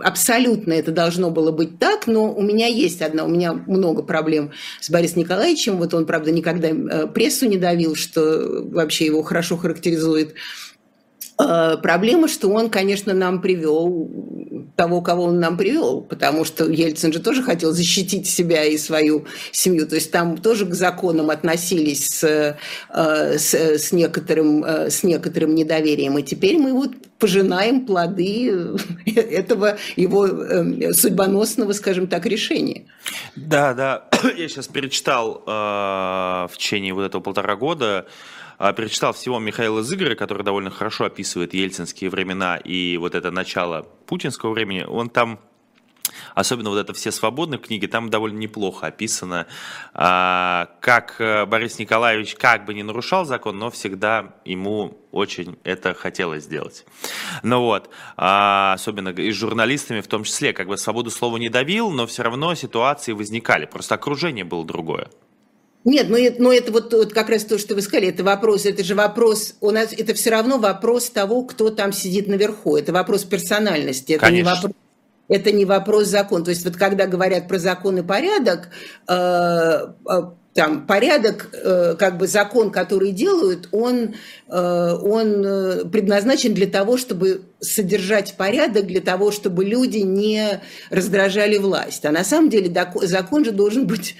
абсолютно 0.00 0.72
это 0.72 0.92
должно 0.92 1.30
было 1.30 1.50
быть 1.50 1.78
так, 1.78 2.06
но 2.06 2.32
у 2.32 2.42
меня 2.42 2.66
есть 2.66 3.02
одна, 3.02 3.24
у 3.24 3.28
меня 3.28 3.52
много 3.52 4.02
проблем 4.02 4.52
с 4.80 4.90
Борисом 4.90 5.20
Николаевичем. 5.20 5.76
Вот 5.76 5.94
он, 5.94 6.06
правда, 6.06 6.30
никогда 6.30 6.68
э, 6.68 7.06
прессу 7.06 7.46
не 7.46 7.56
давил, 7.56 7.94
что 7.94 8.64
вообще 8.70 9.06
его 9.06 9.22
хорошо 9.22 9.56
характеризует 9.56 10.34
проблема, 11.36 12.28
что 12.28 12.48
он, 12.50 12.70
конечно, 12.70 13.12
нам 13.14 13.40
привел 13.40 14.10
того, 14.76 15.02
кого 15.02 15.24
он 15.24 15.40
нам 15.40 15.56
привел, 15.56 16.00
потому 16.00 16.44
что 16.44 16.68
Ельцин 16.68 17.12
же 17.12 17.20
тоже 17.20 17.42
хотел 17.42 17.72
защитить 17.72 18.26
себя 18.26 18.64
и 18.64 18.76
свою 18.76 19.26
семью. 19.52 19.86
То 19.86 19.94
есть 19.94 20.10
там 20.10 20.38
тоже 20.38 20.66
к 20.66 20.74
законам 20.74 21.30
относились 21.30 22.08
с, 22.08 22.24
э, 22.24 23.38
с, 23.38 23.54
с, 23.54 23.92
некоторым, 23.92 24.64
э, 24.64 24.90
с 24.90 25.02
некоторым 25.02 25.54
недоверием. 25.54 26.18
И 26.18 26.22
теперь 26.22 26.58
мы 26.58 26.72
вот 26.72 26.90
пожинаем 27.18 27.86
плоды 27.86 28.76
этого 29.16 29.78
его 29.96 30.26
судьбоносного, 30.92 31.72
скажем 31.72 32.06
так, 32.06 32.26
решения. 32.26 32.86
Да, 33.36 33.74
да. 33.74 34.04
Я 34.36 34.48
сейчас 34.48 34.66
перечитал 34.68 35.42
э, 35.46 35.50
в 35.50 36.52
течение 36.56 36.92
вот 36.92 37.02
этого 37.02 37.22
полтора 37.22 37.56
года 37.56 38.06
перечитал 38.58 39.12
всего 39.12 39.38
Михаила 39.38 39.82
Зыгоря, 39.82 40.14
который 40.14 40.42
довольно 40.42 40.70
хорошо 40.70 41.04
описывает 41.06 41.54
ельцинские 41.54 42.10
времена 42.10 42.56
и 42.56 42.96
вот 42.96 43.14
это 43.14 43.30
начало 43.30 43.82
путинского 44.06 44.52
времени. 44.52 44.84
Он 44.84 45.10
там 45.10 45.38
Особенно 46.34 46.70
вот 46.70 46.78
это 46.78 46.92
«Все 46.92 47.10
свободны» 47.10 47.58
книги, 47.58 47.86
там 47.86 48.10
довольно 48.10 48.38
неплохо 48.38 48.88
описано, 48.88 49.46
а, 49.94 50.68
как 50.80 51.16
э, 51.18 51.46
Борис 51.46 51.78
Николаевич 51.78 52.34
как 52.34 52.66
бы 52.66 52.74
не 52.74 52.82
нарушал 52.82 53.24
закон, 53.24 53.58
но 53.58 53.70
всегда 53.70 54.34
ему 54.44 54.98
очень 55.12 55.58
это 55.64 55.94
хотелось 55.94 56.44
сделать. 56.44 56.84
Ну 57.42 57.60
вот, 57.60 57.88
а, 58.16 58.74
особенно 58.74 59.10
и 59.10 59.30
с 59.30 59.34
журналистами 59.34 60.00
в 60.00 60.06
том 60.08 60.24
числе, 60.24 60.52
как 60.52 60.66
бы 60.66 60.76
свободу 60.76 61.10
слова 61.10 61.36
не 61.38 61.48
давил, 61.48 61.90
но 61.90 62.06
все 62.06 62.22
равно 62.22 62.54
ситуации 62.54 63.12
возникали, 63.12 63.64
просто 63.64 63.94
окружение 63.94 64.44
было 64.44 64.64
другое. 64.64 65.08
Нет, 65.84 66.08
но 66.08 66.16
это, 66.16 66.42
но 66.42 66.52
это 66.52 66.72
вот, 66.72 66.92
вот 66.94 67.12
как 67.12 67.28
раз 67.28 67.44
то, 67.44 67.58
что 67.58 67.74
вы 67.74 67.82
сказали, 67.82 68.08
это 68.08 68.24
вопрос, 68.24 68.64
это 68.64 68.82
же 68.82 68.94
вопрос, 68.94 69.54
у 69.60 69.70
нас 69.70 69.92
это 69.92 70.14
все 70.14 70.30
равно 70.30 70.58
вопрос 70.58 71.10
того, 71.10 71.42
кто 71.42 71.68
там 71.70 71.92
сидит 71.92 72.26
наверху, 72.26 72.76
это 72.76 72.92
вопрос 72.92 73.24
персональности, 73.24 74.12
это 74.12 74.26
Конечно. 74.26 74.50
не 74.50 74.54
вопрос 74.54 74.72
это 75.28 75.52
не 75.52 75.64
вопрос 75.64 76.08
закона. 76.08 76.44
То 76.44 76.50
есть 76.50 76.64
вот 76.64 76.76
когда 76.76 77.06
говорят 77.06 77.48
про 77.48 77.58
закон 77.58 77.98
и 77.98 78.02
порядок, 78.02 78.68
э, 79.08 79.14
э, 79.14 80.22
там 80.54 80.86
порядок, 80.86 81.50
э, 81.52 81.96
как 81.98 82.16
бы 82.16 82.26
закон, 82.26 82.70
который 82.70 83.10
делают, 83.10 83.68
он, 83.72 84.14
э, 84.48 84.92
он 85.02 85.44
э, 85.44 85.84
предназначен 85.86 86.54
для 86.54 86.66
того, 86.66 86.96
чтобы 86.96 87.42
содержать 87.58 88.36
порядок, 88.36 88.86
для 88.86 89.00
того, 89.00 89.32
чтобы 89.32 89.64
люди 89.64 89.98
не 89.98 90.60
раздражали 90.90 91.58
власть. 91.58 92.04
А 92.04 92.12
на 92.12 92.22
самом 92.22 92.50
деле 92.50 92.72
закон 93.02 93.44
же 93.44 93.50
должен 93.50 93.86
быть 93.86 94.14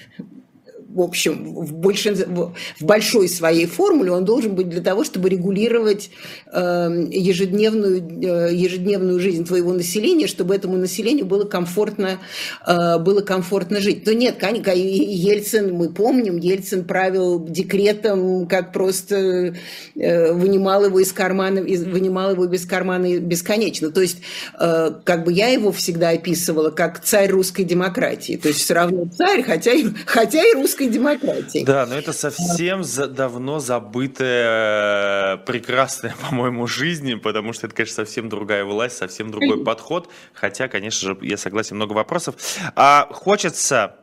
в 0.95 1.01
общем, 1.01 1.53
в, 1.53 1.73
большин... 1.73 2.15
в 2.15 2.83
большой 2.83 3.27
своей 3.27 3.65
формуле 3.65 4.11
он 4.11 4.23
должен 4.23 4.55
быть 4.55 4.69
для 4.69 4.81
того, 4.81 5.03
чтобы 5.03 5.27
регулировать 5.27 6.09
э, 6.51 7.07
ежедневную, 7.11 7.97
э, 7.99 8.55
ежедневную 8.55 9.19
жизнь 9.19 9.45
твоего 9.45 9.73
населения, 9.73 10.27
чтобы 10.27 10.55
этому 10.55 10.77
населению 10.77 11.25
было 11.25 11.43
комфортно, 11.43 12.19
э, 12.65 12.97
было 12.99 13.19
комфортно 13.19 13.81
жить. 13.81 14.05
Но 14.05 14.13
нет, 14.13 14.37
конечно, 14.39 14.71
Ельцин, 14.71 15.73
мы 15.73 15.89
помним, 15.89 16.37
Ельцин 16.37 16.85
правил 16.85 17.45
декретом, 17.45 18.47
как 18.47 18.71
просто 18.71 19.55
э, 19.95 20.31
вынимал 20.31 20.85
его 20.85 21.01
из 21.01 21.11
кармана, 21.11 21.61
вынимал 21.61 22.31
его 22.31 22.45
без 22.47 22.65
кармана 22.65 23.19
бесконечно. 23.19 23.91
То 23.91 24.01
есть, 24.01 24.19
как 24.57 25.25
бы 25.25 25.33
я 25.33 25.49
его 25.49 25.71
всегда 25.73 26.09
описывала 26.09 26.69
как 26.69 27.03
царь 27.03 27.29
русской 27.29 27.63
демократии. 27.63 28.37
То 28.37 28.47
есть 28.47 28.61
все 28.61 28.75
равно 28.75 29.07
царь, 29.17 29.43
хотя 29.43 29.73
и, 29.73 29.85
хотя 30.05 30.41
и 30.41 30.53
русской 30.53 30.84
российской 30.85 30.89
демократии. 30.89 31.63
Да, 31.65 31.85
но 31.85 31.95
это 31.95 32.13
совсем 32.13 32.83
за, 32.83 33.07
давно 33.07 33.59
забытая, 33.59 35.37
прекрасная, 35.37 36.15
по-моему, 36.29 36.67
жизнь, 36.67 37.17
потому 37.17 37.53
что 37.53 37.67
это, 37.67 37.75
конечно, 37.75 37.95
совсем 37.95 38.29
другая 38.29 38.65
власть, 38.65 38.97
совсем 38.97 39.31
другой 39.31 39.63
подход. 39.63 40.09
Хотя, 40.33 40.67
конечно 40.67 41.09
же, 41.09 41.17
я 41.21 41.37
согласен, 41.37 41.75
много 41.75 41.93
вопросов. 41.93 42.35
А 42.75 43.07
хочется 43.11 43.95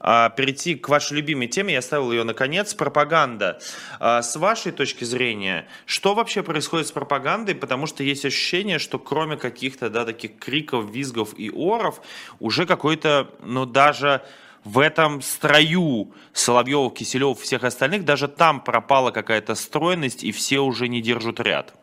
а, 0.00 0.30
перейти 0.30 0.74
к 0.76 0.88
вашей 0.88 1.16
любимой 1.16 1.48
теме, 1.48 1.72
я 1.72 1.80
оставил 1.80 2.12
ее 2.12 2.24
наконец, 2.24 2.74
пропаганда. 2.74 3.60
А, 3.98 4.22
с 4.22 4.36
вашей 4.36 4.72
точки 4.72 5.04
зрения, 5.04 5.66
что 5.86 6.14
вообще 6.14 6.42
происходит 6.42 6.86
с 6.86 6.92
пропагандой? 6.92 7.54
Потому 7.54 7.86
что 7.86 8.02
есть 8.02 8.24
ощущение, 8.24 8.78
что 8.78 8.98
кроме 8.98 9.36
каких-то 9.36 9.90
да, 9.90 10.04
таких 10.04 10.38
криков, 10.38 10.90
визгов 10.90 11.34
и 11.36 11.50
оров, 11.50 12.00
уже 12.38 12.66
какой-то, 12.66 13.30
ну 13.42 13.66
даже 13.66 14.22
в 14.64 14.78
этом 14.78 15.22
строю 15.22 16.12
Соловьев, 16.32 16.94
Киселев, 16.94 17.40
всех 17.40 17.64
остальных, 17.64 18.04
даже 18.04 18.28
там 18.28 18.60
пропала 18.60 19.10
какая-то 19.10 19.54
стройность, 19.54 20.24
и 20.24 20.32
все 20.32 20.60
уже 20.60 20.88
не 20.88 21.00
держат 21.00 21.40
ряд. 21.40 21.74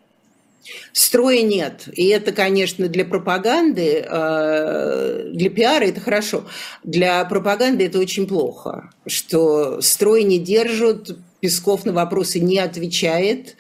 Строя 0.94 1.42
нет. 1.42 1.88
И 1.94 2.08
это, 2.08 2.32
конечно, 2.32 2.88
для 2.88 3.06
пропаганды, 3.06 4.06
э, 4.08 5.30
для 5.32 5.50
пиара 5.50 5.86
это 5.86 6.02
хорошо. 6.02 6.46
Для 6.84 7.24
пропаганды 7.26 7.86
это 7.86 8.00
очень 8.00 8.28
плохо, 8.28 8.90
что 9.06 9.82
строй 9.82 10.24
не 10.24 10.40
держат, 10.40 11.18
Песков 11.42 11.86
на 11.86 11.94
вопросы 11.94 12.40
не 12.40 12.58
отвечает, 12.58 13.56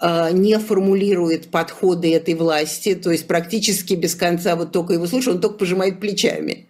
не 0.00 0.58
формулирует 0.58 1.50
подходы 1.50 2.14
этой 2.14 2.34
власти, 2.34 2.94
то 2.94 3.10
есть 3.10 3.26
практически 3.26 3.92
без 3.94 4.14
конца 4.14 4.56
вот 4.56 4.72
только 4.72 4.94
его 4.94 5.06
слушаю, 5.06 5.34
он 5.34 5.42
только 5.42 5.58
пожимает 5.58 6.00
плечами 6.00 6.68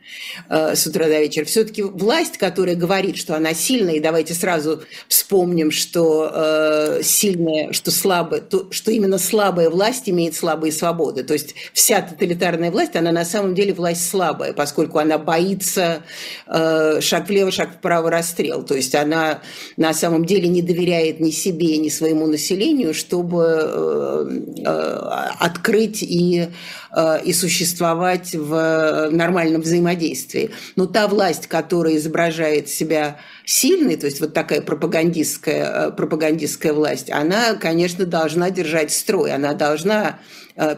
э, 0.49 0.75
с 0.75 0.87
утра 0.87 1.07
до 1.07 1.21
вечера. 1.21 1.45
Все-таки 1.45 1.83
власть, 1.83 2.39
которая 2.39 2.75
говорит, 2.75 3.17
что 3.17 3.37
она 3.37 3.55
сильная, 3.55 3.95
и 3.95 4.01
давайте 4.01 4.35
сразу 4.35 4.83
вспомним, 5.07 5.71
что 5.71 6.31
э, 6.35 7.01
сильная, 7.05 7.73
что 7.73 7.93
слабая, 7.93 8.41
то, 8.41 8.67
что 8.73 8.91
именно 8.91 9.19
слабая 9.19 9.71
власть 9.71 10.09
имеет 10.09 10.35
слабые 10.35 10.73
свободы. 10.73 11.23
То 11.23 11.35
есть 11.35 11.55
вся 11.73 12.03
тоталитарная 12.03 12.73
власть, 12.73 12.97
она 12.97 13.13
на 13.13 13.25
самом 13.25 13.55
деле 13.55 13.73
власть 13.73 14.09
слабая, 14.09 14.53
поскольку 14.53 14.99
она 14.99 15.19
боится 15.19 16.03
шаг 16.47 17.29
влево, 17.29 17.53
шаг 17.53 17.77
вправо 17.77 18.11
расстрел. 18.11 18.65
То 18.65 18.75
есть 18.75 18.95
она 18.95 19.43
на 19.77 19.95
самом 19.95 20.25
деле 20.25 20.49
не 20.49 20.63
доверяет 20.63 21.21
ни 21.21 21.31
себе, 21.31 21.77
ни 21.79 21.89
своему 21.89 22.27
населению, 22.27 22.93
что 22.93 23.20
чтобы 23.21 23.45
э, 23.45 24.65
э, 24.65 24.99
открыть 25.41 26.03
и, 26.03 26.49
э, 26.97 27.23
и 27.23 27.33
существовать 27.35 28.35
в 28.35 29.11
нормальном 29.11 29.61
взаимодействии. 29.61 30.51
Но 30.77 30.87
та 30.87 31.07
власть, 31.07 31.47
которая 31.47 31.97
изображает 31.97 32.71
себя 32.71 33.19
сильной, 33.45 33.97
то 33.97 34.07
есть 34.07 34.21
вот 34.21 34.33
такая 34.33 34.63
пропагандистская, 34.63 35.91
пропагандистская 35.91 36.73
власть, 36.73 37.11
она, 37.11 37.55
конечно, 37.55 38.07
должна 38.07 38.51
держать 38.51 38.91
строй, 38.91 39.33
она 39.33 39.53
должна 39.53 40.19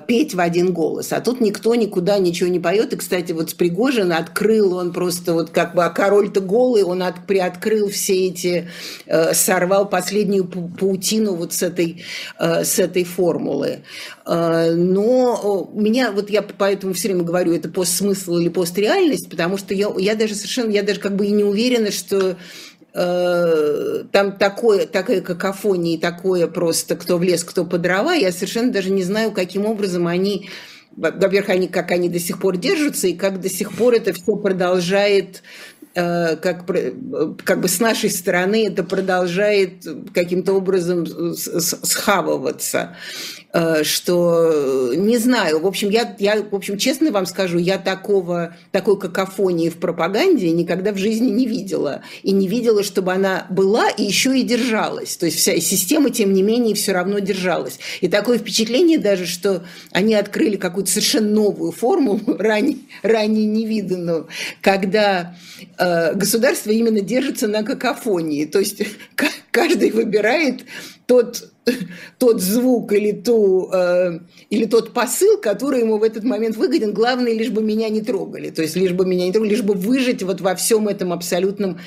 петь 0.07 0.35
в 0.35 0.41
один 0.41 0.73
голос. 0.73 1.13
А 1.13 1.21
тут 1.21 1.41
никто 1.41 1.75
никуда 1.75 2.19
ничего 2.19 2.49
не 2.49 2.61
поет. 2.61 2.93
И, 2.93 2.97
кстати, 2.97 3.33
вот 3.33 3.51
с 3.51 3.55
открыл, 4.13 4.75
он 4.75 4.93
просто 4.93 5.35
вот 5.35 5.51
как 5.51 5.75
бы, 5.75 5.85
а 5.85 5.91
король-то 5.91 6.41
голый, 6.41 6.85
он 6.85 7.03
от, 7.03 7.27
приоткрыл 7.27 7.89
все 7.91 8.29
эти, 8.29 8.69
э, 9.07 9.35
сорвал 9.35 9.89
последнюю 9.89 10.45
паутину 10.45 11.35
вот 11.35 11.53
с 11.53 11.63
этой, 11.63 12.05
э, 12.39 12.65
с 12.65 12.79
этой 12.79 13.05
формулы. 13.05 13.81
Но 14.25 15.69
меня, 15.75 16.13
вот 16.13 16.31
я 16.31 16.43
поэтому 16.43 16.95
все 16.95 17.09
время 17.09 17.25
говорю, 17.25 17.53
это 17.53 17.69
постсмысл 17.69 18.37
или 18.37 18.49
постреальность, 18.51 19.29
потому 19.29 19.59
что 19.59 19.75
я, 19.75 19.93
я 19.99 20.15
даже 20.15 20.37
совершенно, 20.37 20.71
я 20.71 20.85
даже 20.85 21.01
как 21.01 21.17
бы 21.17 21.27
и 21.27 21.33
не 21.33 21.43
уверена, 21.43 21.91
что 21.91 22.23
Э, 22.23 22.37
там 22.93 24.33
такое, 24.39 24.87
такая 24.87 25.23
какофония 25.23 25.99
такое 25.99 26.47
просто, 26.47 26.95
кто 26.95 27.17
в 27.17 27.23
лес, 27.23 27.43
кто 27.43 27.65
по 27.65 27.79
дрова, 27.79 28.13
я 28.13 28.33
совершенно 28.33 28.71
даже 28.71 28.91
не 28.91 29.03
знаю, 29.03 29.33
каким 29.33 29.65
образом 29.65 30.07
они, 30.07 30.51
во-первых, 30.95 31.49
они, 31.49 31.69
как 31.69 31.91
они 31.91 32.11
до 32.11 32.19
сих 32.19 32.39
пор 32.39 32.59
держатся, 32.59 33.09
и 33.09 33.15
как 33.15 33.41
до 33.41 33.49
сих 33.49 33.73
пор 33.73 33.95
это 33.95 34.13
все 34.13 34.37
продолжает 34.37 35.43
э, 35.95 36.37
как, 36.37 36.67
как 37.45 37.61
бы 37.63 37.69
с 37.69 37.81
нашей 37.81 38.11
стороны 38.11 38.67
это 38.67 38.85
продолжает 38.85 39.87
каким-то 40.13 40.53
образом 40.53 41.07
схавываться. 41.35 42.97
Э, 43.55 43.85
что 43.85 44.95
не 44.95 45.19
знаю, 45.19 45.61
в 45.61 45.67
общем, 45.67 45.91
я, 45.91 46.17
я, 46.19 46.43
в 46.43 46.55
общем, 46.55 46.79
честно 46.79 47.11
вам 47.11 47.27
скажу, 47.27 47.59
я 47.59 47.77
такого, 47.77 48.57
такой 48.71 48.99
какофонии 48.99 49.69
в 49.69 49.77
пропаганде 49.77 50.51
никогда 50.51 50.93
в 50.93 50.97
жизни 50.97 51.29
не 51.29 51.47
видела. 51.47 52.01
И 52.23 52.33
не 52.33 52.49
видела, 52.49 52.83
чтобы 52.83 53.13
она 53.13 53.47
была 53.51 53.91
и 53.91 54.05
еще 54.05 54.39
и 54.39 54.43
держалась. 54.43 55.19
То 55.19 55.27
есть 55.27 55.39
вся 55.39 55.61
система, 55.61 56.09
тем 56.09 56.33
не 56.33 56.43
менее, 56.43 56.75
все 56.75 56.93
равно 56.93 57.19
держалась. 57.19 57.79
И 58.01 58.09
такое 58.09 58.39
впечатление 58.39 58.99
даже, 58.99 59.27
что 59.27 59.65
они 59.91 60.15
открыли 60.15 60.57
какую-то 60.57 60.91
совершенно 60.91 61.29
новую 61.29 61.73
формулу, 61.73 62.21
ранее, 62.39 62.79
ранее 63.03 63.45
невиданную, 63.45 64.29
когда 64.63 65.37
э, 65.77 66.15
государство 66.15 66.71
именно 66.71 67.03
держится 67.03 67.49
на 67.49 67.65
какофонии. 67.65 68.47
То 68.47 68.61
есть 68.61 68.83
каждый 69.51 69.91
выбирает 69.91 70.65
тот, 71.05 71.52
тот 72.19 72.41
звук 72.41 72.93
или, 72.93 73.13
ту, 73.13 73.71
э, 73.73 74.19
или 74.51 74.65
тот 74.67 74.93
посыл, 74.93 75.39
который 75.39 75.81
ему 75.81 75.99
в 75.99 76.03
этот 76.03 76.25
момент 76.25 76.57
выгоден. 76.57 76.93
Главное, 76.93 77.33
лишь 77.33 77.51
бы 77.51 77.63
меня 77.63 77.89
не 77.89 78.03
трогали. 78.03 78.51
То 78.51 78.63
есть, 78.63 78.77
лишь 78.77 78.93
бы 78.93 79.07
меня 79.07 79.27
не 79.27 79.33
трогали, 79.33 79.51
лишь 79.51 79.63
бы 79.63 79.75
выжить 79.75 80.23
вот 80.23 80.41
во 80.41 80.55
всем 80.55 80.89
этом 80.89 81.13
абсолютном 81.13 81.79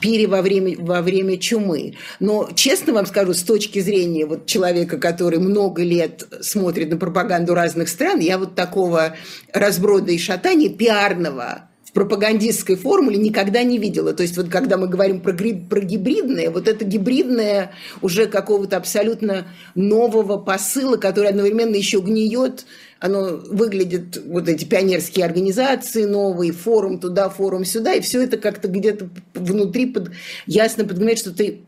пире 0.00 0.26
во 0.26 0.42
время, 0.42 0.76
во 0.78 1.00
время 1.00 1.38
чумы. 1.38 1.94
Но, 2.18 2.48
честно 2.54 2.92
вам 2.92 3.06
скажу, 3.06 3.34
с 3.34 3.42
точки 3.42 3.78
зрения 3.78 4.26
вот 4.26 4.46
человека, 4.46 4.98
который 4.98 5.38
много 5.38 5.82
лет 5.82 6.24
смотрит 6.40 6.90
на 6.90 6.96
пропаганду 6.96 7.54
разных 7.54 7.88
стран, 7.88 8.20
я 8.20 8.38
вот 8.38 8.54
такого 8.54 9.16
разброда 9.52 10.10
и 10.10 10.18
шатания 10.18 10.70
пиарного 10.70 11.69
в 11.90 11.92
пропагандистской 11.92 12.76
формуле 12.76 13.16
никогда 13.16 13.64
не 13.64 13.76
видела. 13.78 14.12
То 14.12 14.22
есть 14.22 14.36
вот 14.36 14.48
когда 14.48 14.76
мы 14.76 14.86
говорим 14.86 15.20
про, 15.20 15.32
про 15.32 15.80
гибридное, 15.80 16.48
вот 16.50 16.68
это 16.68 16.84
гибридное 16.84 17.72
уже 18.00 18.26
какого-то 18.26 18.76
абсолютно 18.76 19.48
нового 19.74 20.36
посыла, 20.36 20.98
который 20.98 21.30
одновременно 21.30 21.74
еще 21.74 21.98
гниет, 21.98 22.64
оно 23.00 23.40
выглядит, 23.50 24.22
вот 24.24 24.48
эти 24.48 24.64
пионерские 24.64 25.24
организации 25.24 26.04
новые, 26.04 26.52
форум 26.52 27.00
туда, 27.00 27.28
форум 27.28 27.64
сюда, 27.64 27.94
и 27.94 28.00
все 28.02 28.22
это 28.22 28.36
как-то 28.36 28.68
где-то 28.68 29.08
внутри 29.34 29.86
под, 29.86 30.12
ясно 30.46 30.84
подгоняет, 30.84 31.18
что 31.18 31.32
ты 31.32 31.62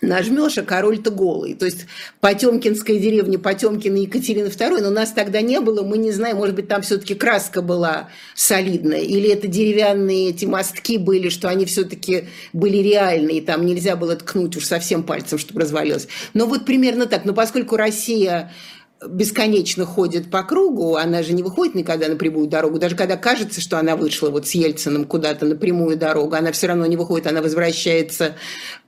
нажмешь, 0.00 0.58
а 0.58 0.62
король-то 0.62 1.10
голый. 1.10 1.54
То 1.54 1.66
есть 1.66 1.86
Потемкинская 2.20 2.98
деревня, 2.98 3.38
Потемкин 3.38 3.96
и 3.96 4.02
Екатерина 4.02 4.46
II, 4.46 4.82
но 4.82 4.90
нас 4.90 5.12
тогда 5.12 5.40
не 5.40 5.60
было, 5.60 5.82
мы 5.82 5.98
не 5.98 6.12
знаем, 6.12 6.36
может 6.36 6.54
быть, 6.54 6.68
там 6.68 6.82
все-таки 6.82 7.14
краска 7.14 7.62
была 7.62 8.08
солидная, 8.34 9.00
или 9.00 9.30
это 9.30 9.46
деревянные 9.46 10.30
эти 10.30 10.44
мостки 10.44 10.98
были, 10.98 11.28
что 11.28 11.48
они 11.48 11.64
все-таки 11.64 12.24
были 12.52 12.78
реальные, 12.78 13.42
там 13.42 13.64
нельзя 13.64 13.96
было 13.96 14.16
ткнуть 14.16 14.56
уж 14.56 14.64
совсем 14.64 15.02
пальцем, 15.02 15.38
чтобы 15.38 15.60
развалилось. 15.60 16.08
Но 16.34 16.46
вот 16.46 16.64
примерно 16.64 17.06
так. 17.06 17.24
Но 17.24 17.32
поскольку 17.32 17.76
Россия 17.76 18.52
бесконечно 19.08 19.84
ходит 19.84 20.30
по 20.30 20.42
кругу, 20.42 20.96
она 20.96 21.22
же 21.22 21.32
не 21.32 21.42
выходит 21.42 21.74
никогда 21.74 22.08
на 22.08 22.16
прямую 22.16 22.48
дорогу, 22.48 22.78
даже 22.78 22.96
когда 22.96 23.16
кажется, 23.16 23.60
что 23.60 23.78
она 23.78 23.96
вышла 23.96 24.30
вот 24.30 24.46
с 24.46 24.52
Ельциным 24.52 25.04
куда-то 25.04 25.46
на 25.46 25.56
прямую 25.56 25.96
дорогу, 25.96 26.34
она 26.34 26.52
все 26.52 26.68
равно 26.68 26.86
не 26.86 26.96
выходит, 26.96 27.26
она 27.26 27.42
возвращается 27.42 28.34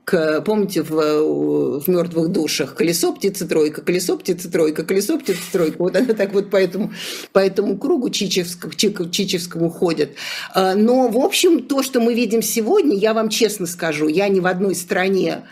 к, 0.07 0.41
помните, 0.43 0.83
в, 0.83 1.81
в 1.81 1.89
мертвых 1.89 2.29
душах 2.29 2.77
колесо, 2.77 3.13
птица, 3.13 3.47
тройка, 3.47 3.83
колесо, 3.83 4.17
птица, 4.17 4.49
тройка, 4.49 4.85
колесо, 4.85 5.19
птица, 5.19 5.41
тройка. 5.51 5.77
Вот 5.79 5.97
она 5.97 6.15
так 6.15 6.33
вот 6.33 6.49
по 6.49 6.57
этому, 6.57 6.93
по 7.33 7.41
этому 7.41 7.77
кругу 7.77 8.09
Чичевск, 8.11 8.77
Чичевскому 8.77 9.69
ходит. 9.69 10.15
А, 10.55 10.77
но, 10.77 11.09
в 11.09 11.19
общем, 11.19 11.65
то, 11.65 11.83
что 11.83 12.01
мы 12.01 12.15
видим 12.15 12.41
сегодня, 12.41 12.97
я 12.97 13.15
вам 13.15 13.29
честно 13.31 13.67
скажу, 13.67 14.07
я 14.07 14.29
ни 14.29 14.39
в 14.39 14.47
одной 14.47 14.77
стране 14.77 15.43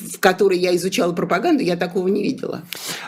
в 0.00 0.18
которой 0.20 0.58
я 0.58 0.74
изучала 0.76 1.12
пропаганду, 1.12 1.62
я 1.62 1.76
такого 1.76 2.08
не 2.08 2.22
видела. 2.22 2.62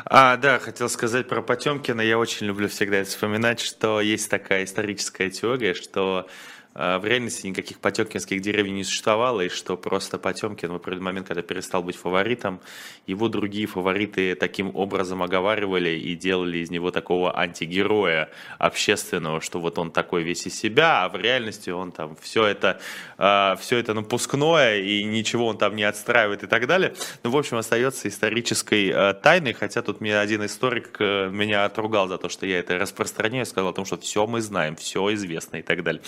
А, 0.04 0.36
да, 0.36 0.58
хотел 0.58 0.88
сказать 0.88 1.28
про 1.28 1.42
Потемкина. 1.42 2.00
Я 2.00 2.18
очень 2.18 2.46
люблю 2.46 2.68
всегда 2.68 2.98
это 2.98 3.10
вспоминать, 3.10 3.60
что 3.60 4.00
есть 4.00 4.30
такая 4.30 4.64
историческая 4.64 5.30
теория, 5.30 5.74
что 5.74 6.26
в 6.74 7.04
реальности 7.04 7.46
никаких 7.46 7.78
потемкинских 7.78 8.40
деревень 8.40 8.74
не 8.74 8.84
существовало, 8.84 9.42
и 9.42 9.48
что 9.48 9.76
просто 9.76 10.18
Потемкин 10.18 10.72
в 10.72 10.74
определенный 10.76 11.04
момент, 11.04 11.28
когда 11.28 11.42
перестал 11.42 11.82
быть 11.82 11.96
фаворитом, 11.96 12.60
его 13.06 13.28
другие 13.28 13.66
фавориты 13.66 14.34
таким 14.34 14.74
образом 14.74 15.22
оговаривали 15.22 15.90
и 15.90 16.14
делали 16.14 16.58
из 16.58 16.70
него 16.70 16.90
такого 16.90 17.38
антигероя 17.38 18.30
общественного, 18.58 19.40
что 19.40 19.60
вот 19.60 19.78
он 19.78 19.90
такой 19.90 20.22
весь 20.22 20.46
из 20.46 20.58
себя, 20.58 21.04
а 21.04 21.08
в 21.08 21.16
реальности 21.16 21.70
он 21.70 21.92
там 21.92 22.16
все 22.20 22.46
это, 22.46 22.80
а, 23.18 23.56
все 23.60 23.78
это 23.78 23.94
напускное, 23.94 24.80
и 24.80 25.04
ничего 25.04 25.46
он 25.46 25.58
там 25.58 25.76
не 25.76 25.84
отстраивает 25.84 26.42
и 26.42 26.46
так 26.46 26.66
далее. 26.66 26.94
Ну, 27.22 27.30
в 27.30 27.36
общем, 27.36 27.56
остается 27.56 28.08
исторической 28.08 28.90
а, 28.90 29.14
тайной, 29.14 29.52
хотя 29.52 29.82
тут 29.82 30.00
мне 30.00 30.18
один 30.18 30.44
историк 30.44 30.96
э, 30.98 31.28
меня 31.30 31.64
отругал 31.64 32.08
за 32.08 32.18
то, 32.18 32.28
что 32.28 32.46
я 32.46 32.58
это 32.58 32.78
распространяю, 32.78 33.46
сказал 33.46 33.70
о 33.70 33.72
том, 33.72 33.84
что 33.84 33.96
все 33.96 34.26
мы 34.26 34.40
знаем, 34.40 34.76
все 34.76 35.12
известно 35.14 35.58
и 35.58 35.62
так 35.62 35.82
далее. 35.82 36.02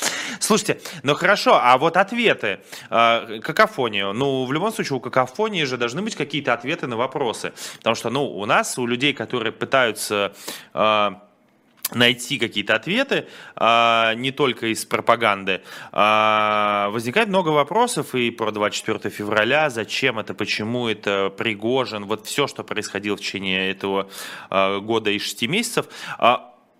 Слушайте, 0.56 0.80
ну 1.02 1.14
хорошо, 1.14 1.60
а 1.62 1.76
вот 1.76 1.98
ответы, 1.98 2.60
э, 2.88 3.40
какофонию. 3.42 4.14
Ну, 4.14 4.46
в 4.46 4.52
любом 4.54 4.72
случае, 4.72 4.96
у 4.96 5.00
какофонии 5.00 5.64
же 5.64 5.76
должны 5.76 6.00
быть 6.00 6.16
какие-то 6.16 6.54
ответы 6.54 6.86
на 6.86 6.96
вопросы. 6.96 7.52
Потому 7.76 7.94
что, 7.94 8.08
ну, 8.08 8.24
у 8.24 8.46
нас, 8.46 8.78
у 8.78 8.86
людей, 8.86 9.12
которые 9.12 9.52
пытаются... 9.52 10.32
Э, 10.72 11.10
найти 11.92 12.36
какие-то 12.38 12.74
ответы, 12.74 13.28
а, 13.54 14.14
не 14.14 14.32
только 14.32 14.72
из 14.72 14.84
пропаганды. 14.84 15.62
А, 15.92 16.90
возникает 16.90 17.28
много 17.28 17.50
вопросов 17.50 18.16
и 18.16 18.32
про 18.32 18.50
24 18.50 19.08
февраля, 19.08 19.70
зачем 19.70 20.18
это, 20.18 20.34
почему 20.34 20.88
это, 20.88 21.30
Пригожин, 21.30 22.06
вот 22.06 22.26
все, 22.26 22.48
что 22.48 22.64
происходило 22.64 23.16
в 23.16 23.20
течение 23.20 23.70
этого 23.70 24.10
а, 24.50 24.80
года 24.80 25.12
и 25.12 25.20
шести 25.20 25.46
месяцев. 25.46 25.86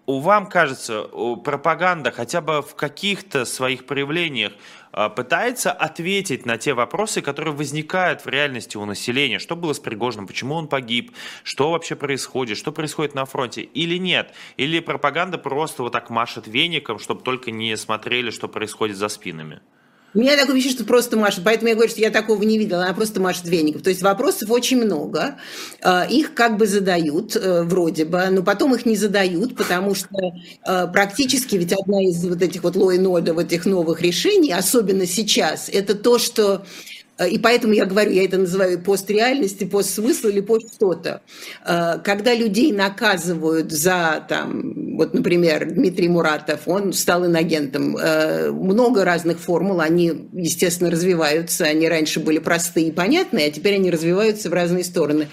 Вам 0.06 0.46
кажется, 0.46 1.02
пропаганда 1.44 2.12
хотя 2.12 2.40
бы 2.40 2.62
в 2.62 2.76
каких-то 2.76 3.44
своих 3.44 3.86
проявлениях 3.86 4.52
а, 4.92 5.08
пытается 5.08 5.72
ответить 5.72 6.46
на 6.46 6.58
те 6.58 6.74
вопросы, 6.74 7.22
которые 7.22 7.52
возникают 7.52 8.24
в 8.24 8.28
реальности 8.28 8.76
у 8.76 8.84
населения. 8.84 9.40
Что 9.40 9.56
было 9.56 9.72
с 9.72 9.80
Пригожиным, 9.80 10.28
почему 10.28 10.54
он 10.54 10.68
погиб, 10.68 11.12
что 11.42 11.72
вообще 11.72 11.96
происходит, 11.96 12.56
что 12.56 12.70
происходит 12.70 13.14
на 13.14 13.24
фронте 13.24 13.62
или 13.62 13.96
нет. 13.96 14.32
Или 14.56 14.78
пропаганда 14.78 15.38
просто 15.38 15.82
вот 15.82 15.92
так 15.92 16.08
машет 16.08 16.46
веником, 16.46 17.00
чтобы 17.00 17.22
только 17.22 17.50
не 17.50 17.76
смотрели, 17.76 18.30
что 18.30 18.46
происходит 18.46 18.96
за 18.96 19.08
спинами. 19.08 19.60
Меня 20.16 20.34
такое 20.38 20.54
ощущение, 20.54 20.78
что 20.78 20.86
просто 20.86 21.18
машет, 21.18 21.42
поэтому 21.44 21.68
я 21.68 21.74
говорю, 21.74 21.90
что 21.90 22.00
я 22.00 22.08
такого 22.08 22.42
не 22.42 22.56
видела, 22.56 22.84
она 22.84 22.94
просто 22.94 23.20
машет 23.20 23.46
веников. 23.46 23.82
То 23.82 23.90
есть 23.90 24.00
вопросов 24.00 24.50
очень 24.50 24.82
много, 24.82 25.36
э, 25.82 26.08
их 26.08 26.32
как 26.32 26.56
бы 26.56 26.66
задают 26.66 27.36
э, 27.36 27.62
вроде 27.64 28.06
бы, 28.06 28.26
но 28.30 28.42
потом 28.42 28.74
их 28.74 28.86
не 28.86 28.96
задают, 28.96 29.54
потому 29.54 29.94
что 29.94 30.08
э, 30.18 30.86
практически 30.90 31.56
ведь 31.56 31.74
одна 31.74 32.02
из 32.02 32.24
вот 32.24 32.40
этих 32.40 32.62
вот 32.62 32.76
лой-нодов, 32.76 33.36
этих 33.36 33.66
новых 33.66 34.00
решений, 34.00 34.54
особенно 34.54 35.04
сейчас, 35.04 35.68
это 35.68 35.94
то, 35.94 36.18
что 36.18 36.64
и 37.24 37.38
поэтому 37.38 37.72
я 37.72 37.86
говорю, 37.86 38.10
я 38.10 38.24
это 38.24 38.36
называю 38.36 38.80
постреальность, 38.80 39.68
постсмысл 39.70 40.28
или 40.28 40.40
пост 40.40 40.74
что-то. 40.74 41.22
Э, 41.64 41.98
когда 42.04 42.34
людей 42.34 42.72
наказывают 42.72 43.72
за, 43.72 44.24
там, 44.28 44.96
вот, 44.96 45.14
например, 45.14 45.70
Дмитрий 45.72 46.08
Муратов, 46.08 46.62
он 46.66 46.92
стал 46.92 47.24
инагентом. 47.26 47.96
Э, 47.96 48.50
много 48.50 49.04
разных 49.04 49.38
формул, 49.38 49.80
они, 49.80 50.28
естественно, 50.32 50.90
развиваются. 50.90 51.64
Они 51.64 51.88
раньше 51.88 52.20
были 52.20 52.38
простые 52.38 52.88
и 52.88 52.92
понятные, 52.92 53.46
а 53.46 53.50
теперь 53.50 53.76
они 53.76 53.90
развиваются 53.90 54.50
в 54.50 54.52
разные 54.52 54.84
стороны. 54.84 55.28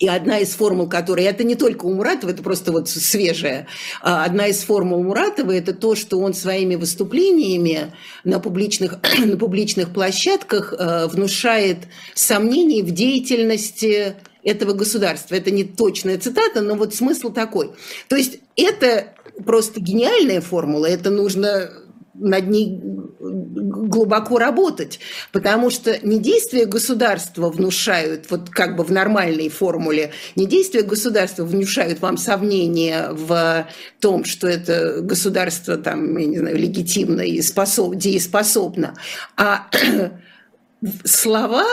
И 0.00 0.08
одна 0.08 0.38
из 0.38 0.50
формул, 0.54 0.88
которая, 0.88 1.30
это 1.30 1.44
не 1.44 1.54
только 1.54 1.86
у 1.86 1.94
Муратова, 1.94 2.30
это 2.30 2.42
просто 2.42 2.72
вот 2.72 2.88
свежая, 2.88 3.68
а 4.02 4.24
одна 4.24 4.48
из 4.48 4.58
формул 4.62 5.02
Муратова– 5.04 5.52
это 5.52 5.72
то, 5.72 5.94
что 5.94 6.18
он 6.18 6.34
своими 6.34 6.74
выступлениями 6.74 7.92
на 8.24 8.40
публичных, 8.40 8.98
на 9.24 9.36
публичных 9.36 9.92
площадках 9.92 10.74
э, 10.76 11.06
внушает 11.06 11.78
сомнений 12.14 12.82
в 12.82 12.90
деятельности 12.90 14.16
этого 14.42 14.72
государства. 14.72 15.36
Это 15.36 15.52
не 15.52 15.62
точная 15.62 16.18
цитата, 16.18 16.60
но 16.60 16.74
вот 16.74 16.94
смысл 16.94 17.32
такой. 17.32 17.70
То 18.08 18.16
есть 18.16 18.40
это 18.56 19.14
просто 19.46 19.80
гениальная 19.80 20.40
формула, 20.40 20.86
это 20.86 21.10
нужно 21.10 21.70
над 22.14 22.48
ней 22.48 22.80
глубоко 22.80 24.38
работать, 24.38 25.00
потому 25.32 25.70
что 25.70 25.98
не 26.06 26.18
действия 26.18 26.64
государства 26.66 27.50
внушают, 27.50 28.30
вот 28.30 28.50
как 28.50 28.76
бы 28.76 28.84
в 28.84 28.92
нормальной 28.92 29.48
формуле, 29.48 30.12
не 30.36 30.46
действия 30.46 30.82
государства 30.82 31.44
внушают 31.44 32.00
вам 32.00 32.16
сомнения 32.16 33.08
в 33.10 33.66
том, 34.00 34.24
что 34.24 34.46
это 34.46 35.00
государство 35.00 35.76
там, 35.76 36.16
я 36.16 36.26
не 36.26 36.38
знаю, 36.38 36.56
легитимно 36.56 37.22
и 37.22 37.42
способ, 37.42 37.96
дееспособно, 37.96 38.94
а 39.36 39.68
слова 41.04 41.64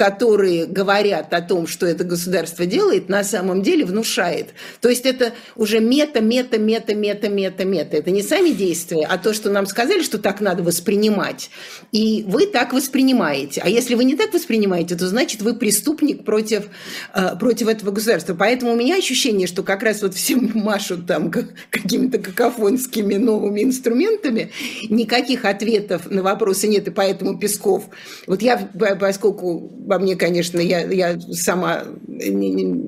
которые 0.00 0.64
говорят 0.64 1.34
о 1.34 1.42
том, 1.42 1.66
что 1.66 1.84
это 1.84 2.04
государство 2.04 2.64
делает, 2.64 3.10
на 3.10 3.22
самом 3.22 3.60
деле 3.60 3.84
внушает. 3.84 4.54
То 4.80 4.88
есть 4.88 5.04
это 5.04 5.34
уже 5.56 5.78
мета, 5.78 6.22
мета, 6.22 6.58
мета, 6.58 6.94
мета, 6.94 7.28
мета, 7.28 7.66
мета. 7.66 7.98
Это 7.98 8.10
не 8.10 8.22
сами 8.22 8.48
действия, 8.48 9.06
а 9.06 9.18
то, 9.18 9.34
что 9.34 9.50
нам 9.50 9.66
сказали, 9.66 10.00
что 10.00 10.16
так 10.16 10.40
надо 10.40 10.62
воспринимать. 10.62 11.50
И 11.92 12.24
вы 12.26 12.46
так 12.46 12.72
воспринимаете. 12.72 13.60
А 13.62 13.68
если 13.68 13.94
вы 13.94 14.04
не 14.04 14.16
так 14.16 14.32
воспринимаете, 14.32 14.96
то 14.96 15.06
значит 15.06 15.42
вы 15.42 15.52
преступник 15.52 16.24
против, 16.24 16.68
э, 17.14 17.36
против 17.38 17.68
этого 17.68 17.90
государства. 17.90 18.34
Поэтому 18.34 18.72
у 18.72 18.76
меня 18.76 18.96
ощущение, 18.96 19.46
что 19.46 19.62
как 19.62 19.82
раз 19.82 20.00
вот 20.00 20.14
все 20.14 20.36
машут 20.36 21.06
там 21.06 21.30
какими-то 21.30 22.16
какофонскими 22.16 23.16
новыми 23.16 23.64
инструментами, 23.64 24.50
никаких 24.88 25.44
ответов 25.44 26.10
на 26.10 26.22
вопросы 26.22 26.68
нет, 26.68 26.88
и 26.88 26.90
поэтому 26.90 27.38
Песков... 27.38 27.84
Вот 28.26 28.40
я, 28.40 28.56
поскольку 28.98 29.89
во 29.90 29.98
мне, 29.98 30.14
конечно, 30.14 30.60
я, 30.60 30.82
я 30.82 31.20
сама 31.20 31.82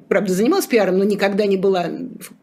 правда, 0.08 0.34
занималась 0.34 0.66
пиаром, 0.66 0.98
но 0.98 1.04
никогда 1.04 1.46
не 1.46 1.56
была 1.56 1.90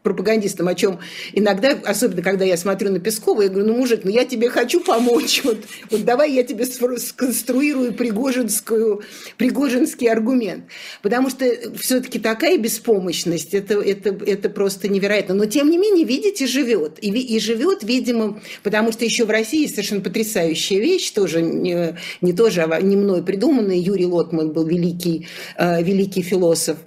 пропагандистом, 0.02 0.68
о 0.68 0.74
чем 0.74 0.98
иногда, 1.32 1.78
особенно 1.84 2.22
когда 2.22 2.44
я 2.44 2.56
смотрю 2.56 2.90
на 2.90 3.00
Пескова, 3.00 3.42
я 3.42 3.48
говорю, 3.48 3.66
ну, 3.66 3.76
мужик, 3.76 4.00
ну 4.04 4.10
я 4.10 4.24
тебе 4.24 4.48
хочу 4.48 4.80
помочь, 4.80 5.42
вот, 5.44 5.58
вот 5.90 6.04
давай 6.04 6.32
я 6.32 6.42
тебе 6.42 6.64
сконструирую 6.66 7.94
пригожинскую, 7.94 9.02
пригожинский 9.36 10.10
аргумент. 10.10 10.64
Потому 11.02 11.30
что 11.30 11.46
все-таки 11.78 12.18
такая 12.18 12.58
беспомощность, 12.58 13.54
это, 13.54 13.80
это, 13.80 14.10
это 14.24 14.50
просто 14.50 14.88
невероятно. 14.88 15.34
Но 15.34 15.46
тем 15.46 15.70
не 15.70 15.78
менее, 15.78 16.04
видите, 16.04 16.46
живет. 16.46 16.98
И, 17.00 17.10
и 17.10 17.38
живет, 17.40 17.82
видимо, 17.82 18.40
потому 18.62 18.92
что 18.92 19.04
еще 19.04 19.24
в 19.24 19.30
России 19.30 19.66
совершенно 19.66 20.00
потрясающая 20.00 20.78
вещь, 20.78 21.10
тоже 21.10 21.42
не, 21.42 21.96
не 22.20 22.32
тоже, 22.32 22.62
а 22.62 22.80
не 22.80 22.96
мной 22.96 23.22
придуманная. 23.22 23.76
Юрий 23.76 24.06
Лотман 24.06 24.52
был 24.52 24.66
великий, 24.66 25.26
э, 25.56 25.82
великий 25.82 26.22
философ 26.22 26.78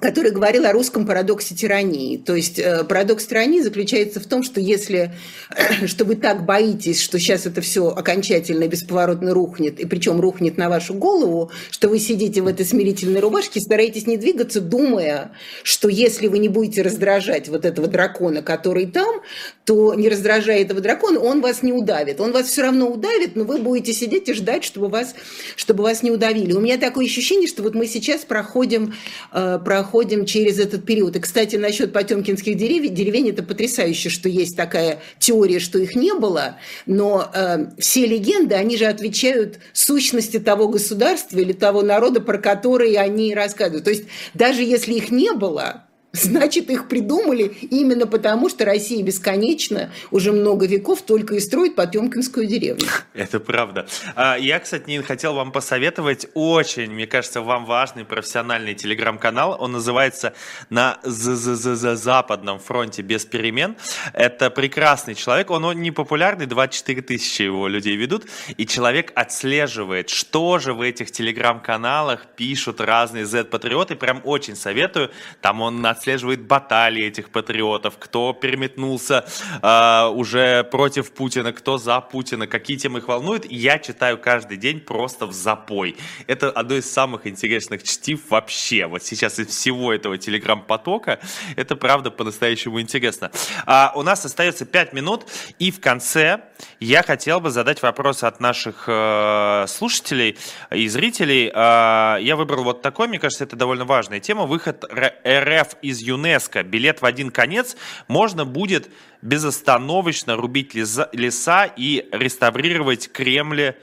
который 0.00 0.30
говорил 0.30 0.66
о 0.66 0.72
русском 0.72 1.06
парадоксе 1.06 1.54
тирании. 1.54 2.16
То 2.16 2.34
есть 2.34 2.58
э, 2.58 2.84
парадокс 2.84 3.26
тирании 3.26 3.60
заключается 3.60 4.20
в 4.20 4.26
том, 4.26 4.42
что 4.42 4.60
если, 4.60 5.14
что 5.86 6.04
вы 6.04 6.16
так 6.16 6.44
боитесь, 6.44 7.00
что 7.00 7.18
сейчас 7.18 7.46
это 7.46 7.60
все 7.60 7.88
окончательно 7.88 8.64
и 8.64 8.68
бесповоротно 8.68 9.32
рухнет, 9.34 9.80
и 9.80 9.86
причем 9.86 10.20
рухнет 10.20 10.56
на 10.56 10.68
вашу 10.68 10.94
голову, 10.94 11.50
что 11.70 11.88
вы 11.88 11.98
сидите 11.98 12.42
в 12.42 12.46
этой 12.46 12.66
смирительной 12.66 13.20
рубашке, 13.20 13.60
стараетесь 13.60 14.06
не 14.06 14.16
двигаться, 14.16 14.60
думая, 14.60 15.32
что 15.62 15.88
если 15.88 16.26
вы 16.26 16.38
не 16.38 16.48
будете 16.48 16.82
раздражать 16.82 17.48
вот 17.48 17.64
этого 17.64 17.88
дракона, 17.88 18.42
который 18.42 18.86
там, 18.86 19.20
то 19.64 19.94
не 19.94 20.08
раздражая 20.08 20.60
этого 20.60 20.80
дракона, 20.80 21.20
он 21.20 21.40
вас 21.40 21.62
не 21.62 21.72
удавит. 21.72 22.20
Он 22.20 22.32
вас 22.32 22.46
все 22.46 22.62
равно 22.62 22.88
удавит, 22.88 23.36
но 23.36 23.44
вы 23.44 23.58
будете 23.58 23.92
сидеть 23.92 24.28
и 24.28 24.34
ждать, 24.34 24.64
чтобы 24.64 24.88
вас, 24.88 25.14
чтобы 25.56 25.82
вас 25.82 26.02
не 26.02 26.10
удавили. 26.10 26.52
У 26.52 26.60
меня 26.60 26.78
такое 26.78 27.06
ощущение, 27.06 27.48
что 27.48 27.62
вот 27.62 27.74
мы 27.74 27.86
сейчас 27.86 28.24
проходим, 28.24 28.94
э, 29.32 29.58
проходим 29.64 29.85
проходим 29.86 30.26
через 30.26 30.58
этот 30.58 30.84
период. 30.84 31.14
И, 31.14 31.20
кстати, 31.20 31.54
насчет 31.54 31.92
потемкинских 31.92 32.56
деревень, 32.56 32.92
деревень 32.92 33.30
это 33.30 33.44
потрясающе, 33.44 34.10
что 34.10 34.28
есть 34.28 34.56
такая 34.56 35.00
теория, 35.20 35.60
что 35.60 35.78
их 35.78 35.94
не 35.94 36.12
было, 36.12 36.56
но 36.86 37.30
э, 37.32 37.66
все 37.78 38.04
легенды, 38.04 38.56
они 38.56 38.76
же 38.76 38.86
отвечают 38.86 39.60
сущности 39.72 40.40
того 40.40 40.66
государства 40.66 41.38
или 41.38 41.52
того 41.52 41.82
народа, 41.82 42.20
про 42.20 42.38
который 42.38 42.94
они 42.94 43.32
рассказывают. 43.32 43.84
То 43.84 43.90
есть 43.90 44.04
даже 44.34 44.62
если 44.62 44.94
их 44.94 45.12
не 45.12 45.32
было, 45.32 45.84
Значит, 46.22 46.70
их 46.70 46.88
придумали 46.88 47.44
именно 47.44 48.06
потому, 48.06 48.48
что 48.48 48.64
Россия 48.64 49.02
бесконечно 49.02 49.90
уже 50.10 50.32
много 50.32 50.66
веков 50.66 51.02
только 51.02 51.34
и 51.34 51.40
строит 51.40 51.74
Потемкинскую 51.74 52.46
деревню. 52.46 52.86
Это 53.12 53.38
правда. 53.38 53.86
А, 54.14 54.36
я, 54.36 54.58
кстати, 54.58 54.88
не 54.88 55.02
хотел 55.02 55.34
вам 55.34 55.52
посоветовать 55.52 56.26
очень, 56.34 56.90
мне 56.90 57.06
кажется, 57.06 57.42
вам 57.42 57.66
важный 57.66 58.04
профессиональный 58.04 58.74
телеграм-канал. 58.74 59.56
Он 59.60 59.72
называется 59.72 60.32
«На 60.70 60.98
Западном 61.04 62.58
фронте 62.58 63.02
без 63.02 63.24
перемен». 63.26 63.76
Это 64.14 64.50
прекрасный 64.50 65.14
человек. 65.14 65.50
Он 65.50 65.66
не 65.80 65.90
популярный, 65.90 66.46
24 66.46 67.02
тысячи 67.02 67.42
его 67.42 67.68
людей 67.68 67.96
ведут. 67.96 68.24
И 68.56 68.66
человек 68.66 69.12
отслеживает, 69.14 70.08
что 70.08 70.58
же 70.58 70.72
в 70.72 70.80
этих 70.80 71.10
телеграм-каналах 71.10 72.26
пишут 72.36 72.80
разные 72.80 73.26
Z-патриоты. 73.26 73.96
Прям 73.96 74.22
очень 74.24 74.56
советую. 74.56 75.10
Там 75.42 75.60
он 75.60 75.84
отслеживает 75.84 76.05
отслеживает 76.06 76.42
баталии 76.42 77.04
этих 77.04 77.30
патриотов, 77.30 77.96
кто 77.98 78.32
переметнулся 78.32 79.26
э, 79.60 80.06
уже 80.06 80.62
против 80.62 81.10
Путина, 81.12 81.52
кто 81.52 81.78
за 81.78 82.00
Путина, 82.00 82.46
какие 82.46 82.76
темы 82.76 83.00
их 83.00 83.08
волнуют. 83.08 83.44
Я 83.50 83.80
читаю 83.80 84.16
каждый 84.16 84.56
день 84.56 84.78
просто 84.78 85.26
в 85.26 85.32
запой. 85.32 85.96
Это 86.28 86.50
одно 86.50 86.76
из 86.76 86.88
самых 86.90 87.26
интересных 87.26 87.82
чтив 87.82 88.20
вообще. 88.30 88.86
Вот 88.86 89.02
сейчас 89.02 89.40
из 89.40 89.48
всего 89.48 89.92
этого 89.92 90.16
телеграм-потока 90.16 91.18
это 91.56 91.74
правда 91.74 92.12
по-настоящему 92.12 92.80
интересно. 92.80 93.32
А, 93.66 93.92
у 93.96 94.02
нас 94.02 94.24
остается 94.24 94.64
5 94.64 94.92
минут, 94.92 95.26
и 95.58 95.72
в 95.72 95.80
конце 95.80 96.40
я 96.78 97.02
хотел 97.02 97.40
бы 97.40 97.50
задать 97.50 97.82
вопрос 97.82 98.22
от 98.22 98.38
наших 98.38 98.84
э, 98.86 99.64
слушателей 99.66 100.38
и 100.70 100.86
зрителей. 100.86 101.50
Э, 101.52 102.18
я 102.20 102.36
выбрал 102.36 102.62
вот 102.62 102.82
такой, 102.82 103.08
мне 103.08 103.18
кажется, 103.18 103.42
это 103.42 103.56
довольно 103.56 103.84
важная 103.84 104.20
тема. 104.20 104.46
Выход 104.46 104.84
РФ 104.94 105.74
из 105.82 105.95
из 105.96 106.02
ЮНЕСКО 106.02 106.62
билет 106.62 107.02
в 107.02 107.06
один 107.06 107.30
конец, 107.30 107.76
можно 108.08 108.44
будет 108.44 108.88
безостановочно 109.22 110.36
рубить 110.36 110.74
леса 110.74 111.64
и 111.64 112.08
реставрировать 112.12 113.10
Кремль 113.10 113.74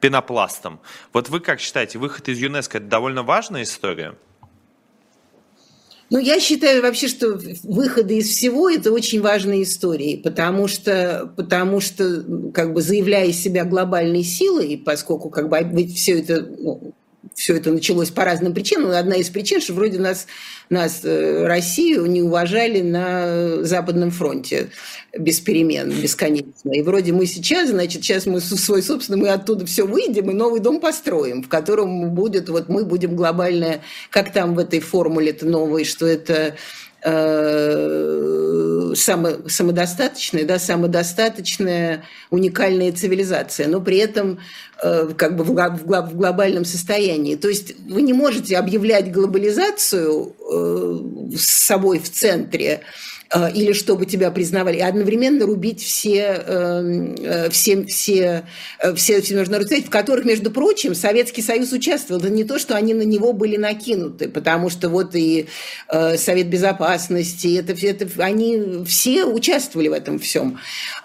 пенопластом. 0.00 0.80
Вот 1.12 1.28
вы 1.28 1.40
как 1.40 1.60
считаете, 1.60 1.98
выход 1.98 2.28
из 2.28 2.38
ЮНЕСКО– 2.38 2.78
это 2.78 2.86
довольно 2.86 3.22
важная 3.22 3.62
история? 3.62 4.14
Ну, 6.08 6.18
я 6.18 6.38
считаю 6.38 6.82
вообще, 6.82 7.08
что 7.08 7.36
выходы 7.64 8.18
из 8.18 8.28
всего– 8.28 8.70
это 8.70 8.92
очень 8.92 9.20
важные 9.20 9.64
истории, 9.64 10.16
потому 10.22 10.68
что, 10.68 11.32
потому 11.36 11.80
что 11.80 12.24
как 12.54 12.74
бы 12.74 12.80
заявляя 12.80 13.32
себя 13.32 13.64
глобальной 13.64 14.22
силой, 14.22 14.80
поскольку 14.84 15.30
как 15.30 15.48
бы 15.48 15.86
все 15.88 16.20
это 16.20 16.42
ну, 16.42 16.94
все 17.36 17.54
это 17.54 17.70
началось 17.70 18.10
по 18.10 18.24
разным 18.24 18.54
причинам. 18.54 18.92
Одна 18.92 19.16
из 19.16 19.28
причин, 19.28 19.60
что 19.60 19.74
вроде 19.74 19.98
нас, 19.98 20.26
нас 20.70 21.02
э, 21.04 21.46
Россию 21.46 22.06
не 22.06 22.22
уважали 22.22 22.80
на 22.80 23.62
Западном 23.62 24.10
фронте 24.10 24.70
без 25.16 25.40
перемен, 25.40 25.90
бесконечно. 25.90 26.70
И 26.72 26.80
вроде 26.80 27.12
мы 27.12 27.26
сейчас, 27.26 27.68
значит, 27.68 28.02
сейчас 28.02 28.24
мы 28.24 28.40
свой 28.40 28.82
собственный, 28.82 29.20
мы 29.20 29.28
оттуда 29.28 29.66
все 29.66 29.86
выйдем 29.86 30.30
и 30.30 30.34
новый 30.34 30.60
дом 30.60 30.80
построим, 30.80 31.42
в 31.42 31.48
котором 31.48 32.14
будет, 32.14 32.48
вот 32.48 32.70
мы 32.70 32.86
будем 32.86 33.14
глобальная, 33.14 33.82
как 34.08 34.32
там 34.32 34.54
в 34.54 34.58
этой 34.58 34.80
формуле-то 34.80 35.44
новой, 35.44 35.84
что 35.84 36.06
это 36.06 36.56
э, 37.02 38.75
само, 38.94 39.48
самодостаточная, 39.48 40.44
да, 40.44 40.58
самодостаточная 40.58 42.04
уникальная 42.30 42.92
цивилизация, 42.92 43.68
но 43.68 43.80
при 43.80 43.98
этом 43.98 44.38
э, 44.82 45.10
как 45.16 45.36
бы 45.36 45.44
в, 45.44 45.50
в, 45.52 46.10
в 46.10 46.16
глобальном 46.16 46.64
состоянии. 46.64 47.36
То 47.36 47.48
есть 47.48 47.74
вы 47.88 48.02
не 48.02 48.12
можете 48.12 48.56
объявлять 48.56 49.10
глобализацию 49.10 50.34
э, 50.50 51.36
с 51.36 51.66
собой 51.66 51.98
в 51.98 52.10
центре, 52.10 52.72
Э, 52.74 52.84
или 53.34 53.72
чтобы 53.72 54.06
тебя 54.06 54.30
признавали, 54.30 54.78
и 54.78 54.80
одновременно 54.80 55.46
рубить 55.46 55.82
все, 55.82 56.42
эм, 56.46 57.14
э, 57.18 57.50
все, 57.50 57.84
все, 57.84 58.44
э, 58.80 58.94
все, 58.94 59.20
все 59.20 59.34
международные 59.34 59.68
связи, 59.68 59.86
в 59.86 59.90
которых, 59.90 60.24
между 60.24 60.50
прочим, 60.50 60.94
Советский 60.94 61.42
Союз 61.42 61.72
участвовал. 61.72 62.20
Это 62.20 62.30
не 62.30 62.44
то, 62.44 62.58
что 62.58 62.76
они 62.76 62.94
на 62.94 63.02
него 63.02 63.32
были 63.32 63.56
накинуты, 63.56 64.28
потому 64.28 64.70
что 64.70 64.88
вот 64.88 65.14
и 65.14 65.46
Совет 65.88 66.48
Безопасности, 66.48 67.58
это, 67.58 67.72
это, 67.72 68.06
они 68.22 68.84
все 68.86 69.24
участвовали 69.24 69.88
в 69.88 69.92
этом 69.92 70.18
всем. 70.18 70.58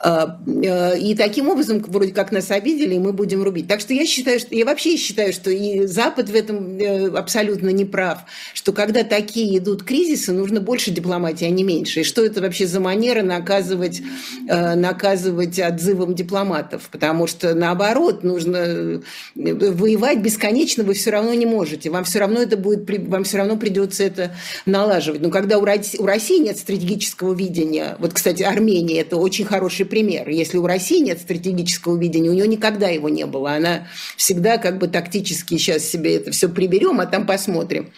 И 0.03 1.15
таким 1.17 1.49
образом, 1.49 1.84
вроде 1.88 2.11
как 2.11 2.32
нас 2.32 2.51
обидели, 2.51 2.95
и 2.95 2.99
мы 2.99 3.13
будем 3.13 3.43
рубить. 3.43 3.67
Так 3.67 3.80
что 3.80 3.93
я 3.93 4.05
считаю, 4.05 4.39
что 4.39 4.55
я 4.55 4.65
вообще 4.65 4.97
считаю, 4.97 5.34
что 5.34 5.49
и 5.49 5.86
Запад 5.86 6.30
в 6.30 6.36
этом 6.36 6.80
абсолютно 7.15 7.69
не 7.69 7.86
прав, 7.86 8.19
что 8.53 8.74
когда 8.74 9.03
такие 9.03 9.57
идут 9.57 9.84
кризисы, 9.84 10.32
нужно 10.32 10.61
больше 10.61 10.91
дипломатии, 10.91 11.45
а 11.45 11.49
не 11.49 11.63
меньше. 11.63 12.01
И 12.01 12.03
что 12.12 12.26
это 12.26 12.41
вообще 12.41 12.68
за 12.68 12.82
манера 12.82 13.24
наказывать, 13.24 14.01
э, 14.49 14.76
наказывать 14.76 15.57
отзывом 15.59 16.14
дипломатов, 16.14 16.89
потому 16.91 17.26
что 17.26 17.55
наоборот, 17.55 18.24
нужно 18.24 18.57
э, 18.57 18.99
воевать 19.36 20.20
бесконечно 20.20 20.84
вы 20.84 20.93
все 20.93 21.12
равно 21.12 21.34
не 21.34 21.45
можете, 21.45 21.89
вам 21.89 22.03
все 22.03 22.20
равно 22.20 22.41
это 22.41 22.57
будет, 22.57 22.89
вам 23.07 23.24
все 23.24 23.38
равно 23.38 23.55
придется 23.55 24.03
это 24.03 24.36
налаживать. 24.66 25.22
Но 25.22 25.30
когда 25.30 25.57
у 25.57 25.64
России 25.64 26.39
нет 26.39 26.57
стратегического 26.57 27.34
видения, 27.34 27.95
вот, 27.97 28.14
кстати, 28.14 28.43
Армения– 28.43 28.99
это 29.01 29.16
очень 29.16 29.45
хороший 29.45 29.86
пример. 29.86 30.28
Если 30.28 30.57
у 30.57 30.68
России 30.68 30.99
нет 30.99 31.22
стратегического 31.22 31.97
видения, 31.97 32.30
у 32.30 32.34
нее 32.34 32.47
никогда 32.47 32.89
его 32.89 33.07
не 33.07 33.26
было. 33.26 33.53
Она 33.53 33.88
всегда 34.18 34.57
как 34.57 34.80
бы 34.80 34.89
тактически 34.89 35.57
сейчас 35.57 35.86
себе 35.86 36.18
это 36.18 36.32
все 36.32 36.49
приберем, 36.49 36.99
а 36.99 37.05
там 37.05 37.26
посмотрим. 37.26 37.93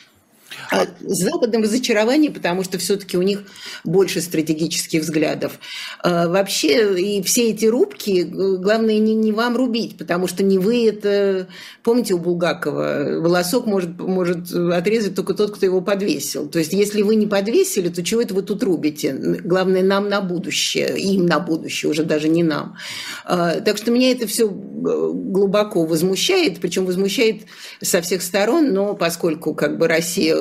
А 0.73 0.87
с 1.01 1.19
Западом 1.19 1.61
разочарование, 1.61 2.31
потому 2.31 2.63
что 2.63 2.77
все-таки 2.77 3.17
у 3.17 3.21
них 3.21 3.43
больше 3.83 4.21
стратегических 4.21 5.01
взглядов. 5.01 5.59
А 5.99 6.27
вообще, 6.27 6.99
и 6.99 7.21
все 7.21 7.49
эти 7.51 7.65
рубки, 7.65 8.23
главное 8.23 8.97
не, 8.97 9.13
не 9.13 9.31
вам 9.31 9.55
рубить, 9.55 9.97
потому 9.97 10.27
что 10.27 10.43
не 10.43 10.57
вы 10.57 10.87
это... 10.87 11.47
Помните 11.83 12.13
у 12.13 12.17
Булгакова, 12.17 13.19
волосок 13.19 13.65
может, 13.67 13.99
может 13.99 14.51
отрезать 14.53 15.15
только 15.15 15.33
тот, 15.33 15.55
кто 15.55 15.65
его 15.65 15.81
подвесил. 15.81 16.47
То 16.47 16.59
есть, 16.59 16.73
если 16.73 17.01
вы 17.01 17.15
не 17.15 17.27
подвесили, 17.27 17.89
то 17.89 18.03
чего 18.03 18.21
это 18.21 18.33
вы 18.33 18.41
тут 18.41 18.63
рубите? 18.63 19.13
Главное, 19.43 19.83
нам 19.83 20.09
на 20.09 20.21
будущее, 20.21 20.97
им 20.97 21.25
на 21.25 21.39
будущее, 21.39 21.91
уже 21.91 22.03
даже 22.03 22.29
не 22.29 22.41
нам. 22.41 22.77
А, 23.25 23.59
так 23.59 23.77
что 23.77 23.91
меня 23.91 24.11
это 24.11 24.27
все 24.27 24.49
глубоко 24.49 25.85
возмущает, 25.85 26.59
причем 26.59 26.85
возмущает 26.85 27.43
со 27.81 28.01
всех 28.01 28.21
сторон, 28.21 28.73
но 28.73 28.95
поскольку 28.95 29.53
как 29.53 29.77
бы 29.77 29.87
Россия 29.87 30.35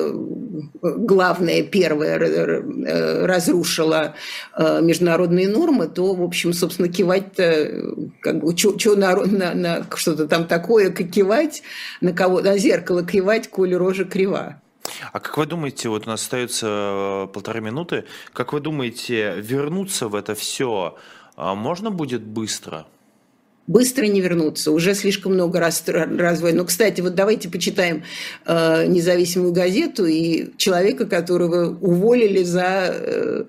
главное, 0.81 1.63
первое 1.63 2.17
разрушила 3.25 4.15
э, 4.55 4.81
международные 4.81 5.47
нормы, 5.47 5.87
то, 5.87 6.13
в 6.13 6.23
общем, 6.23 6.53
собственно, 6.53 6.87
кивать-то, 6.87 7.95
как 8.21 8.39
бы, 8.39 8.57
что 8.57 8.95
на, 8.95 9.15
на, 9.15 9.53
на 9.53 9.85
что-то 9.95 10.27
там 10.27 10.47
такое, 10.47 10.91
как 10.91 11.09
кивать, 11.09 11.63
на 12.01 12.13
кого, 12.13 12.41
на 12.41 12.57
зеркало 12.57 13.05
кивать, 13.05 13.49
коли 13.49 13.73
рожа 13.73 14.05
крива. 14.05 14.61
А 15.11 15.19
как 15.19 15.37
вы 15.37 15.45
думаете, 15.45 15.89
вот 15.89 16.05
у 16.05 16.09
нас 16.09 16.21
остается 16.21 16.67
э, 16.67 17.27
полторы 17.33 17.61
минуты, 17.61 18.05
как 18.33 18.53
вы 18.53 18.59
думаете, 18.59 19.35
вернуться 19.37 20.07
в 20.07 20.15
это 20.15 20.35
все 20.35 20.97
а, 21.35 21.55
можно 21.55 21.89
будет 21.89 22.23
быстро? 22.23 22.85
Быстро 23.67 24.05
не 24.05 24.21
вернуться, 24.21 24.71
уже 24.71 24.93
слишком 24.93 25.33
много 25.33 25.59
раз 25.59 25.83
развоя. 25.87 26.53
Но, 26.53 26.65
кстати, 26.65 27.01
вот 27.01 27.15
давайте 27.15 27.49
почитаем 27.49 28.03
э, 28.45 28.85
независимую 28.87 29.53
газету 29.53 30.05
и 30.05 30.51
человека, 30.57 31.05
которого 31.05 31.77
уволили 31.79 32.43
за, 32.43 32.89
э, 32.89 33.45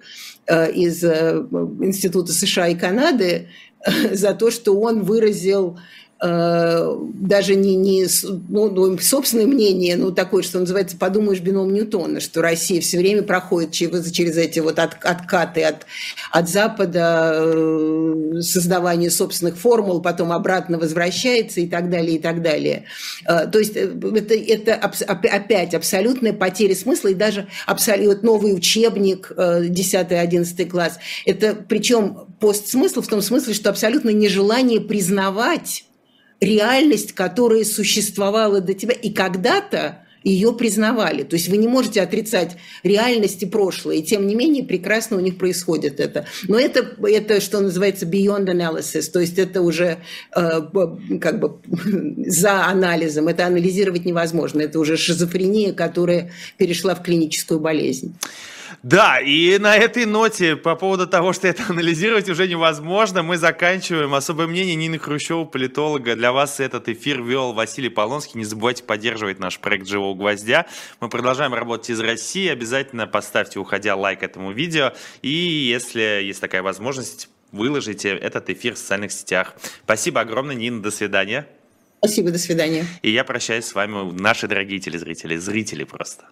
э 0.47 0.73
из 0.73 1.03
э, 1.03 1.45
Института 1.81 2.33
США 2.33 2.69
и 2.69 2.77
Канады 2.77 3.49
за 4.13 4.35
то, 4.35 4.51
что 4.51 4.79
он 4.79 5.03
выразил 5.03 5.79
даже 6.25 7.55
не, 7.55 7.77
не 7.77 8.07
ну, 8.49 8.71
ну, 8.71 8.99
собственное 8.99 9.47
мнение, 9.47 9.97
ну, 9.97 10.11
такое, 10.11 10.43
что 10.43 10.59
называется, 10.59 10.97
подумаешь, 10.97 11.41
бином 11.41 11.71
Ньютона, 11.71 12.21
что 12.21 12.41
Россия 12.41 12.81
все 12.81 12.97
время 12.97 13.23
проходит 13.23 13.73
через, 13.73 14.11
через 14.11 14.39
эти 14.39 14.61
вот 14.61 14.79
от, 14.79 14.95
откаты 15.05 15.65
от, 15.65 15.87
от 16.31 16.49
Запада, 16.49 17.43
э, 17.45 18.41
создавание 18.41 19.11
собственных 19.11 19.59
формул, 19.59 20.01
потом 20.01 20.33
обратно 20.33 20.79
возвращается 20.79 21.61
и 21.61 21.67
так 21.67 21.91
далее, 21.91 22.17
и 22.17 22.19
так 22.19 22.41
далее. 22.41 22.85
Э, 23.29 23.47
то 23.47 23.59
есть 23.59 23.77
это, 23.77 24.35
это 24.35 24.75
опять 24.77 25.75
абсолютная 25.75 26.33
потеря 26.33 26.75
смысла, 26.75 27.09
и 27.09 27.15
даже 27.15 27.49
абсолютно 27.67 28.27
новый 28.27 28.55
учебник 28.55 29.31
10-11 29.37 30.67
класс. 30.67 30.99
Это 31.27 31.55
причем 31.55 32.29
постсмысл 32.41 33.03
в 33.03 33.09
том 33.09 33.21
смысле, 33.21 33.53
что 33.53 33.69
абсолютно 33.69 34.09
нежелание 34.09 34.81
признавать 34.81 35.85
реальность, 36.41 37.13
которая 37.13 37.65
существовала 37.65 38.61
до 38.61 38.75
тебя, 38.75 38.95
и 38.95 39.13
когда-то 39.13 40.05
ее 40.25 40.55
признавали. 40.55 41.23
То 41.23 41.37
есть 41.37 41.49
вы 41.49 41.59
не 41.59 41.69
можете 41.69 42.01
отрицать 42.01 42.57
реальность 42.83 43.43
и 43.43 43.47
прошлое, 43.47 43.97
и 43.97 44.03
тем 44.03 44.27
не 44.27 44.35
менее 44.35 44.65
прекрасно 44.65 45.19
у 45.19 45.21
них 45.21 45.37
происходит 45.37 46.01
это. 46.01 46.27
Но 46.49 46.59
это, 46.59 46.97
это 47.07 47.41
что 47.41 47.61
называется 47.61 48.07
beyond 48.07 48.47
analysis, 48.47 49.11
то 49.13 49.21
есть 49.21 49.39
это 49.39 49.61
уже 49.61 49.99
э, 50.35 50.63
как 51.21 51.41
бы 51.41 51.59
за 52.27 52.65
анализом, 52.67 53.29
это 53.29 53.47
анализировать 53.47 54.07
невозможно, 54.07 54.63
это 54.63 54.81
уже 54.81 54.97
шизофрения, 54.97 55.73
которая 55.75 56.33
перешла 56.57 56.95
в 56.95 57.03
клиническую 57.03 57.61
болезнь. 57.61 58.17
Да, 58.85 59.19
и 59.19 59.57
на 59.57 59.79
этой 59.79 60.05
ноте 60.05 60.57
по 60.57 60.77
поводу 60.77 61.07
того, 61.07 61.33
что 61.33 61.49
это 61.49 61.63
анализировать 61.71 62.29
уже 62.29 62.47
невозможно, 62.47 63.23
мы 63.23 63.39
заканчиваем. 63.39 64.13
Особое 64.13 64.47
мнение 64.47 64.75
Нины 64.75 64.99
Хрущева, 64.99 65.47
политолога. 65.47 66.15
Для 66.15 66.33
вас 66.33 66.61
этот 66.61 66.91
эфир 66.91 67.23
вел 67.23 67.55
Василий 67.55 67.89
Полонский. 67.89 68.37
Не 68.37 68.45
забывайте 68.45 68.85
поддерживать 68.85 69.39
наш 69.39 69.59
проект 69.59 69.89
«Живого 69.89 70.15
гвоздя». 70.15 70.67
Мы 71.01 71.09
продолжаем 71.09 71.55
работать 71.55 71.89
из 71.89 72.01
России. 72.01 72.47
Обязательно 72.47 73.07
поставьте, 73.07 73.59
уходя, 73.59 73.97
лайк 73.97 74.23
этому 74.23 74.53
видео. 74.53 74.93
И 75.23 75.31
если 75.31 76.21
есть 76.23 76.43
такая 76.43 76.63
возможность, 76.63 77.31
выложите 77.53 78.11
этот 78.11 78.51
эфир 78.51 78.75
в 78.75 78.77
социальных 78.77 79.13
сетях. 79.13 79.55
Спасибо 79.85 80.21
огромное, 80.21 80.57
Нина. 80.57 80.83
До 80.83 80.91
свидания. 80.91 81.49
Спасибо, 82.01 82.31
до 82.33 82.39
свидания. 82.39 82.85
И 83.01 83.11
я 83.11 83.25
прощаюсь 83.25 83.65
с 83.65 83.75
вами, 83.75 84.13
наши 84.13 84.47
дорогие 84.47 84.79
телезрители, 84.79 85.37
зрители 85.37 85.85
просто. 85.85 86.25